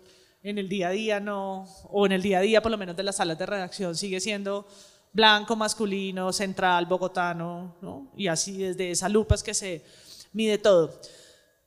en 0.42 0.58
el 0.58 0.68
día 0.68 0.88
a 0.88 0.90
día 0.90 1.20
no, 1.20 1.66
o 1.90 2.06
en 2.06 2.12
el 2.12 2.22
día 2.22 2.38
a 2.38 2.42
día 2.42 2.62
por 2.62 2.70
lo 2.70 2.78
menos 2.78 2.96
de 2.96 3.02
las 3.02 3.16
salas 3.16 3.38
de 3.38 3.46
redacción 3.46 3.96
sigue 3.96 4.20
siendo 4.20 4.66
blanco, 5.12 5.56
masculino, 5.56 6.32
central, 6.32 6.86
bogotano, 6.86 7.76
¿no? 7.80 8.08
y 8.16 8.26
así 8.26 8.58
desde 8.58 8.90
esa 8.90 9.08
lupa 9.08 9.34
es 9.36 9.42
que 9.42 9.54
se 9.54 9.82
mide 10.32 10.58
todo. 10.58 11.00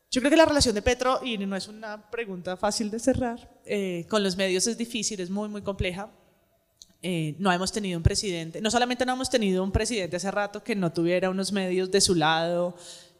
Yo 0.09 0.21
creo 0.21 0.31
que 0.31 0.37
la 0.37 0.45
relación 0.45 0.73
de 0.73 0.81
Petro, 0.81 1.19
y 1.21 1.37
no 1.37 1.55
es 1.55 1.67
una 1.67 2.09
pregunta 2.09 2.55
fácil 2.55 2.89
de 2.89 2.99
cerrar, 2.99 3.59
eh, 3.65 4.05
con 4.09 4.23
los 4.23 4.37
medios 4.37 4.65
es 4.67 4.77
difícil, 4.77 5.19
es 5.19 5.29
muy, 5.29 5.49
muy 5.49 5.61
compleja. 5.61 6.09
Eh, 7.01 7.35
no 7.39 7.51
hemos 7.51 7.71
tenido 7.71 7.97
un 7.97 8.03
presidente, 8.03 8.61
no 8.61 8.71
solamente 8.71 9.05
no 9.05 9.13
hemos 9.13 9.29
tenido 9.29 9.63
un 9.63 9.71
presidente 9.71 10.15
hace 10.15 10.31
rato 10.31 10.63
que 10.63 10.75
no 10.75 10.91
tuviera 10.91 11.29
unos 11.29 11.51
medios 11.51 11.91
de 11.91 12.01
su 12.01 12.15
lado, 12.15 12.75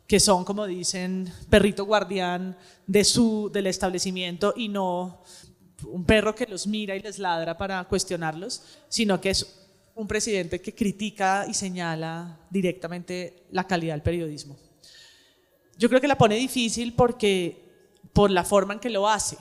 que 0.07 0.19
son, 0.19 0.45
como 0.45 0.65
dicen, 0.65 1.31
perrito 1.49 1.85
guardián 1.85 2.57
de 2.87 3.03
su, 3.03 3.51
del 3.53 3.67
establecimiento 3.67 4.53
y 4.55 4.69
no 4.69 5.21
un 5.85 6.05
perro 6.05 6.33
que 6.33 6.47
los 6.47 6.65
mira 6.65 6.95
y 6.95 7.01
les 7.01 7.19
ladra 7.19 7.57
para 7.57 7.83
cuestionarlos, 7.83 8.63
sino 8.87 9.21
que 9.21 9.31
es 9.31 9.67
un 9.93 10.07
presidente 10.07 10.61
que 10.61 10.73
critica 10.73 11.45
y 11.47 11.53
señala 11.53 12.39
directamente 12.49 13.43
la 13.51 13.67
calidad 13.67 13.93
del 13.93 14.01
periodismo. 14.01 14.57
Yo 15.77 15.89
creo 15.89 16.01
que 16.01 16.07
la 16.07 16.17
pone 16.17 16.35
difícil 16.35 16.93
porque 16.93 17.67
por 18.13 18.31
la 18.31 18.43
forma 18.43 18.73
en 18.73 18.79
que 18.79 18.89
lo 18.89 19.07
hace. 19.07 19.37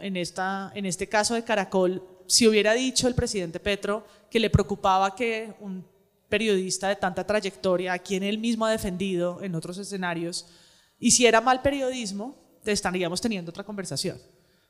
En, 0.00 0.16
esta, 0.16 0.72
en 0.74 0.86
este 0.86 1.08
caso 1.08 1.34
de 1.34 1.44
Caracol, 1.44 2.02
si 2.26 2.48
hubiera 2.48 2.72
dicho 2.72 3.06
el 3.08 3.14
presidente 3.14 3.60
Petro 3.60 4.04
que 4.30 4.40
le 4.40 4.50
preocupaba 4.50 5.14
que 5.14 5.54
un 5.60 5.84
periodista 6.28 6.88
de 6.88 6.96
tanta 6.96 7.24
trayectoria, 7.24 7.92
a 7.92 7.98
quien 7.98 8.22
él 8.22 8.38
mismo 8.38 8.66
ha 8.66 8.70
defendido 8.70 9.42
en 9.42 9.54
otros 9.54 9.78
escenarios, 9.78 10.46
hiciera 10.98 11.40
mal 11.40 11.62
periodismo, 11.62 12.34
estaríamos 12.64 13.20
teniendo 13.20 13.50
otra 13.50 13.64
conversación. 13.64 14.18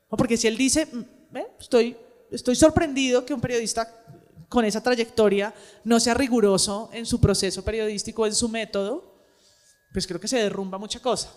Porque 0.08 0.36
si 0.36 0.48
él 0.48 0.56
dice, 0.56 0.86
mm, 0.86 1.38
estoy, 1.58 1.96
estoy 2.30 2.56
sorprendido 2.56 3.24
que 3.24 3.32
un 3.32 3.40
periodista 3.40 3.88
con 4.48 4.64
esa 4.64 4.82
trayectoria 4.82 5.54
no 5.84 5.98
sea 5.98 6.14
riguroso 6.14 6.90
en 6.92 7.06
su 7.06 7.20
proceso 7.20 7.64
periodístico, 7.64 8.26
en 8.26 8.34
su 8.34 8.48
método, 8.48 9.15
pues 9.92 10.06
creo 10.06 10.20
que 10.20 10.28
se 10.28 10.38
derrumba 10.38 10.78
mucha 10.78 11.00
cosa. 11.00 11.32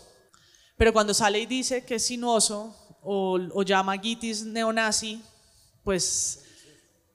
Pero 0.77 0.93
cuando 0.93 1.13
sale 1.13 1.39
y 1.39 1.45
dice 1.45 1.83
que 1.83 1.95
es 1.95 2.05
sinuoso 2.05 2.75
o, 3.01 3.63
llama 3.63 3.93
a 3.93 3.97
Gitis 3.97 4.43
neonazi, 4.43 5.21
pues 5.83 6.43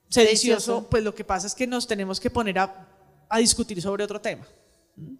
sedicioso, 0.09 0.87
pues 0.89 1.03
lo 1.03 1.15
que 1.15 1.25
pasa 1.25 1.47
es 1.47 1.55
que 1.55 1.67
nos 1.67 1.87
tenemos 1.87 2.21
que 2.21 2.31
poner 2.31 2.59
a, 2.59 2.87
a 3.29 3.39
discutir 3.39 3.81
sobre 3.81 4.05
otro 4.05 4.21
tema. 4.21 4.47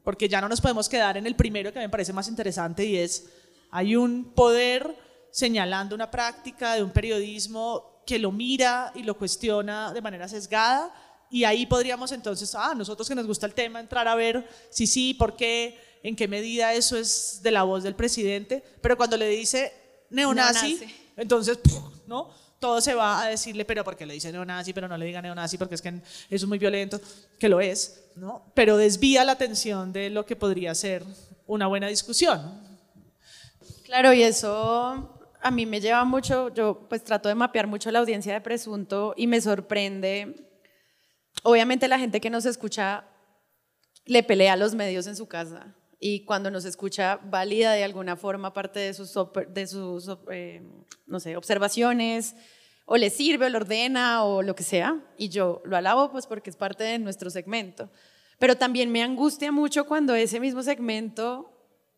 Porque 0.03 0.29
ya 0.29 0.41
no 0.41 0.49
nos 0.49 0.61
podemos 0.61 0.89
quedar 0.89 1.17
en 1.17 1.27
el 1.27 1.35
primero 1.35 1.73
que 1.73 1.81
me 1.81 1.89
parece 1.89 2.13
más 2.13 2.29
interesante 2.29 2.85
y 2.85 2.97
es, 2.97 3.27
hay 3.71 3.97
un 3.97 4.33
poder 4.35 4.97
señalando 5.31 5.95
una 5.95 6.11
práctica 6.11 6.75
de 6.75 6.83
un 6.83 6.91
periodismo 6.91 8.03
que 8.07 8.19
lo 8.19 8.31
mira 8.31 8.93
y 8.95 9.03
lo 9.03 9.17
cuestiona 9.17 9.93
de 9.93 10.01
manera 10.01 10.29
sesgada 10.29 10.95
y 11.31 11.43
ahí 11.43 11.67
podríamos 11.67 12.13
entonces, 12.13 12.55
ah, 12.55 12.75
nosotros 12.77 13.09
que 13.09 13.15
nos 13.17 13.27
gusta 13.27 13.47
el 13.47 13.55
tema, 13.55 13.81
entrar 13.81 14.07
a 14.07 14.15
ver 14.15 14.49
si 14.71 14.87
sí, 14.87 15.15
por 15.15 15.35
qué, 15.35 15.94
en 16.05 16.15
qué 16.15 16.29
medida 16.29 16.75
eso 16.75 16.99
es 16.99 17.41
de 17.43 17.51
la 17.51 17.63
voz 17.63 17.83
del 17.83 17.95
presidente, 17.95 18.63
pero 18.83 18.95
cuando 18.97 19.17
le 19.17 19.27
dice 19.27 19.73
neonazi, 20.11 20.79
entonces, 21.17 21.59
¿no? 22.07 22.29
Todo 22.61 22.83
se 22.83 22.95
va 22.95 23.23
a 23.23 23.29
decirle, 23.29 23.65
pero 23.65 23.83
porque 23.85 24.05
le 24.05 24.13
dice 24.13 24.31
neonazi, 24.31 24.75
pero 24.75 24.87
no 24.87 24.99
le 24.99 25.07
diga 25.07 25.23
neonazi 25.23 25.57
porque 25.57 25.77
es 25.77 25.83
que 25.83 25.89
eso 25.89 26.05
es 26.29 26.47
muy 26.47 26.59
violento, 26.59 27.01
que 27.39 27.49
lo 27.49 27.59
es, 27.59 28.05
¿no? 28.17 28.53
Pero 28.55 28.77
desvía 28.77 29.25
la 29.25 29.33
atención 29.33 29.95
de 29.95 30.11
lo 30.11 30.27
que 30.27 30.37
podría 30.37 30.75
ser 30.75 31.03
una 31.47 31.69
buena 31.69 31.89
discusión. 31.89 32.61
Claro, 33.85 34.13
y 34.13 34.23
eso 34.23 35.11
a 35.41 35.51
mí 35.51 35.65
me 35.65 35.81
lleva 35.81 36.05
mucho, 36.05 36.53
yo 36.53 36.87
pues 36.87 37.03
trato 37.03 37.31
de 37.31 37.35
mapear 37.35 37.67
mucho 37.67 37.91
la 37.91 38.01
audiencia 38.01 38.35
de 38.35 38.43
Presunto 38.43 39.15
y 39.17 39.27
me 39.27 39.41
sorprende, 39.41 40.51
obviamente 41.43 41.89
la 41.89 41.99
gente 41.99 42.21
que 42.21 42.29
nos 42.29 42.45
escucha 42.45 43.05
le 44.05 44.23
pelea 44.23 44.53
a 44.53 44.57
los 44.57 44.75
medios 44.75 45.07
en 45.07 45.17
su 45.17 45.27
casa 45.27 45.75
y 46.01 46.25
cuando 46.25 46.51
nos 46.51 46.65
escucha 46.65 47.21
valida 47.25 47.73
de 47.73 47.85
alguna 47.85 48.17
forma 48.17 48.53
parte 48.53 48.81
de 48.81 48.95
sus, 48.95 49.15
de 49.49 49.67
sus 49.67 50.11
eh, 50.31 50.63
no 51.07 51.21
sé, 51.21 51.37
observaciones 51.37 52.35
o 52.87 52.97
le 52.97 53.11
sirve 53.11 53.47
o 53.47 53.49
le 53.49 53.57
ordena 53.57 54.25
o 54.25 54.43
lo 54.43 54.55
que 54.55 54.63
sea 54.63 55.01
y 55.17 55.29
yo 55.29 55.63
lo 55.65 55.77
alabo 55.77 56.11
pues 56.11 56.27
porque 56.27 56.51
es 56.51 56.57
parte 56.57 56.85
de 56.85 56.99
nuestro 56.99 57.31
segmento. 57.31 57.91
Pero 58.39 58.57
también 58.57 58.91
me 58.91 59.03
angustia 59.03 59.53
mucho 59.53 59.87
cuando 59.87 60.15
ese 60.15 60.41
mismo 60.41 60.63
segmento 60.63 61.51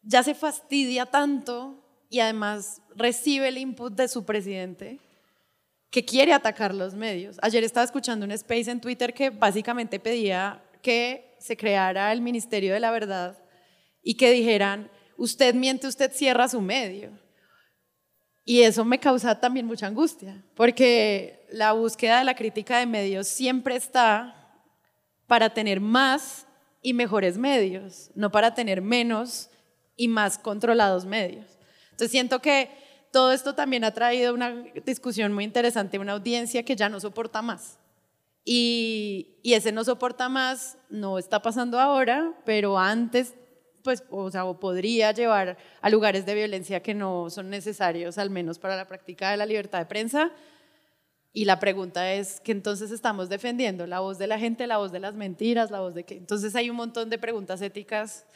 ya 0.02 0.22
se 0.22 0.34
fastidia 0.34 1.06
tanto 1.06 1.82
y 2.08 2.20
además 2.20 2.82
recibe 2.94 3.48
el 3.48 3.58
input 3.58 3.94
de 3.94 4.08
su 4.08 4.24
presidente 4.24 5.00
que 5.90 6.04
quiere 6.04 6.32
atacar 6.32 6.74
los 6.74 6.94
medios. 6.94 7.38
Ayer 7.42 7.64
estaba 7.64 7.84
escuchando 7.84 8.24
un 8.24 8.32
space 8.32 8.70
en 8.70 8.80
Twitter 8.80 9.14
que 9.14 9.30
básicamente 9.30 9.98
pedía 9.98 10.62
que 10.82 11.36
se 11.40 11.56
creara 11.56 12.12
el 12.12 12.20
Ministerio 12.20 12.74
de 12.74 12.80
la 12.80 12.90
Verdad 12.90 13.36
y 14.08 14.14
que 14.14 14.30
dijeran, 14.30 14.88
usted 15.16 15.52
miente, 15.52 15.88
usted 15.88 16.12
cierra 16.12 16.48
su 16.48 16.60
medio. 16.60 17.10
Y 18.44 18.62
eso 18.62 18.84
me 18.84 19.00
causa 19.00 19.40
también 19.40 19.66
mucha 19.66 19.88
angustia, 19.88 20.44
porque 20.54 21.44
la 21.50 21.72
búsqueda 21.72 22.20
de 22.20 22.24
la 22.24 22.36
crítica 22.36 22.78
de 22.78 22.86
medios 22.86 23.26
siempre 23.26 23.74
está 23.74 24.62
para 25.26 25.52
tener 25.52 25.80
más 25.80 26.46
y 26.82 26.94
mejores 26.94 27.36
medios, 27.36 28.12
no 28.14 28.30
para 28.30 28.54
tener 28.54 28.80
menos 28.80 29.50
y 29.96 30.06
más 30.06 30.38
controlados 30.38 31.04
medios. 31.04 31.58
Entonces 31.86 32.12
siento 32.12 32.40
que 32.40 32.70
todo 33.10 33.32
esto 33.32 33.56
también 33.56 33.82
ha 33.82 33.90
traído 33.90 34.32
una 34.34 34.50
discusión 34.84 35.32
muy 35.32 35.42
interesante, 35.42 35.98
una 35.98 36.12
audiencia 36.12 36.62
que 36.62 36.76
ya 36.76 36.88
no 36.88 37.00
soporta 37.00 37.42
más. 37.42 37.80
Y, 38.44 39.40
ese 39.42 39.72
no 39.72 39.82
soporta 39.82 40.28
más 40.28 40.78
no 40.90 41.18
está 41.18 41.42
pasando 41.42 41.80
ahora, 41.80 42.32
pero 42.44 42.78
antes, 42.78 43.34
pues, 43.86 44.02
o 44.10 44.28
sea, 44.32 44.44
podría 44.54 45.12
llevar 45.12 45.56
a 45.80 45.90
lugares 45.90 46.26
de 46.26 46.34
violencia 46.34 46.82
que 46.82 46.92
no 46.92 47.30
son 47.30 47.50
necesarios, 47.50 48.18
al 48.18 48.30
menos 48.30 48.58
para 48.58 48.74
la 48.74 48.88
práctica 48.88 49.30
de 49.30 49.36
la 49.36 49.46
libertad 49.46 49.78
de 49.78 49.86
prensa. 49.86 50.32
Y 51.32 51.44
la 51.44 51.60
pregunta 51.60 52.12
es 52.12 52.40
que 52.40 52.50
entonces 52.50 52.90
estamos 52.90 53.28
defendiendo 53.28 53.86
la 53.86 54.00
voz 54.00 54.18
de 54.18 54.26
la 54.26 54.40
gente, 54.40 54.66
la 54.66 54.78
voz 54.78 54.90
de 54.90 54.98
las 54.98 55.14
mentiras, 55.14 55.70
la 55.70 55.78
voz 55.78 55.94
de 55.94 56.02
que... 56.02 56.16
Entonces 56.16 56.56
hay 56.56 56.68
un 56.68 56.74
montón 56.74 57.08
de 57.08 57.16
preguntas 57.16 57.62
éticas 57.62 58.26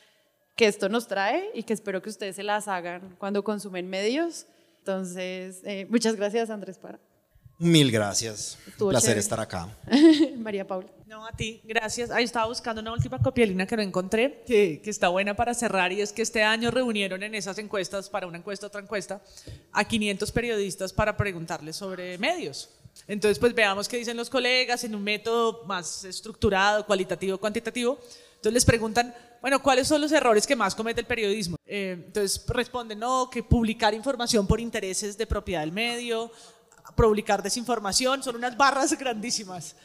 que 0.54 0.66
esto 0.66 0.88
nos 0.88 1.08
trae 1.08 1.50
y 1.52 1.64
que 1.64 1.72
espero 1.72 2.00
que 2.00 2.10
ustedes 2.10 2.36
se 2.36 2.44
las 2.44 2.68
hagan 2.68 3.16
cuando 3.18 3.42
consumen 3.42 3.90
medios. 3.90 4.46
Entonces, 4.78 5.62
eh, 5.64 5.84
muchas 5.90 6.14
gracias 6.14 6.48
Andrés 6.48 6.78
Para. 6.78 7.00
Mil 7.60 7.92
gracias. 7.92 8.56
Un 8.80 8.88
placer 8.88 9.18
estar 9.18 9.38
acá. 9.38 9.68
María 10.38 10.66
Paula. 10.66 10.88
No, 11.06 11.26
a 11.26 11.32
ti, 11.32 11.60
gracias. 11.62 12.10
Ahí 12.10 12.24
estaba 12.24 12.46
buscando 12.46 12.80
una 12.80 12.90
última 12.90 13.18
copialina 13.18 13.66
que 13.66 13.76
no 13.76 13.82
encontré, 13.82 14.42
que, 14.46 14.80
que, 14.82 14.88
está 14.88 15.08
buena 15.08 15.36
para 15.36 15.52
cerrar, 15.52 15.92
y 15.92 16.00
es 16.00 16.10
que 16.10 16.22
este 16.22 16.42
año 16.42 16.70
reunieron 16.70 17.22
en 17.22 17.34
esas 17.34 17.58
encuestas, 17.58 18.08
para 18.08 18.26
una 18.26 18.38
encuesta, 18.38 18.66
otra 18.66 18.80
encuesta, 18.80 19.20
a 19.72 19.84
500 19.84 20.32
periodistas 20.32 20.90
para 20.94 21.14
preguntarles 21.18 21.76
sobre 21.76 22.16
medios. 22.16 22.70
Entonces, 23.06 23.38
pues 23.38 23.54
veamos 23.54 23.88
qué 23.88 23.98
dicen 23.98 24.16
los 24.16 24.30
colegas 24.30 24.82
en 24.84 24.94
un 24.94 25.02
método 25.02 25.64
más 25.66 26.02
estructurado, 26.04 26.86
cualitativo, 26.86 27.36
cuantitativo. 27.36 27.98
Entonces 28.36 28.54
les 28.54 28.64
preguntan, 28.64 29.14
bueno, 29.42 29.62
¿cuáles 29.62 29.86
son 29.86 30.00
los 30.00 30.12
errores 30.12 30.46
que 30.46 30.56
más 30.56 30.74
comete 30.74 31.02
el 31.02 31.06
periodismo? 31.06 31.58
Eh, 31.66 32.04
entonces 32.06 32.42
responden, 32.48 32.98
no, 32.98 33.28
que 33.28 33.42
publicar 33.42 33.92
información 33.92 34.46
por 34.46 34.60
intereses 34.60 35.18
de 35.18 35.26
propiedad 35.26 35.60
del 35.60 35.72
medio, 35.72 36.30
publicar 36.96 37.42
desinformación, 37.42 38.22
son 38.22 38.36
unas 38.36 38.56
barras 38.56 38.96
grandísimas. 38.98 39.76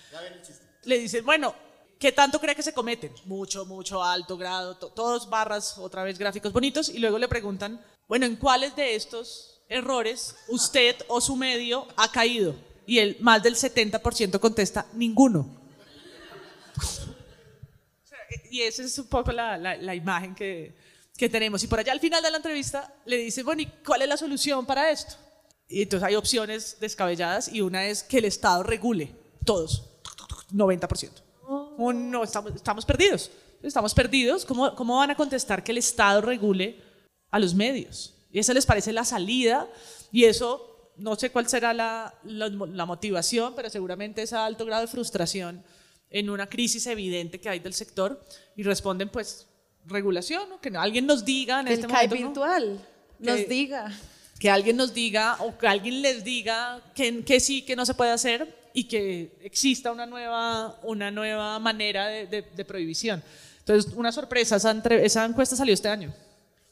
Le 0.83 0.99
dicen, 0.99 1.25
bueno, 1.25 1.55
¿qué 1.99 2.11
tanto 2.11 2.39
cree 2.39 2.55
que 2.55 2.63
se 2.63 2.73
cometen? 2.73 3.11
Mucho, 3.25 3.65
mucho, 3.65 4.03
alto 4.03 4.37
grado, 4.37 4.75
todos 4.77 5.29
barras, 5.29 5.77
otra 5.77 6.03
vez 6.03 6.17
gráficos 6.17 6.53
bonitos, 6.53 6.89
y 6.89 6.99
luego 6.99 7.17
le 7.17 7.27
preguntan, 7.27 7.83
bueno, 8.07 8.25
¿en 8.25 8.35
cuáles 8.35 8.75
de 8.75 8.95
estos 8.95 9.61
errores 9.67 10.35
usted 10.47 10.95
o 11.07 11.19
su 11.21 11.35
medio 11.35 11.87
ha 11.95 12.11
caído? 12.11 12.55
Y 12.85 12.99
el 12.99 13.17
más 13.19 13.41
del 13.41 13.55
70% 13.55 14.39
contesta, 14.39 14.85
ninguno 14.93 15.65
y 18.51 18.61
esa 18.61 18.83
es 18.83 18.97
un 18.99 19.07
poco 19.07 19.31
la, 19.31 19.57
la, 19.57 19.95
imagen 19.95 20.35
que, 20.35 20.75
que, 21.17 21.29
tenemos. 21.29 21.63
Y 21.63 21.67
por 21.67 21.79
allá 21.79 21.91
al 21.91 21.99
final 21.99 22.21
de 22.21 22.31
la 22.31 22.37
entrevista 22.37 22.93
le 23.05 23.17
dice, 23.17 23.43
bueno, 23.43 23.61
¿y 23.61 23.65
cuál 23.85 24.01
es 24.01 24.07
la 24.07 24.17
solución 24.17 24.65
para 24.65 24.91
esto? 24.91 25.15
Y 25.67 25.81
entonces 25.83 26.07
hay 26.07 26.15
opciones 26.15 26.77
descabelladas 26.79 27.51
y 27.51 27.61
una 27.61 27.85
es 27.87 28.03
que 28.03 28.19
el 28.19 28.25
Estado 28.25 28.63
regule 28.63 29.15
todos, 29.43 29.83
90%. 30.53 31.11
no, 31.93 32.23
estamos, 32.23 32.55
estamos 32.55 32.85
perdidos. 32.85 33.31
estamos 33.63 33.93
perdidos, 33.93 34.45
¿cómo, 34.45 34.75
cómo 34.75 34.97
van 34.97 35.11
a 35.11 35.15
contestar 35.15 35.63
que 35.63 35.71
el 35.71 35.79
Estado 35.79 36.21
regule 36.21 36.81
a 37.31 37.39
los 37.39 37.55
medios? 37.55 38.13
Y 38.31 38.39
eso 38.39 38.53
les 38.53 38.65
parece 38.65 38.91
la 38.91 39.05
salida 39.05 39.67
y 40.11 40.25
eso, 40.25 40.91
no 40.97 41.15
sé 41.15 41.31
cuál 41.31 41.47
será 41.47 41.73
la, 41.73 42.13
la, 42.23 42.85
motivación, 42.85 43.53
pero 43.55 43.69
seguramente 43.69 44.21
es 44.21 44.33
a 44.33 44.45
alto 44.45 44.65
grado 44.65 44.81
de 44.81 44.87
frustración 44.87 45.63
en 46.09 46.29
una 46.29 46.47
crisis 46.47 46.85
evidente 46.87 47.39
que 47.39 47.49
hay 47.49 47.59
del 47.59 47.73
sector 47.73 48.23
y 48.55 48.63
responden 48.63 49.09
pues 49.09 49.47
regulación, 49.85 50.43
que 50.61 50.69
alguien 50.75 51.05
nos 51.05 51.25
diga 51.25 51.61
en 51.61 51.67
que 51.67 51.73
este 51.73 51.85
el 51.85 51.91
momento. 51.91 52.15
virtual 52.15 52.79
nos 53.19 53.47
diga. 53.47 53.91
Que 54.39 54.49
alguien 54.49 54.77
nos 54.77 54.93
diga 54.93 55.37
o 55.39 55.57
que 55.57 55.67
alguien 55.67 56.01
les 56.01 56.23
diga 56.23 56.81
que, 56.93 57.23
que 57.23 57.39
sí, 57.39 57.61
que 57.61 57.75
no 57.75 57.85
se 57.85 57.93
puede 57.93 58.11
hacer 58.11 58.65
y 58.73 58.83
que 58.83 59.31
exista 59.41 59.91
una 59.91 60.05
nueva, 60.05 60.77
una 60.83 61.09
nueva 61.09 61.57
manera 61.59 62.07
de, 62.07 62.27
de, 62.27 62.65
prohibición. 62.65 63.23
Entonces, 63.59 63.93
una 63.95 64.11
sorpresa, 64.11 64.57
esa, 64.57 64.71
esa, 64.89 65.25
encuesta 65.25 65.55
salió 65.55 65.73
este 65.73 65.87
año. 65.87 66.13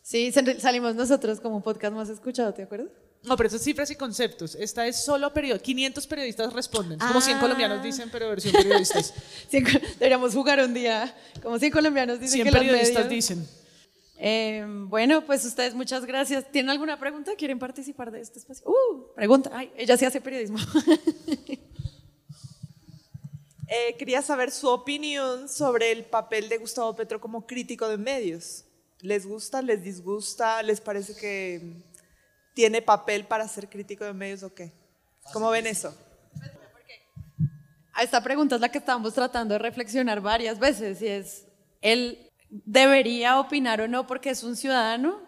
Sí, 0.02 0.32
salimos 0.60 0.96
nosotros 0.96 1.40
como 1.40 1.64
podcast 1.64 1.96
más 1.96 2.10
escuchado, 2.10 2.54
¿te 2.54 2.64
acuerdas? 2.64 2.90
No, 3.24 3.38
pero 3.38 3.48
eso 3.48 3.56
es 3.56 3.64
cifras 3.64 3.90
y 3.90 3.96
conceptos. 3.96 4.56
Esta 4.56 4.86
es 4.86 4.98
solo 4.98 5.34
period 5.34 5.62
500 5.62 6.06
periodistas 6.08 6.52
responden. 6.52 7.00
Como 7.00 7.22
100 7.22 7.38
ah. 7.38 7.40
colombianos 7.40 7.82
dicen, 7.82 8.10
pero 8.12 8.28
versión 8.28 8.54
periodistas. 8.54 9.14
deberíamos 9.50 10.34
jugar 10.34 10.60
un 10.60 10.74
día. 10.74 11.16
Como 11.42 11.58
100 11.58 11.72
colombianos 11.72 12.20
dicen 12.20 12.42
100 12.42 12.54
periodistas 12.54 13.10
dicen. 13.10 13.48
Eh, 14.26 14.64
bueno, 14.88 15.26
pues 15.26 15.44
ustedes 15.44 15.76
muchas 15.76 16.06
gracias. 16.06 16.50
¿Tienen 16.50 16.70
alguna 16.70 16.98
pregunta? 16.98 17.34
¿Quieren 17.38 17.60
participar 17.60 18.10
de 18.10 18.22
este 18.22 18.40
espacio? 18.40 18.66
Uh, 18.66 19.14
pregunta. 19.14 19.50
Ay, 19.52 19.70
ella 19.76 19.98
sí 19.98 20.06
hace 20.06 20.22
periodismo. 20.22 20.58
Eh, 23.76 23.96
quería 23.98 24.22
saber 24.22 24.52
su 24.52 24.68
opinión 24.70 25.50
sobre 25.50 25.92
el 25.92 26.04
papel 26.06 26.48
de 26.48 26.60
Gustavo 26.60 26.96
Petro 26.96 27.20
como 27.20 27.48
crítico 27.48 27.88
de 27.88 27.98
medios. 27.98 28.66
¿Les 29.00 29.26
gusta, 29.26 29.64
les 29.64 29.82
disgusta? 29.82 30.62
¿Les 30.62 30.80
parece 30.80 31.16
que 31.16 31.82
tiene 32.54 32.84
papel 32.84 33.26
para 33.26 33.48
ser 33.48 33.68
crítico 33.68 34.04
de 34.04 34.14
medios 34.14 34.44
o 34.44 34.54
qué? 34.54 34.72
¿Cómo 35.32 35.50
ven 35.50 35.66
eso? 35.66 35.98
A 37.94 38.04
esta 38.04 38.22
pregunta 38.22 38.56
es 38.56 38.62
la 38.62 38.70
que 38.70 38.78
estamos 38.78 39.12
tratando 39.16 39.54
de 39.54 39.60
reflexionar 39.60 40.22
varias 40.22 40.60
veces 40.60 41.02
y 41.02 41.08
es, 41.08 41.48
¿él 41.82 42.30
debería 42.66 43.40
opinar 43.40 43.82
o 43.82 43.88
no 43.88 44.06
porque 44.06 44.30
es 44.30 44.44
un 44.44 44.56
ciudadano? 44.56 45.22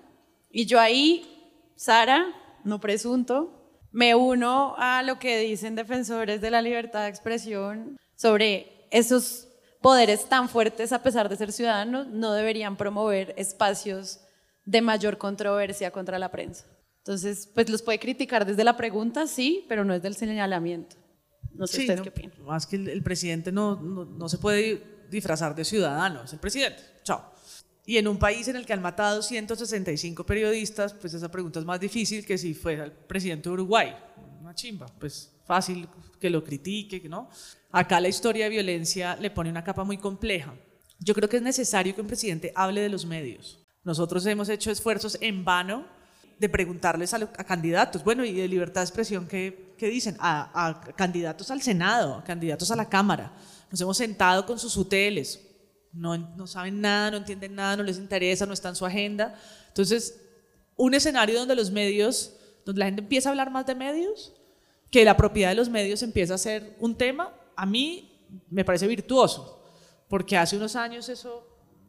Y 0.52 0.66
yo 0.66 0.80
ahí, 0.80 1.26
Sara, 1.76 2.28
no 2.64 2.80
presunto, 2.80 3.80
me 3.92 4.14
uno 4.14 4.76
a 4.78 5.02
lo 5.04 5.20
que 5.20 5.40
dicen 5.40 5.76
defensores 5.76 6.42
de 6.42 6.52
la 6.52 6.62
libertad 6.62 7.04
de 7.04 7.10
expresión 7.10 7.98
sobre 8.16 8.88
esos 8.92 9.48
poderes 9.82 10.28
tan 10.28 10.50
fuertes 10.50 10.92
a 10.92 11.04
pesar 11.04 11.30
de 11.30 11.36
ser 11.36 11.52
ciudadanos, 11.52 12.08
no 12.08 12.34
deberían 12.34 12.76
promover 12.76 13.34
espacios 13.38 14.20
de 14.66 14.82
mayor 14.82 15.18
controversia 15.18 15.92
contra 15.92 16.18
la 16.20 16.32
prensa. 16.32 16.66
Entonces, 17.00 17.50
pues 17.54 17.70
los 17.70 17.82
puede 17.84 18.00
criticar 18.00 18.46
desde 18.46 18.64
la 18.64 18.78
pregunta, 18.78 19.28
sí, 19.28 19.66
pero 19.70 19.86
no 19.86 19.94
es 19.94 20.02
del 20.02 20.16
señalamiento. 20.16 20.96
No 21.54 21.68
sé 21.68 21.82
ustedes 21.82 22.02
qué 22.02 22.10
opinan. 22.10 22.32
Más 22.46 22.66
que 22.66 22.76
el, 22.78 23.04
presidente 23.04 23.52
no, 23.52 23.80
no, 23.80 24.06
no, 24.06 24.28
se 24.28 24.40
puede 24.40 24.82
disfrazar 25.10 25.56
de 25.56 25.66
ciudadano, 25.66 26.24
es 26.24 26.34
el 26.34 26.40
presidente. 26.40 26.82
Chao. 27.04 27.34
Y 27.86 27.98
en 27.98 28.08
un 28.08 28.18
país 28.18 28.48
en 28.48 28.56
el 28.56 28.66
que 28.66 28.74
han 28.74 28.82
matado 28.82 29.22
165 29.22 30.26
periodistas, 30.26 30.94
pues 30.94 31.14
esa 31.14 31.30
pregunta 31.30 31.60
es 31.60 31.66
más 31.66 31.80
difícil 31.80 32.26
que 32.26 32.38
si 32.38 32.54
fuera 32.54 32.86
el 32.86 32.92
presidente 32.92 33.50
de 33.50 33.54
Uruguay. 33.54 33.96
Una 34.42 34.56
chimba, 34.56 34.88
pues 35.00 35.32
fácil 35.46 35.88
que 36.20 36.30
lo 36.30 36.44
critique, 36.44 37.08
¿no? 37.08 37.30
Acá 37.72 38.00
la 38.00 38.08
historia 38.08 38.46
de 38.46 38.50
violencia 38.50 39.16
le 39.18 39.30
pone 39.30 39.50
una 39.50 39.64
capa 39.64 39.84
muy 39.84 39.98
compleja. 39.98 40.56
Yo 41.00 41.14
creo 41.14 41.30
que 41.30 41.38
es 41.38 41.44
necesario 41.44 41.94
que 41.94 42.02
un 42.02 42.08
presidente 42.08 42.52
hable 42.56 42.82
de 42.82 42.90
los 42.90 43.06
medios. 43.06 43.60
Nosotros 43.84 44.26
hemos 44.26 44.50
hecho 44.50 44.72
esfuerzos 44.72 45.18
en 45.22 45.46
vano 45.46 45.86
de 46.40 46.50
preguntarles 46.50 47.14
a, 47.14 47.28
candidatos, 47.28 48.04
bueno, 48.04 48.26
y 48.26 48.34
de 48.34 48.48
libertad 48.48 48.82
de 48.82 48.86
expresión, 48.86 49.28
¿qué, 49.28 49.76
dicen? 49.80 50.18
A, 50.20 50.82
candidatos 50.96 51.52
al 51.52 51.62
Senado, 51.62 52.16
a 52.16 52.24
candidatos 52.24 52.72
a 52.72 52.76
la 52.76 52.90
Cámara. 52.90 53.34
Nos 53.76 53.82
hemos 53.82 53.98
sentado 53.98 54.46
con 54.46 54.58
sus 54.58 54.78
UTLs, 54.78 55.38
no, 55.92 56.18
no 56.18 56.48
saben 56.48 56.80
nada, 56.80 57.12
no 57.12 57.18
entienden 57.18 57.56
nada, 57.56 57.76
no 57.76 57.84
les 57.84 57.98
interesa, 57.98 58.46
no 58.46 58.54
está 58.54 58.70
en 58.70 58.78
su 58.78 58.86
agenda. 58.86 59.38
Entonces, 59.68 60.18
un 60.78 60.94
escenario 60.94 61.38
donde 61.38 61.58
los 61.58 61.72
medios, 61.72 62.38
donde 62.66 62.80
la 62.80 62.86
gente 62.86 63.02
empieza 63.02 63.28
a 63.28 63.32
hablar 63.32 63.52
más 63.52 63.66
de 63.66 63.76
medios, 63.76 64.32
que 64.90 65.04
la 65.04 65.18
propiedad 65.18 65.50
de 65.50 65.56
los 65.56 65.68
medios 65.68 66.04
empieza 66.04 66.36
a 66.36 66.38
ser 66.38 66.78
un 66.80 66.96
tema, 66.96 67.34
a 67.58 67.66
mí 67.66 68.18
me 68.50 68.64
parece 68.64 68.88
virtuoso, 68.88 69.62
porque 70.08 70.38
hace 70.38 70.56
unos 70.56 70.78
años 70.78 71.10
eso 71.10 71.46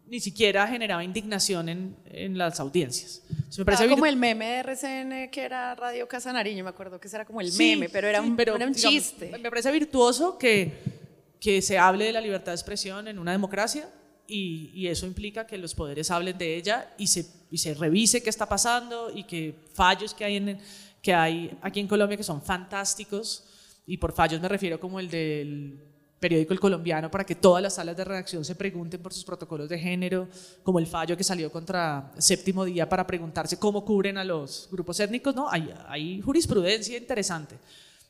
ni 0.09 0.19
siquiera 0.19 0.67
generaba 0.67 1.05
indignación 1.05 1.69
en, 1.69 1.97
en 2.07 2.37
las 2.37 2.59
audiencias. 2.59 3.23
me 3.57 3.65
parece 3.65 3.89
como 3.89 4.07
el 4.07 4.17
meme 4.17 4.45
de 4.45 4.59
RCN 4.59 5.31
que 5.31 5.43
era 5.43 5.73
Radio 5.77 6.09
Casanariño, 6.09 6.65
me 6.65 6.71
acuerdo 6.71 6.99
que 6.99 7.07
ese 7.07 7.17
era 7.17 7.25
como 7.25 7.41
el 7.41 7.53
meme, 7.53 7.89
pero 7.89 8.09
era 8.09 8.21
un, 8.21 8.37
un 8.37 8.75
chiste. 8.75 9.31
Me 9.41 9.51
parece 9.51 9.71
virtuoso 9.71 10.37
que, 10.37 11.06
que 11.47 11.63
se 11.63 11.79
hable 11.79 12.07
de 12.07 12.13
la 12.13 12.21
libertad 12.21 12.51
de 12.51 12.57
expresión 12.57 13.07
en 13.07 13.21
una 13.21 13.31
democracia 13.31 13.89
y, 14.27 14.85
eso 14.89 15.07
implica 15.07 15.47
que 15.47 15.57
los 15.57 15.77
poderes 15.77 16.11
hablen 16.11 16.37
de 16.37 16.57
ella 16.57 16.93
y 16.99 17.07
se, 17.07 17.75
revise 17.75 18.21
qué 18.21 18.31
está 18.31 18.49
pasando 18.49 19.13
y 19.15 19.23
que 19.23 19.55
fallos 19.73 20.13
que 20.13 20.25
hay, 20.25 20.37
en, 20.39 20.59
que 21.01 21.15
hay 21.15 21.57
aquí 21.63 21.79
en 21.79 21.87
Colombia 21.87 22.17
que 22.17 22.25
son 22.25 22.43
fantásticos 22.43 23.45
y 23.87 23.97
por 23.97 24.13
fallos 24.13 24.41
me 24.41 24.49
refiero 24.49 24.81
como 24.81 24.99
el 24.99 25.09
del 25.09 25.79
periódico 26.19 26.53
El 26.53 26.59
Colombiano 26.59 27.13
para 27.13 27.23
que 27.23 27.37
todas 27.37 27.63
las 27.63 27.75
salas 27.75 27.97
de 27.97 28.03
redacción 28.03 28.45
se 28.45 28.57
pregunten 28.57 29.01
por 29.01 29.15
sus 29.15 29.23
protocolos 29.23 29.69
de 29.69 29.79
género, 29.79 30.27
como 30.65 30.81
el 30.81 30.89
fallo 30.89 31.17
que 31.17 31.23
salió 31.23 31.53
contra 31.53 32.11
Séptimo 32.19 32.65
Día 32.65 32.89
para 32.89 33.07
preguntarse 33.07 33.57
cómo 33.57 33.85
cubren 33.85 34.19
a 34.19 34.25
los 34.25 34.69
grupos 34.73 34.99
étnicos, 34.99 35.33
¿no? 35.33 35.47
Hay 35.49 36.21
jurisprudencia 36.23 36.99
interesante 36.99 37.57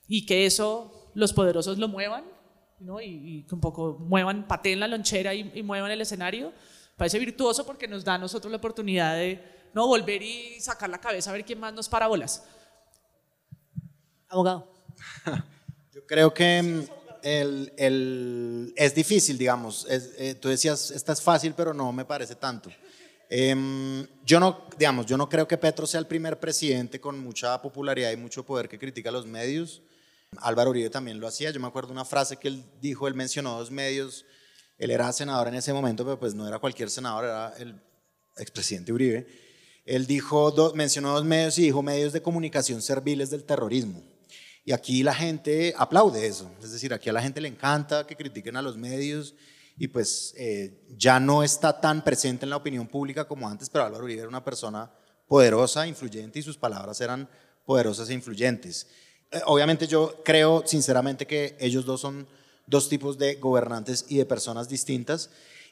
y 0.08 0.24
que 0.24 0.46
eso 0.46 1.10
los 1.12 1.34
poderosos 1.34 1.76
lo 1.76 1.88
muevan, 1.88 2.24
¿no? 2.80 3.00
Y, 3.00 3.44
que 3.48 3.54
un 3.54 3.60
poco 3.60 3.96
muevan, 3.98 4.46
pateen 4.46 4.80
la 4.80 4.88
lonchera 4.88 5.34
y, 5.34 5.50
y 5.54 5.62
muevan 5.62 5.90
el 5.90 6.00
escenario, 6.00 6.52
parece 6.96 7.18
virtuoso 7.18 7.64
porque 7.66 7.88
nos 7.88 8.04
da 8.04 8.14
a 8.14 8.18
nosotros 8.18 8.50
la 8.50 8.58
oportunidad 8.58 9.16
de 9.16 9.42
no 9.74 9.86
volver 9.86 10.22
y 10.22 10.60
sacar 10.60 10.88
la 10.88 11.00
cabeza 11.00 11.30
a 11.30 11.32
ver 11.34 11.44
quién 11.44 11.60
más 11.60 11.72
nos 11.72 11.88
para 11.88 12.06
bolas. 12.06 12.44
Abogado. 14.28 14.72
Yo 15.94 16.06
creo 16.06 16.32
que 16.32 16.62
mm, 16.62 16.80
el, 17.22 17.72
el, 17.76 18.72
es 18.76 18.94
difícil, 18.94 19.36
digamos. 19.36 19.86
Eh, 19.88 20.36
tú 20.40 20.48
decías, 20.48 20.90
esta 20.90 21.12
es 21.12 21.20
fácil, 21.20 21.54
pero 21.56 21.74
no 21.74 21.92
me 21.92 22.04
parece 22.04 22.36
tanto. 22.36 22.70
Em, 23.28 24.06
yo, 24.24 24.38
no, 24.38 24.66
digamos, 24.78 25.06
yo 25.06 25.16
no 25.16 25.28
creo 25.28 25.48
que 25.48 25.58
Petro 25.58 25.86
sea 25.86 25.98
el 25.98 26.06
primer 26.06 26.38
presidente 26.38 27.00
con 27.00 27.18
mucha 27.18 27.60
popularidad 27.60 28.12
y 28.12 28.16
mucho 28.16 28.46
poder 28.46 28.68
que 28.68 28.78
critica 28.78 29.08
a 29.08 29.12
los 29.12 29.26
medios. 29.26 29.82
Álvaro 30.38 30.70
Uribe 30.70 30.90
también 30.90 31.20
lo 31.20 31.26
hacía. 31.26 31.50
Yo 31.50 31.60
me 31.60 31.66
acuerdo 31.66 31.92
una 31.92 32.04
frase 32.04 32.36
que 32.36 32.48
él 32.48 32.64
dijo, 32.80 33.08
él 33.08 33.14
mencionó 33.14 33.58
dos 33.58 33.70
medios. 33.70 34.24
Él 34.78 34.90
era 34.90 35.12
senador 35.12 35.48
en 35.48 35.54
ese 35.54 35.72
momento, 35.72 36.04
pero 36.04 36.18
pues 36.18 36.34
no 36.34 36.46
era 36.46 36.58
cualquier 36.58 36.90
senador, 36.90 37.24
era 37.24 37.54
el 37.58 37.80
expresidente 38.36 38.92
Uribe. 38.92 39.26
Él 39.84 40.06
dijo, 40.06 40.52
mencionó 40.74 41.12
dos 41.12 41.24
medios 41.24 41.58
y 41.58 41.62
dijo 41.62 41.82
medios 41.82 42.12
de 42.12 42.20
comunicación 42.20 42.82
serviles 42.82 43.30
del 43.30 43.44
terrorismo. 43.44 44.02
Y 44.64 44.72
aquí 44.72 45.04
la 45.04 45.14
gente 45.14 45.74
aplaude 45.78 46.26
eso. 46.26 46.50
Es 46.60 46.72
decir, 46.72 46.92
aquí 46.92 47.08
a 47.08 47.12
la 47.12 47.22
gente 47.22 47.40
le 47.40 47.48
encanta 47.48 48.04
que 48.04 48.16
critiquen 48.16 48.56
a 48.56 48.62
los 48.62 48.76
medios 48.76 49.34
y 49.78 49.86
pues 49.88 50.34
eh, 50.36 50.84
ya 50.96 51.20
no 51.20 51.44
está 51.44 51.80
tan 51.80 52.02
presente 52.02 52.44
en 52.44 52.50
la 52.50 52.56
opinión 52.56 52.88
pública 52.88 53.28
como 53.28 53.48
antes, 53.48 53.70
pero 53.70 53.84
Álvaro 53.84 54.04
Uribe 54.04 54.22
era 54.22 54.28
una 54.28 54.44
persona 54.44 54.90
poderosa, 55.28 55.86
influyente 55.86 56.40
y 56.40 56.42
sus 56.42 56.58
palabras 56.58 57.00
eran 57.00 57.28
poderosas 57.64 58.08
e 58.10 58.14
influyentes. 58.14 58.88
Eh, 59.30 59.40
obviamente 59.46 59.86
yo 59.86 60.22
creo 60.24 60.62
sinceramente 60.66 61.26
que 61.26 61.56
ellos 61.60 61.84
dos 61.84 62.00
son 62.00 62.26
dos 62.66 62.88
tipos 62.88 63.18
de 63.18 63.36
gobernantes 63.36 64.06
y 64.08 64.16
de 64.16 64.26
personas 64.26 64.68
distintas. 64.68 65.30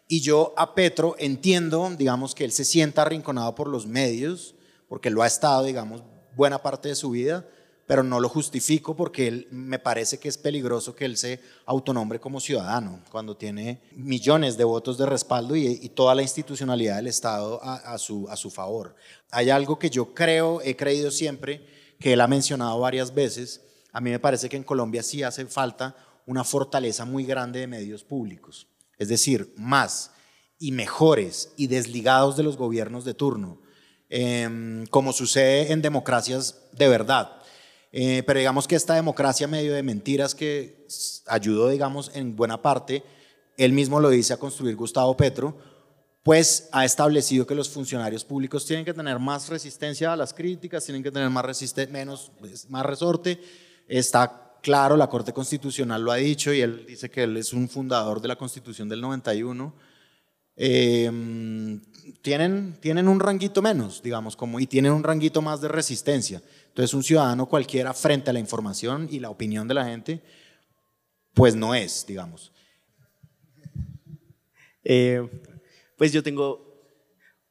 Y 0.08 0.20
yo 0.20 0.52
a 0.56 0.74
Petro 0.74 1.16
entiendo, 1.18 1.90
digamos, 1.96 2.34
que 2.34 2.44
él 2.44 2.52
se 2.52 2.64
sienta 2.64 3.02
arrinconado 3.02 3.54
por 3.54 3.68
los 3.68 3.86
medios, 3.86 4.54
porque 4.88 5.10
lo 5.10 5.22
ha 5.22 5.26
estado, 5.26 5.64
digamos, 5.64 6.02
buena 6.36 6.62
parte 6.62 6.88
de 6.88 6.94
su 6.94 7.10
vida, 7.10 7.46
pero 7.86 8.02
no 8.02 8.20
lo 8.20 8.28
justifico 8.28 8.96
porque 8.96 9.28
él, 9.28 9.48
me 9.50 9.78
parece 9.78 10.18
que 10.18 10.28
es 10.28 10.38
peligroso 10.38 10.94
que 10.94 11.04
él 11.04 11.16
se 11.16 11.40
autonombre 11.66 12.18
como 12.18 12.40
ciudadano 12.40 13.00
cuando 13.10 13.36
tiene 13.36 13.80
millones 13.92 14.56
de 14.56 14.64
votos 14.64 14.96
de 14.96 15.06
respaldo 15.06 15.54
y, 15.56 15.88
toda 15.90 16.14
la 16.14 16.22
institucionalidad 16.22 16.96
del 16.96 17.08
Estado 17.08 17.60
a, 17.62 17.96
su, 17.98 18.28
a 18.28 18.36
su 18.36 18.50
favor. 18.50 18.94
Hay 19.30 19.50
algo 19.50 19.78
que 19.78 19.90
yo 19.90 20.14
creo, 20.14 20.60
he 20.62 20.76
creído 20.76 21.10
siempre, 21.10 21.66
que 22.04 22.12
él 22.12 22.20
ha 22.20 22.26
mencionado 22.26 22.78
varias 22.80 23.14
veces, 23.14 23.62
a 23.90 23.98
mí 23.98 24.10
me 24.10 24.18
parece 24.18 24.50
que 24.50 24.58
en 24.58 24.62
Colombia 24.62 25.02
sí 25.02 25.22
hace 25.22 25.46
falta 25.46 25.96
una 26.26 26.44
fortaleza 26.44 27.06
muy 27.06 27.24
grande 27.24 27.60
de 27.60 27.66
medios 27.66 28.04
públicos, 28.04 28.66
es 28.98 29.08
decir, 29.08 29.54
más 29.56 30.10
y 30.58 30.72
mejores 30.72 31.54
y 31.56 31.68
desligados 31.68 32.36
de 32.36 32.42
los 32.42 32.58
gobiernos 32.58 33.06
de 33.06 33.14
turno, 33.14 33.58
em, 34.10 34.84
como 34.88 35.14
sucede 35.14 35.72
en 35.72 35.80
democracias 35.80 36.60
de 36.72 36.88
verdad. 36.88 37.40
Eh, 37.90 38.22
pero 38.26 38.38
digamos 38.38 38.68
que 38.68 38.76
esta 38.76 38.96
democracia 38.96 39.48
medio 39.48 39.72
de 39.72 39.82
mentiras 39.82 40.34
que 40.34 40.86
ayudó, 41.26 41.70
digamos, 41.70 42.10
en 42.12 42.36
buena 42.36 42.60
parte, 42.60 43.02
él 43.56 43.72
mismo 43.72 43.98
lo 43.98 44.10
dice 44.10 44.34
a 44.34 44.36
construir 44.36 44.76
Gustavo 44.76 45.16
Petro, 45.16 45.56
pues 46.24 46.70
ha 46.72 46.86
establecido 46.86 47.46
que 47.46 47.54
los 47.54 47.68
funcionarios 47.68 48.24
públicos 48.24 48.64
tienen 48.64 48.86
que 48.86 48.94
tener 48.94 49.18
más 49.18 49.50
resistencia 49.50 50.10
a 50.10 50.16
las 50.16 50.32
críticas, 50.32 50.82
tienen 50.82 51.02
que 51.02 51.10
tener 51.10 51.28
más, 51.28 51.44
menos, 51.90 52.32
pues, 52.40 52.68
más 52.70 52.86
resorte. 52.86 53.38
Está 53.86 54.58
claro, 54.62 54.96
la 54.96 55.06
Corte 55.08 55.34
Constitucional 55.34 56.02
lo 56.02 56.10
ha 56.10 56.16
dicho 56.16 56.50
y 56.50 56.62
él 56.62 56.86
dice 56.88 57.10
que 57.10 57.24
él 57.24 57.36
es 57.36 57.52
un 57.52 57.68
fundador 57.68 58.22
de 58.22 58.28
la 58.28 58.36
Constitución 58.36 58.88
del 58.88 59.02
91. 59.02 59.74
Em, 60.56 61.82
tienen, 62.22 62.78
tienen 62.80 63.06
un 63.06 63.20
ranguito 63.20 63.60
menos, 63.60 64.02
digamos, 64.02 64.34
como, 64.34 64.58
y 64.60 64.66
tienen 64.66 64.92
un 64.92 65.04
ranguito 65.04 65.42
más 65.42 65.60
de 65.60 65.68
resistencia. 65.68 66.40
Entonces, 66.68 66.94
un 66.94 67.02
ciudadano 67.02 67.44
cualquiera 67.44 67.92
frente 67.92 68.30
a 68.30 68.32
la 68.32 68.40
información 68.40 69.08
y 69.10 69.20
la 69.20 69.28
opinión 69.28 69.68
de 69.68 69.74
la 69.74 69.84
gente, 69.84 70.22
pues 71.34 71.54
no 71.54 71.74
es, 71.74 72.06
digamos. 72.06 72.50
Eh, 74.82 75.28
pues 75.96 76.12
yo 76.12 76.22
tengo 76.22 76.74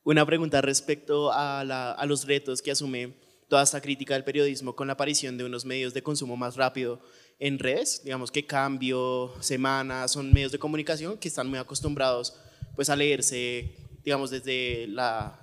una 0.03 0.25
pregunta 0.25 0.61
respecto 0.61 1.31
a, 1.31 2.05
los 2.05 2.25
retos 2.25 2.61
que 2.61 2.71
asume 2.71 3.13
toda 3.47 3.63
esta 3.63 3.81
crítica 3.81 4.13
del 4.13 4.23
periodismo 4.23 4.75
con 4.75 4.87
la 4.87 4.93
aparición 4.93 5.37
de 5.37 5.45
unos 5.45 5.65
medios 5.65 5.93
de 5.93 6.03
consumo 6.03 6.35
más 6.35 6.55
rápido 6.55 6.99
en 7.39 7.59
redes, 7.59 8.01
digamos 8.03 8.31
que 8.31 8.45
Cambio, 8.45 9.33
Semana, 9.41 10.07
son 10.07 10.31
medios 10.33 10.51
de 10.51 10.59
comunicación 10.59 11.17
que 11.17 11.27
están 11.27 11.49
muy 11.49 11.59
acostumbrados 11.59 12.35
pues 12.75 12.89
a 12.89 12.95
leerse, 12.95 13.75
digamos, 14.03 14.31
desde, 14.31 14.89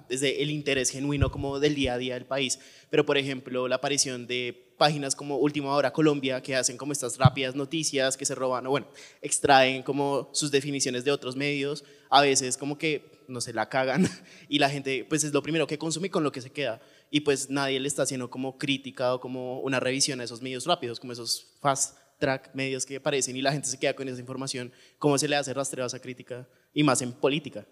desde 0.09 0.43
el 0.43 0.51
interés 0.51 0.91
genuino 0.91 1.31
como 1.31 1.61
del 1.61 1.75
día 1.75 1.95
a 1.95 1.99
día 1.99 2.15
del 2.15 2.27
país. 2.27 2.59
Pero, 2.91 3.07
por 3.07 3.19
ejemplo, 3.19 3.69
la 3.69 3.77
aparición 3.77 4.27
de 4.27 4.70
páginas 4.81 5.15
como 5.15 5.37
Última 5.37 5.75
Hora 5.75 5.93
Colombia, 5.93 6.43
que 6.43 6.57
hacen 6.57 6.79
como 6.79 6.93
estas 6.93 7.19
rápidas 7.19 7.55
noticias 7.55 8.17
que 8.17 8.25
se 8.25 8.35
roban, 8.35 8.67
o 8.67 8.71
bueno, 8.71 8.87
extraen 9.21 9.83
como 9.83 10.31
sus 10.33 10.51
definiciones 10.51 11.05
de 11.05 11.13
otros 11.13 11.37
medios, 11.37 11.85
a 12.09 12.23
veces 12.23 12.57
como 12.57 12.79
que 12.79 13.21
no 13.29 13.43
se 13.43 13.53
la 13.53 13.69
cagan 13.69 14.09
y 14.49 14.59
la 14.59 14.71
gente 14.71 15.05
pues 15.07 15.23
es 15.23 15.35
lo 15.35 15.43
primero 15.43 15.67
que 15.67 15.77
consume 15.77 16.11
con 16.11 16.25
lo 16.25 16.33
que 16.33 16.41
se 16.41 16.51
queda 16.51 16.81
y 17.11 17.21
pues 17.21 17.51
nadie 17.51 17.79
le 17.79 17.89
está 17.89 18.05
haciendo 18.05 18.31
como 18.31 18.57
crítica 18.57 19.15
o 19.15 19.21
como 19.21 19.61
una 19.61 19.81
revisión 19.81 20.19
a 20.23 20.25
esos 20.25 20.41
medios 20.41 20.65
rápidos, 20.65 20.99
como 20.99 21.13
esos 21.13 21.59
fast 21.61 21.99
track 22.19 22.55
medios 22.55 22.87
que 22.87 22.97
aparecen 22.97 23.37
y 23.37 23.43
la 23.43 23.53
gente 23.53 23.69
se 23.69 23.79
queda 23.79 23.93
con 23.95 24.09
esa 24.09 24.19
información, 24.19 24.73
¿cómo 24.99 25.19
se 25.19 25.29
le 25.29 25.37
hace 25.37 25.53
rastreo 25.53 25.85
a 25.85 25.89
esa 25.89 26.01
crítica 26.01 26.49
y 26.73 26.83
más 26.85 27.03
en 27.03 27.13
política? 27.13 27.67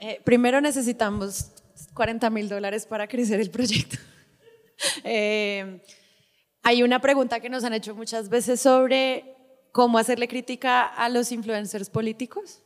Eh, 0.00 0.20
primero 0.22 0.60
necesitamos 0.60 1.50
40 1.94 2.28
mil 2.28 2.46
dólares 2.46 2.84
para 2.84 3.08
crecer 3.08 3.40
el 3.40 3.50
proyecto. 3.50 3.96
Eh, 5.04 5.82
hay 6.62 6.82
una 6.82 7.00
pregunta 7.00 7.40
que 7.40 7.48
nos 7.48 7.64
han 7.64 7.72
hecho 7.72 7.94
muchas 7.94 8.28
veces 8.28 8.60
sobre 8.60 9.34
cómo 9.72 9.98
hacerle 9.98 10.28
crítica 10.28 10.84
a 10.84 11.08
los 11.08 11.32
influencers 11.32 11.90
políticos 11.90 12.62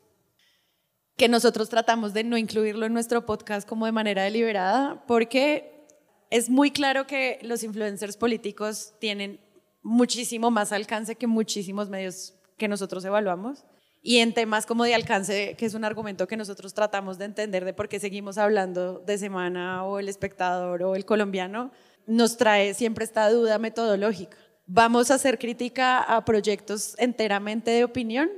que 1.17 1.29
nosotros 1.29 1.69
tratamos 1.69 2.15
de 2.15 2.25
no 2.25 2.37
incluirlo 2.37 2.87
en 2.87 2.95
nuestro 2.95 3.27
podcast 3.27 3.69
como 3.69 3.87
de 3.87 3.93
manera 3.93 4.25
deliberada, 4.25 5.05
porque 5.07 5.87
es 6.31 6.49
muy 6.49 6.71
claro 6.71 7.07
que 7.07 7.39
los 7.43 7.63
influencers 7.63 8.17
políticos 8.17 8.95
tienen 8.99 9.41
muchísimo 9.83 10.51
más 10.51 10.73
alcance 10.73 11.17
que 11.17 11.27
muchísimos 11.27 11.89
medios 11.91 12.35
que 12.57 12.69
nosotros 12.69 13.05
evaluamos. 13.05 13.65
Y 14.05 14.19
en 14.19 14.35
temas 14.35 14.67
como 14.67 14.83
de 14.83 14.95
alcance, 14.95 15.55
que 15.57 15.65
es 15.65 15.75
un 15.75 15.85
argumento 15.85 16.27
que 16.27 16.37
nosotros 16.37 16.75
tratamos 16.75 17.19
de 17.19 17.27
entender 17.27 17.65
de 17.65 17.73
por 17.73 17.89
qué 17.89 18.01
seguimos 18.01 18.37
hablando 18.37 18.99
de 18.99 19.17
Semana 19.17 19.85
o 19.85 20.01
El 20.01 20.09
Espectador 20.09 20.83
o 20.83 20.97
El 20.97 21.05
Colombiano, 21.05 21.71
nos 22.07 22.37
trae 22.37 22.75
siempre 22.75 23.05
esta 23.05 23.31
duda 23.31 23.59
metodológica. 23.59 24.37
¿Vamos 24.67 25.11
a 25.11 25.15
hacer 25.15 25.39
crítica 25.39 25.99
a 25.99 26.25
proyectos 26.25 26.95
enteramente 26.99 27.71
de 27.71 27.85
opinión 27.85 28.31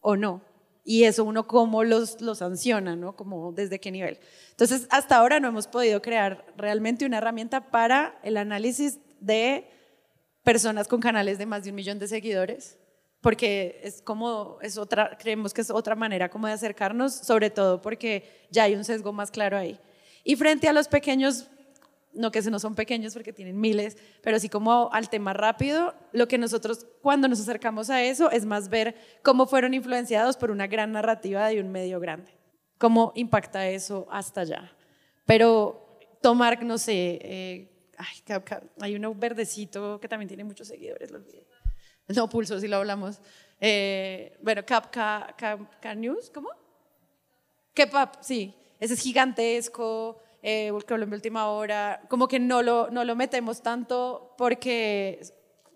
o 0.00 0.16
no? 0.16 0.42
y 0.86 1.02
eso 1.02 1.24
uno 1.24 1.48
cómo 1.48 1.82
los, 1.82 2.20
los 2.20 2.38
sanciona, 2.38 2.94
¿no? 2.94 3.16
Como 3.16 3.52
desde 3.52 3.80
qué 3.80 3.90
nivel. 3.90 4.18
Entonces, 4.50 4.86
hasta 4.88 5.16
ahora 5.16 5.40
no 5.40 5.48
hemos 5.48 5.66
podido 5.66 6.00
crear 6.00 6.46
realmente 6.56 7.04
una 7.04 7.18
herramienta 7.18 7.72
para 7.72 8.18
el 8.22 8.36
análisis 8.36 9.00
de 9.20 9.68
personas 10.44 10.86
con 10.86 11.00
canales 11.00 11.38
de 11.38 11.46
más 11.46 11.64
de 11.64 11.70
un 11.70 11.76
millón 11.76 11.98
de 11.98 12.06
seguidores, 12.06 12.78
porque 13.20 13.80
es 13.82 14.00
como, 14.00 14.58
es 14.62 14.78
otra, 14.78 15.18
creemos 15.18 15.52
que 15.52 15.62
es 15.62 15.70
otra 15.70 15.96
manera 15.96 16.30
como 16.30 16.46
de 16.46 16.52
acercarnos, 16.52 17.12
sobre 17.12 17.50
todo 17.50 17.82
porque 17.82 18.46
ya 18.52 18.62
hay 18.62 18.76
un 18.76 18.84
sesgo 18.84 19.12
más 19.12 19.32
claro 19.32 19.58
ahí. 19.58 19.80
Y 20.22 20.36
frente 20.36 20.68
a 20.68 20.72
los 20.72 20.86
pequeños 20.86 21.48
no 22.16 22.30
que 22.30 22.42
se 22.42 22.50
no 22.50 22.58
son 22.58 22.74
pequeños 22.74 23.12
porque 23.12 23.32
tienen 23.32 23.60
miles, 23.60 23.96
pero 24.22 24.38
sí 24.38 24.48
como 24.48 24.90
al 24.92 25.08
tema 25.08 25.32
rápido, 25.32 25.94
lo 26.12 26.28
que 26.28 26.38
nosotros 26.38 26.86
cuando 27.02 27.28
nos 27.28 27.40
acercamos 27.40 27.90
a 27.90 28.02
eso 28.02 28.30
es 28.30 28.44
más 28.44 28.68
ver 28.68 28.96
cómo 29.22 29.46
fueron 29.46 29.74
influenciados 29.74 30.36
por 30.36 30.50
una 30.50 30.66
gran 30.66 30.92
narrativa 30.92 31.46
de 31.48 31.60
un 31.60 31.70
medio 31.70 32.00
grande, 32.00 32.32
cómo 32.78 33.12
impacta 33.14 33.68
eso 33.68 34.06
hasta 34.10 34.40
allá. 34.42 34.72
Pero 35.24 35.98
tomar, 36.20 36.62
no 36.64 36.78
sé, 36.78 37.18
eh, 37.22 37.72
hay 38.80 38.94
uno 38.94 39.14
verdecito 39.14 40.00
que 40.00 40.08
también 40.08 40.28
tiene 40.28 40.44
muchos 40.44 40.68
seguidores, 40.68 41.10
lo 41.10 41.18
olvidé. 41.18 41.46
No, 42.08 42.28
Pulso, 42.28 42.60
si 42.60 42.68
lo 42.68 42.76
hablamos. 42.76 43.20
Eh, 43.60 44.38
bueno, 44.42 44.64
Cap, 44.64 44.94
News, 45.96 46.30
¿cómo? 46.30 46.50
Kepap, 47.74 48.22
sí, 48.22 48.54
ese 48.78 48.94
es 48.94 49.00
gigantesco 49.00 50.20
eh, 50.48 50.72
Colombia 50.86 51.16
Última 51.16 51.48
Hora, 51.48 52.00
como 52.08 52.28
que 52.28 52.38
no 52.38 52.62
lo, 52.62 52.88
no 52.88 53.04
lo 53.04 53.16
metemos 53.16 53.62
tanto 53.62 54.32
porque, 54.38 55.20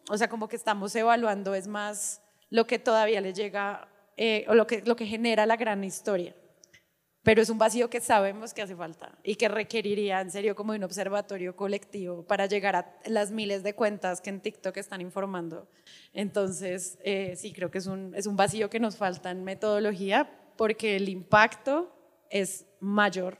o 0.08 0.16
sea, 0.16 0.28
como 0.28 0.46
que 0.46 0.54
estamos 0.54 0.94
evaluando, 0.94 1.56
es 1.56 1.66
más 1.66 2.22
lo 2.50 2.68
que 2.68 2.78
todavía 2.78 3.20
le 3.20 3.32
llega 3.32 3.88
eh, 4.16 4.44
o 4.48 4.54
lo 4.54 4.68
que, 4.68 4.82
lo 4.82 4.94
que 4.94 5.06
genera 5.06 5.44
la 5.44 5.56
gran 5.56 5.82
historia. 5.82 6.36
Pero 7.24 7.42
es 7.42 7.50
un 7.50 7.58
vacío 7.58 7.90
que 7.90 8.00
sabemos 8.00 8.54
que 8.54 8.62
hace 8.62 8.76
falta 8.76 9.18
y 9.24 9.34
que 9.34 9.48
requeriría 9.48 10.20
en 10.20 10.30
serio 10.30 10.54
como 10.54 10.72
un 10.72 10.84
observatorio 10.84 11.56
colectivo 11.56 12.24
para 12.24 12.46
llegar 12.46 12.76
a 12.76 12.94
las 13.06 13.32
miles 13.32 13.64
de 13.64 13.74
cuentas 13.74 14.20
que 14.20 14.30
en 14.30 14.40
TikTok 14.40 14.76
están 14.76 15.00
informando. 15.00 15.68
Entonces, 16.12 16.96
eh, 17.02 17.34
sí, 17.36 17.52
creo 17.52 17.72
que 17.72 17.78
es 17.78 17.88
un, 17.88 18.14
es 18.14 18.26
un 18.26 18.36
vacío 18.36 18.70
que 18.70 18.78
nos 18.78 18.96
falta 18.96 19.32
en 19.32 19.42
metodología 19.42 20.30
porque 20.56 20.94
el 20.94 21.08
impacto 21.08 21.92
es 22.30 22.66
mayor, 22.78 23.36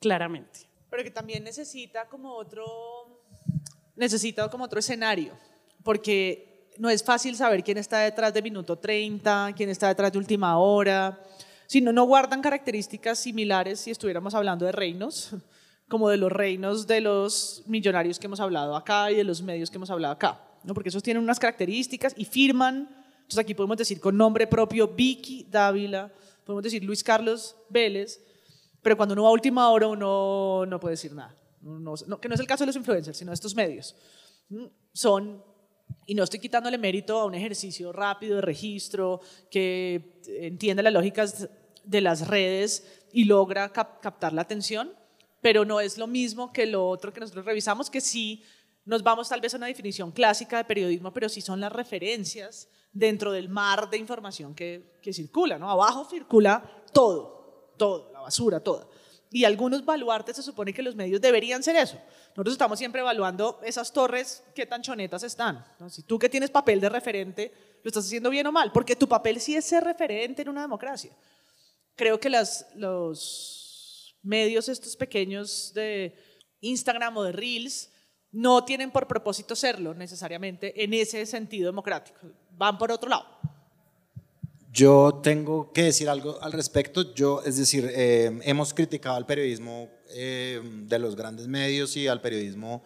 claramente 0.00 0.69
pero 0.90 1.04
que 1.04 1.10
también 1.10 1.44
necesita 1.44 2.06
como 2.08 2.34
otro, 2.34 3.22
necesita 3.96 4.50
como 4.50 4.64
otro 4.64 4.80
escenario, 4.80 5.32
porque 5.82 6.68
no 6.78 6.90
es 6.90 7.02
fácil 7.02 7.36
saber 7.36 7.62
quién 7.62 7.78
está 7.78 8.00
detrás 8.00 8.34
de 8.34 8.42
minuto 8.42 8.76
30, 8.76 9.52
quién 9.56 9.70
está 9.70 9.88
detrás 9.88 10.12
de 10.12 10.18
última 10.18 10.58
hora, 10.58 11.22
si 11.66 11.80
no, 11.80 11.92
no 11.92 12.04
guardan 12.04 12.42
características 12.42 13.20
similares 13.20 13.78
si 13.78 13.92
estuviéramos 13.92 14.34
hablando 14.34 14.66
de 14.66 14.72
reinos, 14.72 15.30
como 15.88 16.08
de 16.08 16.16
los 16.16 16.32
reinos 16.32 16.86
de 16.86 17.00
los 17.00 17.62
millonarios 17.66 18.18
que 18.18 18.26
hemos 18.26 18.40
hablado 18.40 18.74
acá 18.74 19.12
y 19.12 19.16
de 19.16 19.24
los 19.24 19.40
medios 19.42 19.70
que 19.70 19.76
hemos 19.76 19.90
hablado 19.90 20.14
acá, 20.14 20.40
¿no? 20.64 20.74
porque 20.74 20.88
esos 20.88 21.02
tienen 21.02 21.22
unas 21.22 21.38
características 21.38 22.14
y 22.16 22.24
firman, 22.24 22.88
entonces 23.18 23.38
aquí 23.38 23.54
podemos 23.54 23.76
decir 23.76 24.00
con 24.00 24.16
nombre 24.16 24.48
propio 24.48 24.88
Vicky 24.88 25.46
Dávila, 25.48 26.10
podemos 26.44 26.64
decir 26.64 26.82
Luis 26.82 27.04
Carlos 27.04 27.54
Vélez, 27.68 28.20
pero 28.82 28.96
cuando 28.96 29.12
uno 29.12 29.24
va 29.24 29.28
a 29.28 29.32
última 29.32 29.68
hora 29.70 29.88
uno 29.88 30.64
no 30.66 30.80
puede 30.80 30.94
decir 30.94 31.12
nada. 31.12 31.34
que 32.20 32.28
no 32.28 32.34
es 32.34 32.40
el 32.40 32.46
caso 32.46 32.64
de 32.64 32.68
los 32.68 32.76
influencers, 32.76 33.16
sino 33.16 33.30
de 33.30 33.34
estos 33.34 33.54
medios. 33.54 33.94
Mm, 34.48 34.66
son, 34.92 35.44
y 36.06 36.14
no 36.14 36.24
estoy 36.24 36.40
quitándole 36.40 36.78
mérito 36.78 37.18
a 37.18 37.26
un 37.26 37.34
ejercicio 37.34 37.92
rápido 37.92 38.36
de 38.36 38.42
registro 38.42 39.20
que 39.50 40.20
entiende 40.26 40.82
las 40.82 40.92
lógicas 40.92 41.48
de 41.84 42.00
las 42.00 42.28
redes 42.28 43.04
y 43.12 43.24
logra 43.24 43.72
captar 43.72 44.32
la 44.32 44.42
atención, 44.42 44.92
pero 45.40 45.64
no 45.64 45.80
es 45.80 45.98
lo 45.98 46.06
mismo 46.06 46.52
que 46.52 46.66
lo 46.66 46.88
otro 46.88 47.12
que 47.12 47.20
nosotros 47.20 47.44
revisamos, 47.44 47.90
que 47.90 48.00
sí 48.00 48.42
nos 48.84 49.02
vamos 49.02 49.28
tal 49.28 49.40
vez 49.40 49.52
a 49.54 49.56
una 49.56 49.66
definición 49.66 50.10
clásica 50.10 50.58
de 50.58 50.64
periodismo, 50.64 51.12
pero 51.12 51.28
sí 51.28 51.40
son 51.40 51.60
las 51.60 51.72
referencias 51.72 52.68
dentro 52.92 53.30
del 53.30 53.48
mar 53.48 53.88
de 53.90 53.98
información 53.98 54.54
que, 54.54 54.98
que 55.02 55.12
circula. 55.12 55.58
¿no? 55.58 55.70
Abajo 55.70 56.06
circula 56.10 56.82
todo, 56.92 57.74
todo 57.76 58.09
basura 58.20 58.60
toda. 58.60 58.86
Y 59.32 59.44
algunos 59.44 59.84
baluartes 59.84 60.36
se 60.36 60.42
supone 60.42 60.74
que 60.74 60.82
los 60.82 60.96
medios 60.96 61.20
deberían 61.20 61.62
ser 61.62 61.76
eso. 61.76 61.96
Nosotros 62.30 62.52
estamos 62.52 62.78
siempre 62.78 63.00
evaluando 63.00 63.60
esas 63.62 63.92
torres, 63.92 64.42
qué 64.54 64.66
tan 64.66 64.82
chonetas 64.82 65.22
están. 65.22 65.64
Si 65.88 66.02
tú 66.02 66.18
que 66.18 66.28
tienes 66.28 66.50
papel 66.50 66.80
de 66.80 66.88
referente, 66.88 67.52
lo 67.82 67.88
estás 67.88 68.06
haciendo 68.06 68.28
bien 68.30 68.46
o 68.48 68.52
mal, 68.52 68.72
porque 68.72 68.96
tu 68.96 69.08
papel 69.08 69.40
sí 69.40 69.54
es 69.54 69.64
ser 69.64 69.84
referente 69.84 70.42
en 70.42 70.48
una 70.48 70.62
democracia. 70.62 71.12
Creo 71.94 72.18
que 72.18 72.28
los 72.28 74.16
medios 74.22 74.68
estos 74.68 74.96
pequeños 74.96 75.72
de 75.74 76.16
Instagram 76.60 77.16
o 77.16 77.22
de 77.22 77.32
Reels 77.32 77.90
no 78.32 78.64
tienen 78.64 78.90
por 78.90 79.06
propósito 79.06 79.56
serlo 79.56 79.94
necesariamente 79.94 80.82
en 80.82 80.92
ese 80.94 81.24
sentido 81.26 81.66
democrático. 81.66 82.18
Van 82.50 82.78
por 82.78 82.92
otro 82.92 83.08
lado. 83.08 83.39
Yo 84.72 85.20
tengo 85.22 85.72
que 85.72 85.84
decir 85.84 86.08
algo 86.08 86.40
al 86.42 86.52
respecto. 86.52 87.14
Yo, 87.14 87.42
es 87.44 87.56
decir, 87.56 87.90
eh, 87.92 88.38
hemos 88.44 88.72
criticado 88.72 89.16
al 89.16 89.26
periodismo 89.26 89.90
eh, 90.10 90.60
de 90.62 90.98
los 90.98 91.16
grandes 91.16 91.48
medios 91.48 91.96
y 91.96 92.06
al 92.06 92.20
periodismo 92.20 92.82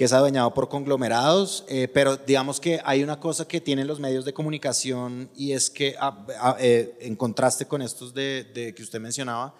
que 0.00 0.06
es 0.06 0.14
adueñado 0.14 0.54
por 0.54 0.70
conglomerados, 0.70 1.62
eh, 1.68 1.86
pero 1.86 2.16
digamos 2.16 2.58
que 2.58 2.80
hay 2.86 3.02
una 3.02 3.20
cosa 3.20 3.46
que 3.46 3.60
tienen 3.60 3.86
los 3.86 4.00
medios 4.00 4.24
de 4.24 4.32
comunicación 4.32 5.30
y 5.36 5.52
es 5.52 5.68
que, 5.68 5.94
ah, 6.00 6.24
ah, 6.40 6.56
eh, 6.58 6.96
en 7.02 7.16
contraste 7.16 7.66
con 7.66 7.82
estos 7.82 8.14
de, 8.14 8.72
que 8.74 8.82
usted 8.82 8.98
mencionaba, 8.98 9.54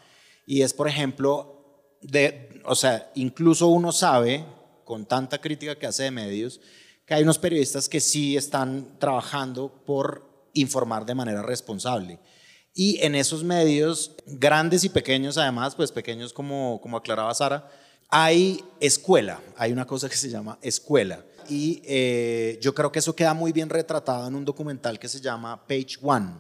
y 0.46 0.62
es, 0.62 0.72
por 0.72 0.88
ejemplo, 0.88 1.98
de, 2.00 2.62
o 2.64 2.74
sea, 2.74 3.12
incluso 3.16 3.66
uno 3.66 3.92
sabe, 3.92 4.46
con 4.86 5.04
tanta 5.04 5.42
crítica 5.42 5.78
que 5.78 5.86
hace 5.86 6.04
de 6.04 6.10
medios, 6.10 6.58
que 7.04 7.12
hay 7.12 7.22
unos 7.22 7.38
periodistas 7.38 7.86
que 7.86 8.00
sí 8.00 8.34
están 8.34 8.98
trabajando 8.98 9.84
por 9.84 10.29
informar 10.54 11.06
de 11.06 11.14
manera 11.14 11.42
responsable. 11.42 12.18
Y 12.74 12.98
en 13.02 13.14
esos 13.14 13.42
medios, 13.42 14.12
grandes 14.26 14.84
y 14.84 14.88
pequeños 14.88 15.38
además, 15.38 15.74
pues 15.74 15.90
pequeños 15.90 16.32
como, 16.32 16.80
como 16.80 16.96
aclaraba 16.96 17.34
Sara, 17.34 17.68
hay 18.08 18.62
escuela, 18.80 19.40
hay 19.56 19.72
una 19.72 19.86
cosa 19.86 20.08
que 20.08 20.16
se 20.16 20.30
llama 20.30 20.58
escuela. 20.62 21.24
Y 21.48 21.82
eh, 21.84 22.58
yo 22.60 22.74
creo 22.74 22.92
que 22.92 23.00
eso 23.00 23.16
queda 23.16 23.34
muy 23.34 23.52
bien 23.52 23.68
retratado 23.68 24.28
en 24.28 24.34
un 24.34 24.44
documental 24.44 24.98
que 24.98 25.08
se 25.08 25.20
llama 25.20 25.66
Page 25.66 25.96
One, 26.02 26.34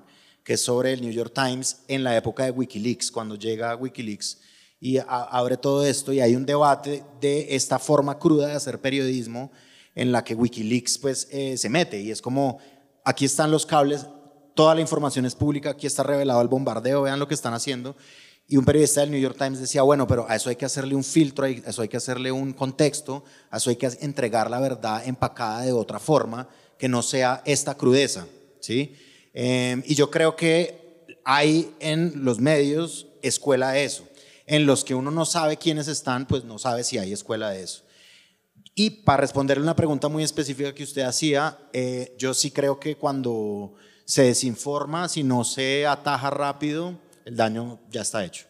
que 0.44 0.54
es 0.54 0.60
sobre 0.60 0.92
el 0.92 1.00
New 1.00 1.10
York 1.10 1.32
Times 1.34 1.82
en 1.88 2.04
la 2.04 2.16
época 2.16 2.44
de 2.44 2.50
Wikileaks, 2.50 3.10
cuando 3.10 3.34
llega 3.34 3.74
Wikileaks 3.74 4.38
y 4.80 4.96
abre 5.06 5.58
todo 5.58 5.84
esto 5.84 6.12
y 6.12 6.20
hay 6.20 6.34
un 6.34 6.46
debate 6.46 7.04
de 7.20 7.54
esta 7.54 7.78
forma 7.78 8.18
cruda 8.18 8.46
de 8.46 8.54
hacer 8.54 8.80
periodismo 8.80 9.52
en 9.94 10.10
la 10.10 10.24
que 10.24 10.34
Wikileaks 10.34 10.98
pues 10.98 11.28
eh, 11.30 11.58
se 11.58 11.68
mete 11.68 12.00
y 12.00 12.10
es 12.10 12.22
como 12.22 12.58
aquí 13.04 13.24
están 13.24 13.50
los 13.50 13.66
cables, 13.66 14.06
toda 14.54 14.74
la 14.74 14.80
información 14.80 15.26
es 15.26 15.34
pública, 15.34 15.70
aquí 15.70 15.86
está 15.86 16.02
revelado 16.02 16.42
el 16.42 16.48
bombardeo, 16.48 17.02
vean 17.02 17.18
lo 17.18 17.28
que 17.28 17.34
están 17.34 17.54
haciendo 17.54 17.96
y 18.50 18.56
un 18.56 18.64
periodista 18.64 19.02
del 19.02 19.12
New 19.12 19.20
York 19.20 19.36
Times 19.38 19.60
decía, 19.60 19.82
bueno, 19.82 20.08
pero 20.08 20.26
a 20.28 20.34
eso 20.34 20.50
hay 20.50 20.56
que 20.56 20.64
hacerle 20.64 20.96
un 20.96 21.04
filtro, 21.04 21.44
a 21.44 21.48
eso 21.48 21.82
hay 21.82 21.88
que 21.88 21.96
hacerle 21.96 22.32
un 22.32 22.52
contexto, 22.52 23.22
a 23.48 23.58
eso 23.58 23.70
hay 23.70 23.76
que 23.76 23.88
entregar 24.00 24.50
la 24.50 24.58
verdad 24.58 25.06
empacada 25.06 25.60
de 25.60 25.70
otra 25.70 26.00
forma, 26.00 26.48
que 26.76 26.88
no 26.88 27.00
sea 27.00 27.42
esta 27.44 27.76
crudeza. 27.76 28.26
¿sí? 28.58 28.96
Em, 29.32 29.84
y 29.86 29.94
yo 29.94 30.10
creo 30.10 30.34
que 30.34 31.06
hay 31.24 31.72
en 31.78 32.24
los 32.24 32.40
medios 32.40 33.06
escuela 33.22 33.70
de 33.70 33.84
eso, 33.84 34.02
en 34.48 34.66
los 34.66 34.82
que 34.82 34.96
uno 34.96 35.12
no 35.12 35.26
sabe 35.26 35.56
quiénes 35.56 35.86
están, 35.86 36.26
pues 36.26 36.42
no 36.42 36.58
sabe 36.58 36.82
si 36.82 36.98
hay 36.98 37.12
escuela 37.12 37.50
de 37.50 37.62
eso. 37.62 37.84
Y 38.82 38.88
para 38.88 39.18
responderle 39.18 39.62
una 39.62 39.76
pregunta 39.76 40.08
muy 40.08 40.22
específica 40.22 40.74
que 40.74 40.84
usted 40.84 41.02
hacía, 41.02 41.58
eh, 41.70 42.14
yo 42.16 42.32
sí 42.32 42.50
creo 42.50 42.80
que 42.80 42.96
cuando 42.96 43.74
se 44.06 44.22
desinforma, 44.22 45.06
si 45.06 45.22
no 45.22 45.44
se 45.44 45.86
ataja 45.86 46.30
rápido, 46.30 46.98
el 47.26 47.36
daño 47.36 47.78
ya 47.90 48.00
está 48.00 48.24
hecho. 48.24 48.46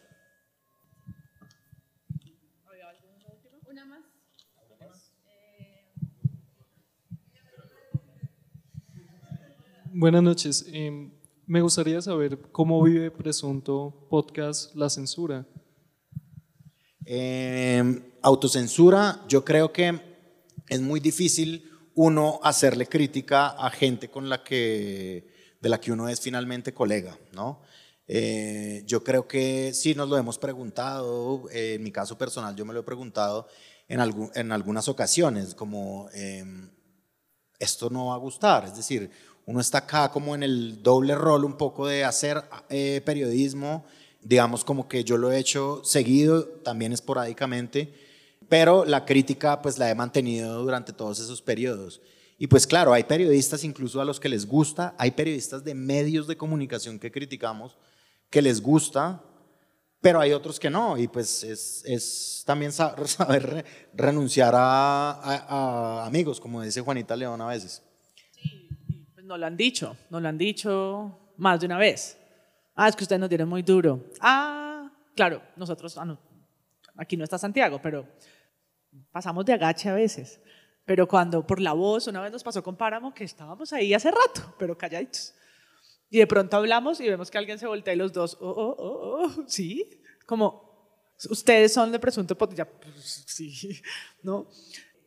Buenas 9.93 10.23
noches. 10.23 10.65
Em, 10.71 11.11
me 11.45 11.59
gustaría 11.59 12.01
saber 12.01 12.39
cómo 12.53 12.81
vive 12.81 13.11
Presunto 13.11 14.07
Podcast 14.09 14.73
la 14.75 14.89
censura. 14.89 15.45
Em, 17.03 18.01
autocensura, 18.21 19.25
yo 19.27 19.43
creo 19.43 19.73
que 19.73 20.10
es 20.71 20.79
muy 20.79 21.01
difícil 21.01 21.69
uno 21.95 22.39
hacerle 22.43 22.87
crítica 22.87 23.47
a 23.47 23.69
gente 23.71 24.09
con 24.09 24.29
la 24.29 24.41
que, 24.41 25.27
de 25.59 25.69
la 25.69 25.81
que 25.81 25.91
uno 25.91 26.07
es 26.07 26.21
finalmente 26.21 26.73
colega, 26.73 27.17
¿no? 27.33 27.61
Eh, 28.07 28.81
yo 28.85 29.03
creo 29.03 29.27
que 29.27 29.73
sí 29.73 29.93
nos 29.95 30.07
lo 30.07 30.17
hemos 30.17 30.37
preguntado, 30.37 31.49
eh, 31.51 31.73
en 31.73 31.83
mi 31.83 31.91
caso 31.91 32.17
personal 32.17 32.55
yo 32.55 32.63
me 32.63 32.73
lo 32.73 32.79
he 32.79 32.83
preguntado 32.83 33.49
en, 33.89 33.99
en 34.33 34.51
algunas 34.53 34.87
ocasiones, 34.87 35.55
como 35.55 36.07
em, 36.13 36.71
esto 37.59 37.89
no 37.89 38.05
va 38.07 38.13
a 38.15 38.17
gustar, 38.19 38.63
es 38.63 38.75
decir, 38.77 39.11
uno 39.45 39.59
está 39.59 39.79
acá 39.79 40.09
como 40.09 40.35
en 40.35 40.43
el 40.43 40.81
doble 40.81 41.15
rol 41.15 41.43
un 41.43 41.57
poco 41.57 41.85
de 41.85 42.05
hacer 42.05 42.41
eh, 42.69 43.01
periodismo, 43.03 43.83
digamos 44.21 44.63
como 44.63 44.87
que 44.87 45.03
yo 45.03 45.17
lo 45.17 45.33
he 45.33 45.37
hecho 45.37 45.81
seguido, 45.83 46.45
también 46.63 46.93
esporádicamente, 46.93 47.93
pero 48.51 48.83
la 48.83 49.05
crítica 49.05 49.61
pues 49.61 49.77
la 49.77 49.89
he 49.89 49.95
mantenido 49.95 50.61
durante 50.61 50.91
todos 50.91 51.21
esos 51.21 51.41
periodos. 51.41 52.01
Y 52.37 52.47
pues 52.47 52.67
claro, 52.67 52.91
hay 52.91 53.05
periodistas 53.05 53.63
incluso 53.63 54.01
a 54.01 54.03
los 54.03 54.19
que 54.19 54.27
les 54.27 54.45
gusta, 54.45 54.93
hay 54.97 55.11
periodistas 55.11 55.63
de 55.63 55.73
medios 55.73 56.27
de 56.27 56.35
comunicación 56.35 56.99
que 56.99 57.13
criticamos, 57.13 57.77
que 58.29 58.41
les 58.41 58.61
gusta, 58.61 59.23
pero 60.01 60.19
hay 60.19 60.33
otros 60.33 60.59
que 60.59 60.69
no. 60.69 60.97
Y 60.97 61.07
pues 61.07 61.45
es, 61.45 61.81
es 61.85 62.43
también 62.45 62.73
saber 62.73 63.63
renunciar 63.93 64.53
a, 64.53 66.05
amigos, 66.05 66.41
como 66.41 66.61
dice 66.61 66.81
Juanita 66.81 67.15
León 67.15 67.39
a 67.39 67.47
veces. 67.47 67.81
Sí, 68.31 68.67
pues 69.13 69.25
nos 69.25 69.39
lo 69.39 69.45
han 69.45 69.55
dicho, 69.55 69.95
nos 70.09 70.21
lo 70.21 70.27
han 70.27 70.37
dicho 70.37 71.31
más 71.37 71.61
de 71.61 71.67
una 71.67 71.77
vez. 71.77 72.17
Ah, 72.75 72.89
es 72.89 72.97
que 72.97 73.05
ustedes 73.05 73.21
nos 73.21 73.29
dieron 73.29 73.47
muy 73.47 73.61
duro. 73.61 74.07
Ah, 74.19 74.91
claro, 75.15 75.41
nosotros, 75.55 75.97
ah, 75.97 76.17
aquí 76.97 77.15
no 77.15 77.23
está 77.23 77.37
Santiago, 77.37 77.79
pero 77.81 78.05
pasamos 79.11 79.45
de 79.45 79.53
agache 79.53 79.89
a 79.89 79.93
veces. 79.93 80.39
Pero 80.85 81.07
cuando 81.07 81.45
por 81.45 81.59
la 81.59 81.73
voz, 81.73 82.07
una 82.07 82.21
vez 82.21 82.31
nos 82.31 82.43
pasó 82.43 82.63
con 82.63 82.75
Páramo, 82.75 83.13
que 83.13 83.23
estábamos 83.23 83.71
ahí 83.73 83.93
hace 83.93 84.11
rato, 84.11 84.55
pero 84.57 84.77
calladitos. 84.77 85.33
Y 86.09 86.17
de 86.19 86.27
pronto 86.27 86.57
hablamos 86.57 86.99
y 86.99 87.07
vemos 87.07 87.31
que 87.31 87.37
alguien 87.37 87.57
se 87.57 87.67
voltea 87.67 87.93
y 87.93 87.97
los 87.97 88.11
dos, 88.11 88.37
oh, 88.41 88.49
oh, 88.49 88.75
oh, 88.77 89.23
oh 89.23 89.43
sí, 89.47 90.01
como 90.25 90.71
ustedes 91.29 91.73
son 91.73 91.91
de 91.91 91.99
presunto 91.99 92.37
ya, 92.53 92.65
pues, 92.65 93.23
sí, 93.27 93.81
¿no? 94.23 94.47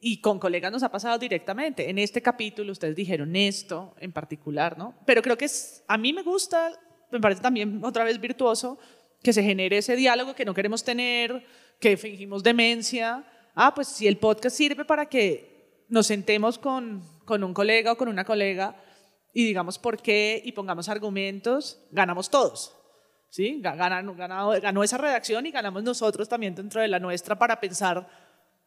Y 0.00 0.20
con 0.20 0.38
colegas 0.38 0.70
nos 0.70 0.82
ha 0.82 0.90
pasado 0.90 1.18
directamente. 1.18 1.88
En 1.88 1.98
este 1.98 2.22
capítulo 2.22 2.72
ustedes 2.72 2.94
dijeron 2.94 3.34
esto 3.36 3.94
en 3.98 4.12
particular, 4.12 4.78
¿no? 4.78 4.94
Pero 5.06 5.22
creo 5.22 5.36
que 5.36 5.46
es, 5.46 5.82
a 5.88 5.98
mí 5.98 6.12
me 6.12 6.22
gusta, 6.22 6.70
me 7.10 7.20
parece 7.20 7.42
también 7.42 7.82
otra 7.84 8.04
vez 8.04 8.20
virtuoso 8.20 8.78
que 9.22 9.32
se 9.32 9.42
genere 9.42 9.78
ese 9.78 9.96
diálogo 9.96 10.34
que 10.34 10.44
no 10.44 10.54
queremos 10.54 10.84
tener, 10.84 11.46
que 11.80 11.96
fingimos 11.96 12.42
demencia. 12.42 13.26
Ah, 13.54 13.74
pues 13.74 13.88
si 13.88 14.06
el 14.06 14.18
podcast 14.18 14.56
sirve 14.56 14.84
para 14.84 15.06
que 15.06 15.84
nos 15.88 16.06
sentemos 16.06 16.58
con, 16.58 17.02
con 17.24 17.44
un 17.44 17.54
colega 17.54 17.92
o 17.92 17.96
con 17.96 18.08
una 18.08 18.24
colega 18.24 18.76
y 19.32 19.44
digamos 19.44 19.78
por 19.78 20.00
qué 20.00 20.40
y 20.44 20.52
pongamos 20.52 20.88
argumentos, 20.88 21.78
ganamos 21.90 22.30
todos. 22.30 22.74
¿sí? 23.34 23.60
Ganó, 23.60 24.14
ganó, 24.14 24.84
esa 24.84 24.96
redacción 24.96 25.44
y 25.44 25.50
ganamos 25.50 25.82
nosotros 25.82 26.28
también 26.28 26.54
dentro 26.54 26.80
de 26.80 26.86
la 26.86 27.00
nuestra 27.00 27.36
para 27.36 27.58
pensar, 27.58 28.08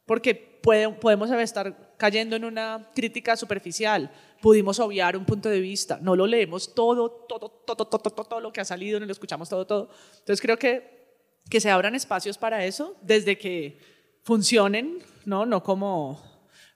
porque 0.05 0.35
puede, 0.35 0.89
podemos 0.89 1.31
estar 1.31 1.95
cayendo 1.95 2.35
en 2.35 2.43
una 2.43 2.91
crítica 2.93 3.37
superficial, 3.37 4.11
pudimos 4.41 4.77
obviar 4.81 5.15
un 5.15 5.23
punto 5.23 5.47
de 5.47 5.61
vista, 5.61 5.99
no 6.01 6.17
lo 6.17 6.27
leemos 6.27 6.75
todo, 6.75 7.09
todo, 7.29 7.49
todo, 7.49 7.87
todo, 7.87 7.99
todo, 7.99 8.25
todo 8.25 8.41
lo 8.41 8.51
que 8.51 8.59
ha 8.59 8.65
salido, 8.65 8.99
no 8.99 9.05
lo 9.05 9.11
escuchamos 9.13 9.47
todo, 9.47 9.65
todo. 9.65 9.89
Entonces 10.19 10.41
creo 10.41 10.59
que, 10.59 11.15
que 11.49 11.61
se 11.61 11.71
abran 11.71 11.95
espacios 11.95 12.37
para 12.37 12.65
eso, 12.65 12.97
desde 13.01 13.37
que 13.37 13.79
funcionen, 14.27 14.99
¿no? 15.23 15.45
No 15.45 15.63
como 15.63 16.21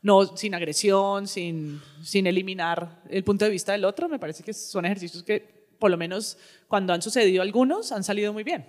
no 0.02 0.38
sin 0.38 0.56
agresión, 0.56 1.28
sin, 1.28 1.82
sin 2.02 2.26
eliminar 2.26 3.04
el 3.10 3.26
punto 3.26 3.44
de 3.44 3.52
vista 3.52 3.74
del 3.74 3.84
otro. 3.84 4.08
Me 4.08 4.20
parece 4.20 4.42
que 4.42 4.54
son 4.54 4.86
ejercicios 4.86 5.22
que, 5.22 5.68
por 5.78 5.92
lo 5.92 5.98
menos 5.98 6.38
cuando 6.70 6.94
han 6.94 7.02
sucedido 7.02 7.42
algunos, 7.42 7.92
han 7.92 8.06
salido 8.06 8.32
muy 8.32 8.46
bien. 8.46 8.66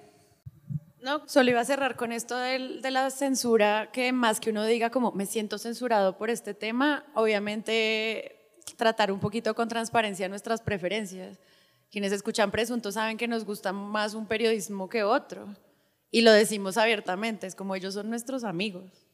No, 1.01 1.23
solo 1.29 1.51
iba 1.51 1.61
a 1.61 1.65
cerrar 1.65 1.95
con 1.95 2.11
esto 2.11 2.37
de, 2.37 2.81
de, 2.83 2.91
la 2.91 3.11
censura, 3.11 3.91
que 3.93 4.13
más 4.13 4.41
que 4.41 4.51
uno 4.51 4.65
diga 4.67 4.91
como 4.91 5.13
me 5.13 5.27
siento 5.27 5.59
censurado 5.59 6.19
por 6.19 6.29
este 6.29 6.53
tema, 6.53 7.05
obviamente 7.15 8.59
tratar 8.77 9.13
un 9.13 9.21
poquito 9.21 9.55
con 9.55 9.69
transparencia 9.69 10.29
nuestras 10.29 10.61
preferencias. 10.61 11.39
Quienes 11.93 12.11
escuchan 12.11 12.51
presuntos 12.51 12.95
saben 12.95 13.17
que 13.17 13.29
nos 13.29 13.45
gusta 13.45 13.73
más 13.73 14.15
un 14.15 14.27
periodismo 14.27 14.89
que 14.89 15.05
otro 15.05 15.47
y 16.13 16.21
lo 16.21 16.31
decimos 16.31 16.77
abiertamente, 16.77 17.47
es 17.47 17.57
como 17.57 17.75
ellos 17.75 17.95
son 17.95 18.11
nuestros 18.11 18.45
amigos. 18.45 19.09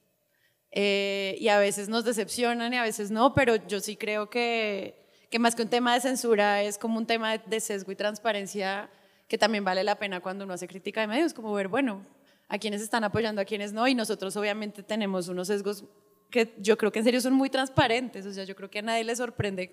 Eh, 0.72 1.36
y 1.38 1.48
a 1.48 1.58
veces 1.58 1.88
nos 1.88 2.04
decepcionan 2.04 2.74
y 2.74 2.76
a 2.76 2.82
veces 2.82 3.10
no, 3.10 3.32
pero 3.32 3.54
yo 3.54 3.80
sí 3.80 3.96
creo 3.96 4.28
que, 4.28 5.08
que 5.30 5.38
más 5.38 5.54
que 5.54 5.62
un 5.62 5.68
tema 5.68 5.94
de 5.94 6.00
censura 6.00 6.62
es 6.62 6.76
como 6.76 6.98
un 6.98 7.06
tema 7.06 7.38
de, 7.38 7.60
sesgo 7.60 7.92
y 7.92 7.96
transparencia 7.96 8.90
que 9.28 9.38
también 9.38 9.64
vale 9.64 9.84
la 9.84 9.94
pena 9.94 10.20
cuando 10.20 10.44
uno 10.44 10.54
hace 10.54 10.66
crítica 10.66 11.00
de 11.00 11.06
medios, 11.06 11.32
como 11.32 11.52
ver, 11.52 11.68
bueno, 11.68 12.04
a 12.48 12.58
quienes 12.58 12.82
están 12.82 13.04
apoyando, 13.04 13.40
a 13.40 13.44
quienes 13.44 13.72
no, 13.72 13.86
y 13.86 13.94
nosotros 13.94 14.36
obviamente 14.36 14.82
tenemos 14.82 15.28
unos 15.28 15.46
sesgos 15.46 15.84
que 16.30 16.52
yo 16.58 16.76
creo 16.76 16.90
que 16.90 16.98
en 16.98 17.04
serio 17.04 17.20
son 17.20 17.34
muy 17.34 17.48
transparentes, 17.48 18.26
o 18.26 18.32
sea, 18.32 18.42
yo 18.42 18.56
creo 18.56 18.70
que 18.70 18.80
a 18.80 18.82
nadie 18.82 19.04
le 19.04 19.14
sorprende 19.14 19.72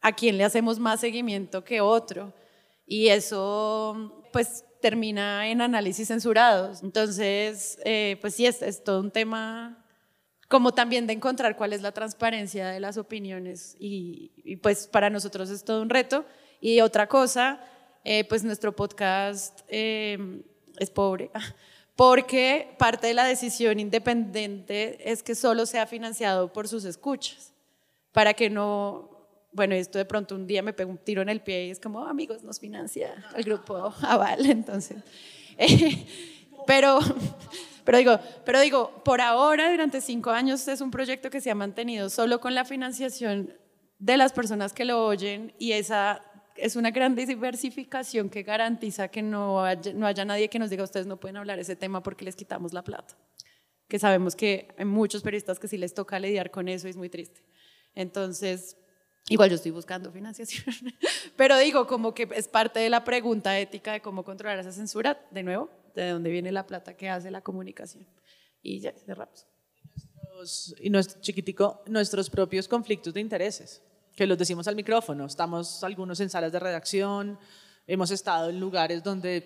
a 0.00 0.12
quién 0.12 0.38
le 0.38 0.44
hacemos 0.44 0.78
más 0.78 1.00
seguimiento 1.00 1.62
que 1.62 1.82
otro, 1.82 2.32
y 2.86 3.08
eso 3.08 4.24
pues 4.32 4.64
termina 4.80 5.48
en 5.48 5.60
análisis 5.60 6.08
censurados, 6.08 6.82
entonces 6.82 7.78
eh, 7.84 8.16
pues 8.20 8.34
sí, 8.34 8.46
es, 8.46 8.62
es 8.62 8.84
todo 8.84 9.00
un 9.00 9.10
tema 9.10 9.84
como 10.48 10.72
también 10.72 11.06
de 11.06 11.12
encontrar 11.12 11.56
cuál 11.56 11.74
es 11.74 11.82
la 11.82 11.92
transparencia 11.92 12.68
de 12.68 12.80
las 12.80 12.96
opiniones 12.96 13.76
y, 13.78 14.56
pues 14.62 14.86
para 14.86 15.10
nosotros 15.10 15.50
es 15.50 15.62
todo 15.62 15.82
un 15.82 15.90
reto. 15.90 16.24
Y 16.60 16.80
otra 16.80 17.06
cosa, 17.06 17.60
eh, 18.02 18.24
pues 18.24 18.42
nuestro 18.42 18.74
podcast 18.74 19.60
eh, 19.68 20.42
es 20.78 20.90
pobre, 20.90 21.30
porque 21.96 22.74
parte 22.78 23.08
de 23.08 23.14
la 23.14 23.26
decisión 23.26 23.78
independiente 23.78 25.12
es 25.12 25.22
que 25.22 25.34
solo 25.34 25.66
sea 25.66 25.86
financiado 25.86 26.52
por 26.52 26.66
sus 26.66 26.84
escuchas, 26.84 27.52
para 28.12 28.32
que 28.32 28.48
no, 28.48 29.17
bueno, 29.58 29.74
esto 29.74 29.98
de 29.98 30.04
pronto 30.04 30.36
un 30.36 30.46
día 30.46 30.62
me 30.62 30.72
pego 30.72 30.88
un 30.88 30.98
tiro 30.98 31.20
en 31.20 31.28
el 31.28 31.40
pie 31.40 31.66
y 31.66 31.70
es 31.70 31.80
como, 31.80 32.06
amigos, 32.06 32.44
nos 32.44 32.60
financia 32.60 33.12
el 33.34 33.42
grupo 33.42 33.92
Aval, 34.02 34.46
entonces. 34.48 34.98
pero, 36.64 37.00
pero, 37.84 37.98
digo, 37.98 38.20
pero 38.44 38.60
digo, 38.60 39.02
por 39.04 39.20
ahora, 39.20 39.68
durante 39.68 40.00
cinco 40.00 40.30
años, 40.30 40.68
es 40.68 40.80
un 40.80 40.92
proyecto 40.92 41.28
que 41.28 41.40
se 41.40 41.50
ha 41.50 41.56
mantenido 41.56 42.08
solo 42.08 42.38
con 42.40 42.54
la 42.54 42.64
financiación 42.64 43.52
de 43.98 44.16
las 44.16 44.32
personas 44.32 44.72
que 44.72 44.84
lo 44.84 45.04
oyen 45.04 45.52
y 45.58 45.72
esa 45.72 46.22
es 46.54 46.76
una 46.76 46.92
gran 46.92 47.16
diversificación 47.16 48.30
que 48.30 48.44
garantiza 48.44 49.08
que 49.08 49.22
no 49.22 49.64
haya, 49.64 49.92
no 49.92 50.06
haya 50.06 50.24
nadie 50.24 50.48
que 50.48 50.60
nos 50.60 50.70
diga 50.70 50.84
ustedes 50.84 51.08
no 51.08 51.18
pueden 51.18 51.36
hablar 51.36 51.58
ese 51.58 51.74
tema 51.74 52.00
porque 52.00 52.24
les 52.24 52.36
quitamos 52.36 52.72
la 52.72 52.84
plata. 52.84 53.16
Que 53.88 53.98
sabemos 53.98 54.36
que 54.36 54.68
hay 54.78 54.84
muchos 54.84 55.22
periodistas 55.22 55.58
que 55.58 55.66
sí 55.66 55.78
les 55.78 55.94
toca 55.94 56.20
lidiar 56.20 56.52
con 56.52 56.68
eso 56.68 56.86
y 56.86 56.90
es 56.90 56.96
muy 56.96 57.08
triste. 57.08 57.42
Entonces, 57.96 58.76
igual 59.28 59.50
yo 59.50 59.56
estoy 59.56 59.70
buscando 59.70 60.10
financiación, 60.10 60.74
pero 61.36 61.56
digo 61.58 61.86
como 61.86 62.14
que 62.14 62.28
es 62.34 62.48
parte 62.48 62.80
de 62.80 62.90
la 62.90 63.04
pregunta 63.04 63.58
ética 63.58 63.92
de 63.92 64.00
cómo 64.00 64.24
controlar 64.24 64.58
esa 64.58 64.72
censura, 64.72 65.20
de 65.30 65.42
nuevo, 65.42 65.70
de 65.94 66.10
dónde 66.10 66.30
viene 66.30 66.52
la 66.52 66.66
plata 66.66 66.96
que 66.96 67.08
hace 67.08 67.30
la 67.30 67.40
comunicación. 67.40 68.06
Y 68.62 68.80
ya 68.80 68.92
cerramos. 68.92 69.46
Y 70.80 70.90
nuestro 70.90 71.20
chiquitico, 71.20 71.82
nuestros 71.86 72.30
propios 72.30 72.68
conflictos 72.68 73.12
de 73.12 73.20
intereses 73.20 73.82
que 74.14 74.26
los 74.26 74.36
decimos 74.36 74.66
al 74.66 74.74
micrófono. 74.74 75.26
Estamos 75.26 75.84
algunos 75.84 76.18
en 76.20 76.28
salas 76.28 76.50
de 76.50 76.58
redacción, 76.58 77.38
hemos 77.86 78.10
estado 78.10 78.50
en 78.50 78.58
lugares 78.58 79.02
donde, 79.02 79.44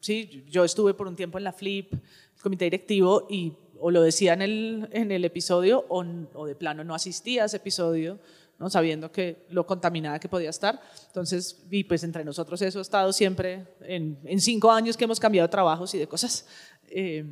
sí, 0.00 0.44
yo 0.48 0.64
estuve 0.64 0.94
por 0.94 1.06
un 1.06 1.16
tiempo 1.16 1.36
en 1.36 1.44
la 1.44 1.52
FLIP, 1.52 1.92
el 1.92 2.42
comité 2.42 2.64
directivo, 2.64 3.26
y 3.28 3.52
o 3.78 3.90
lo 3.90 4.02
decía 4.02 4.32
en 4.32 4.40
el, 4.40 4.88
en 4.92 5.12
el 5.12 5.24
episodio 5.26 5.84
o, 5.90 6.02
o 6.32 6.46
de 6.46 6.54
plano 6.54 6.82
no 6.82 6.94
asistía 6.94 7.42
a 7.42 7.46
ese 7.46 7.58
episodio. 7.58 8.18
¿No? 8.58 8.70
sabiendo 8.70 9.12
que 9.12 9.46
lo 9.50 9.66
contaminada 9.66 10.18
que 10.18 10.28
podía 10.28 10.50
estar. 10.50 10.80
Entonces, 11.06 11.64
y 11.70 11.84
pues 11.84 12.02
entre 12.04 12.24
nosotros 12.24 12.60
eso 12.62 12.78
ha 12.78 12.82
estado 12.82 13.12
siempre, 13.12 13.66
en, 13.80 14.18
en 14.24 14.40
cinco 14.40 14.70
años 14.70 14.96
que 14.96 15.04
hemos 15.04 15.20
cambiado 15.20 15.48
trabajos 15.48 15.94
y 15.94 15.98
de 15.98 16.06
cosas, 16.06 16.46
eh, 16.88 17.24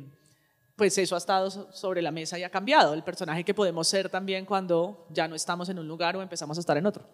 pues 0.75 0.97
eso 0.97 1.15
ha 1.15 1.17
estado 1.17 1.49
sobre 1.71 2.01
la 2.01 2.11
mesa 2.11 2.37
y 2.37 2.43
ha 2.43 2.49
cambiado 2.49 2.93
el 2.93 3.03
personaje 3.03 3.43
que 3.43 3.53
podemos 3.53 3.87
ser 3.87 4.09
también 4.09 4.45
cuando 4.45 5.07
ya 5.09 5.27
no 5.27 5.35
estamos 5.35 5.69
en 5.69 5.79
un 5.79 5.87
lugar 5.87 6.15
o 6.17 6.21
empezamos 6.21 6.57
a 6.57 6.59
estar 6.59 6.77
en 6.77 6.85
otro. 6.85 7.07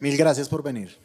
Mil 0.00 0.16
gracias 0.16 0.48
por 0.48 0.62
venir. 0.62 0.98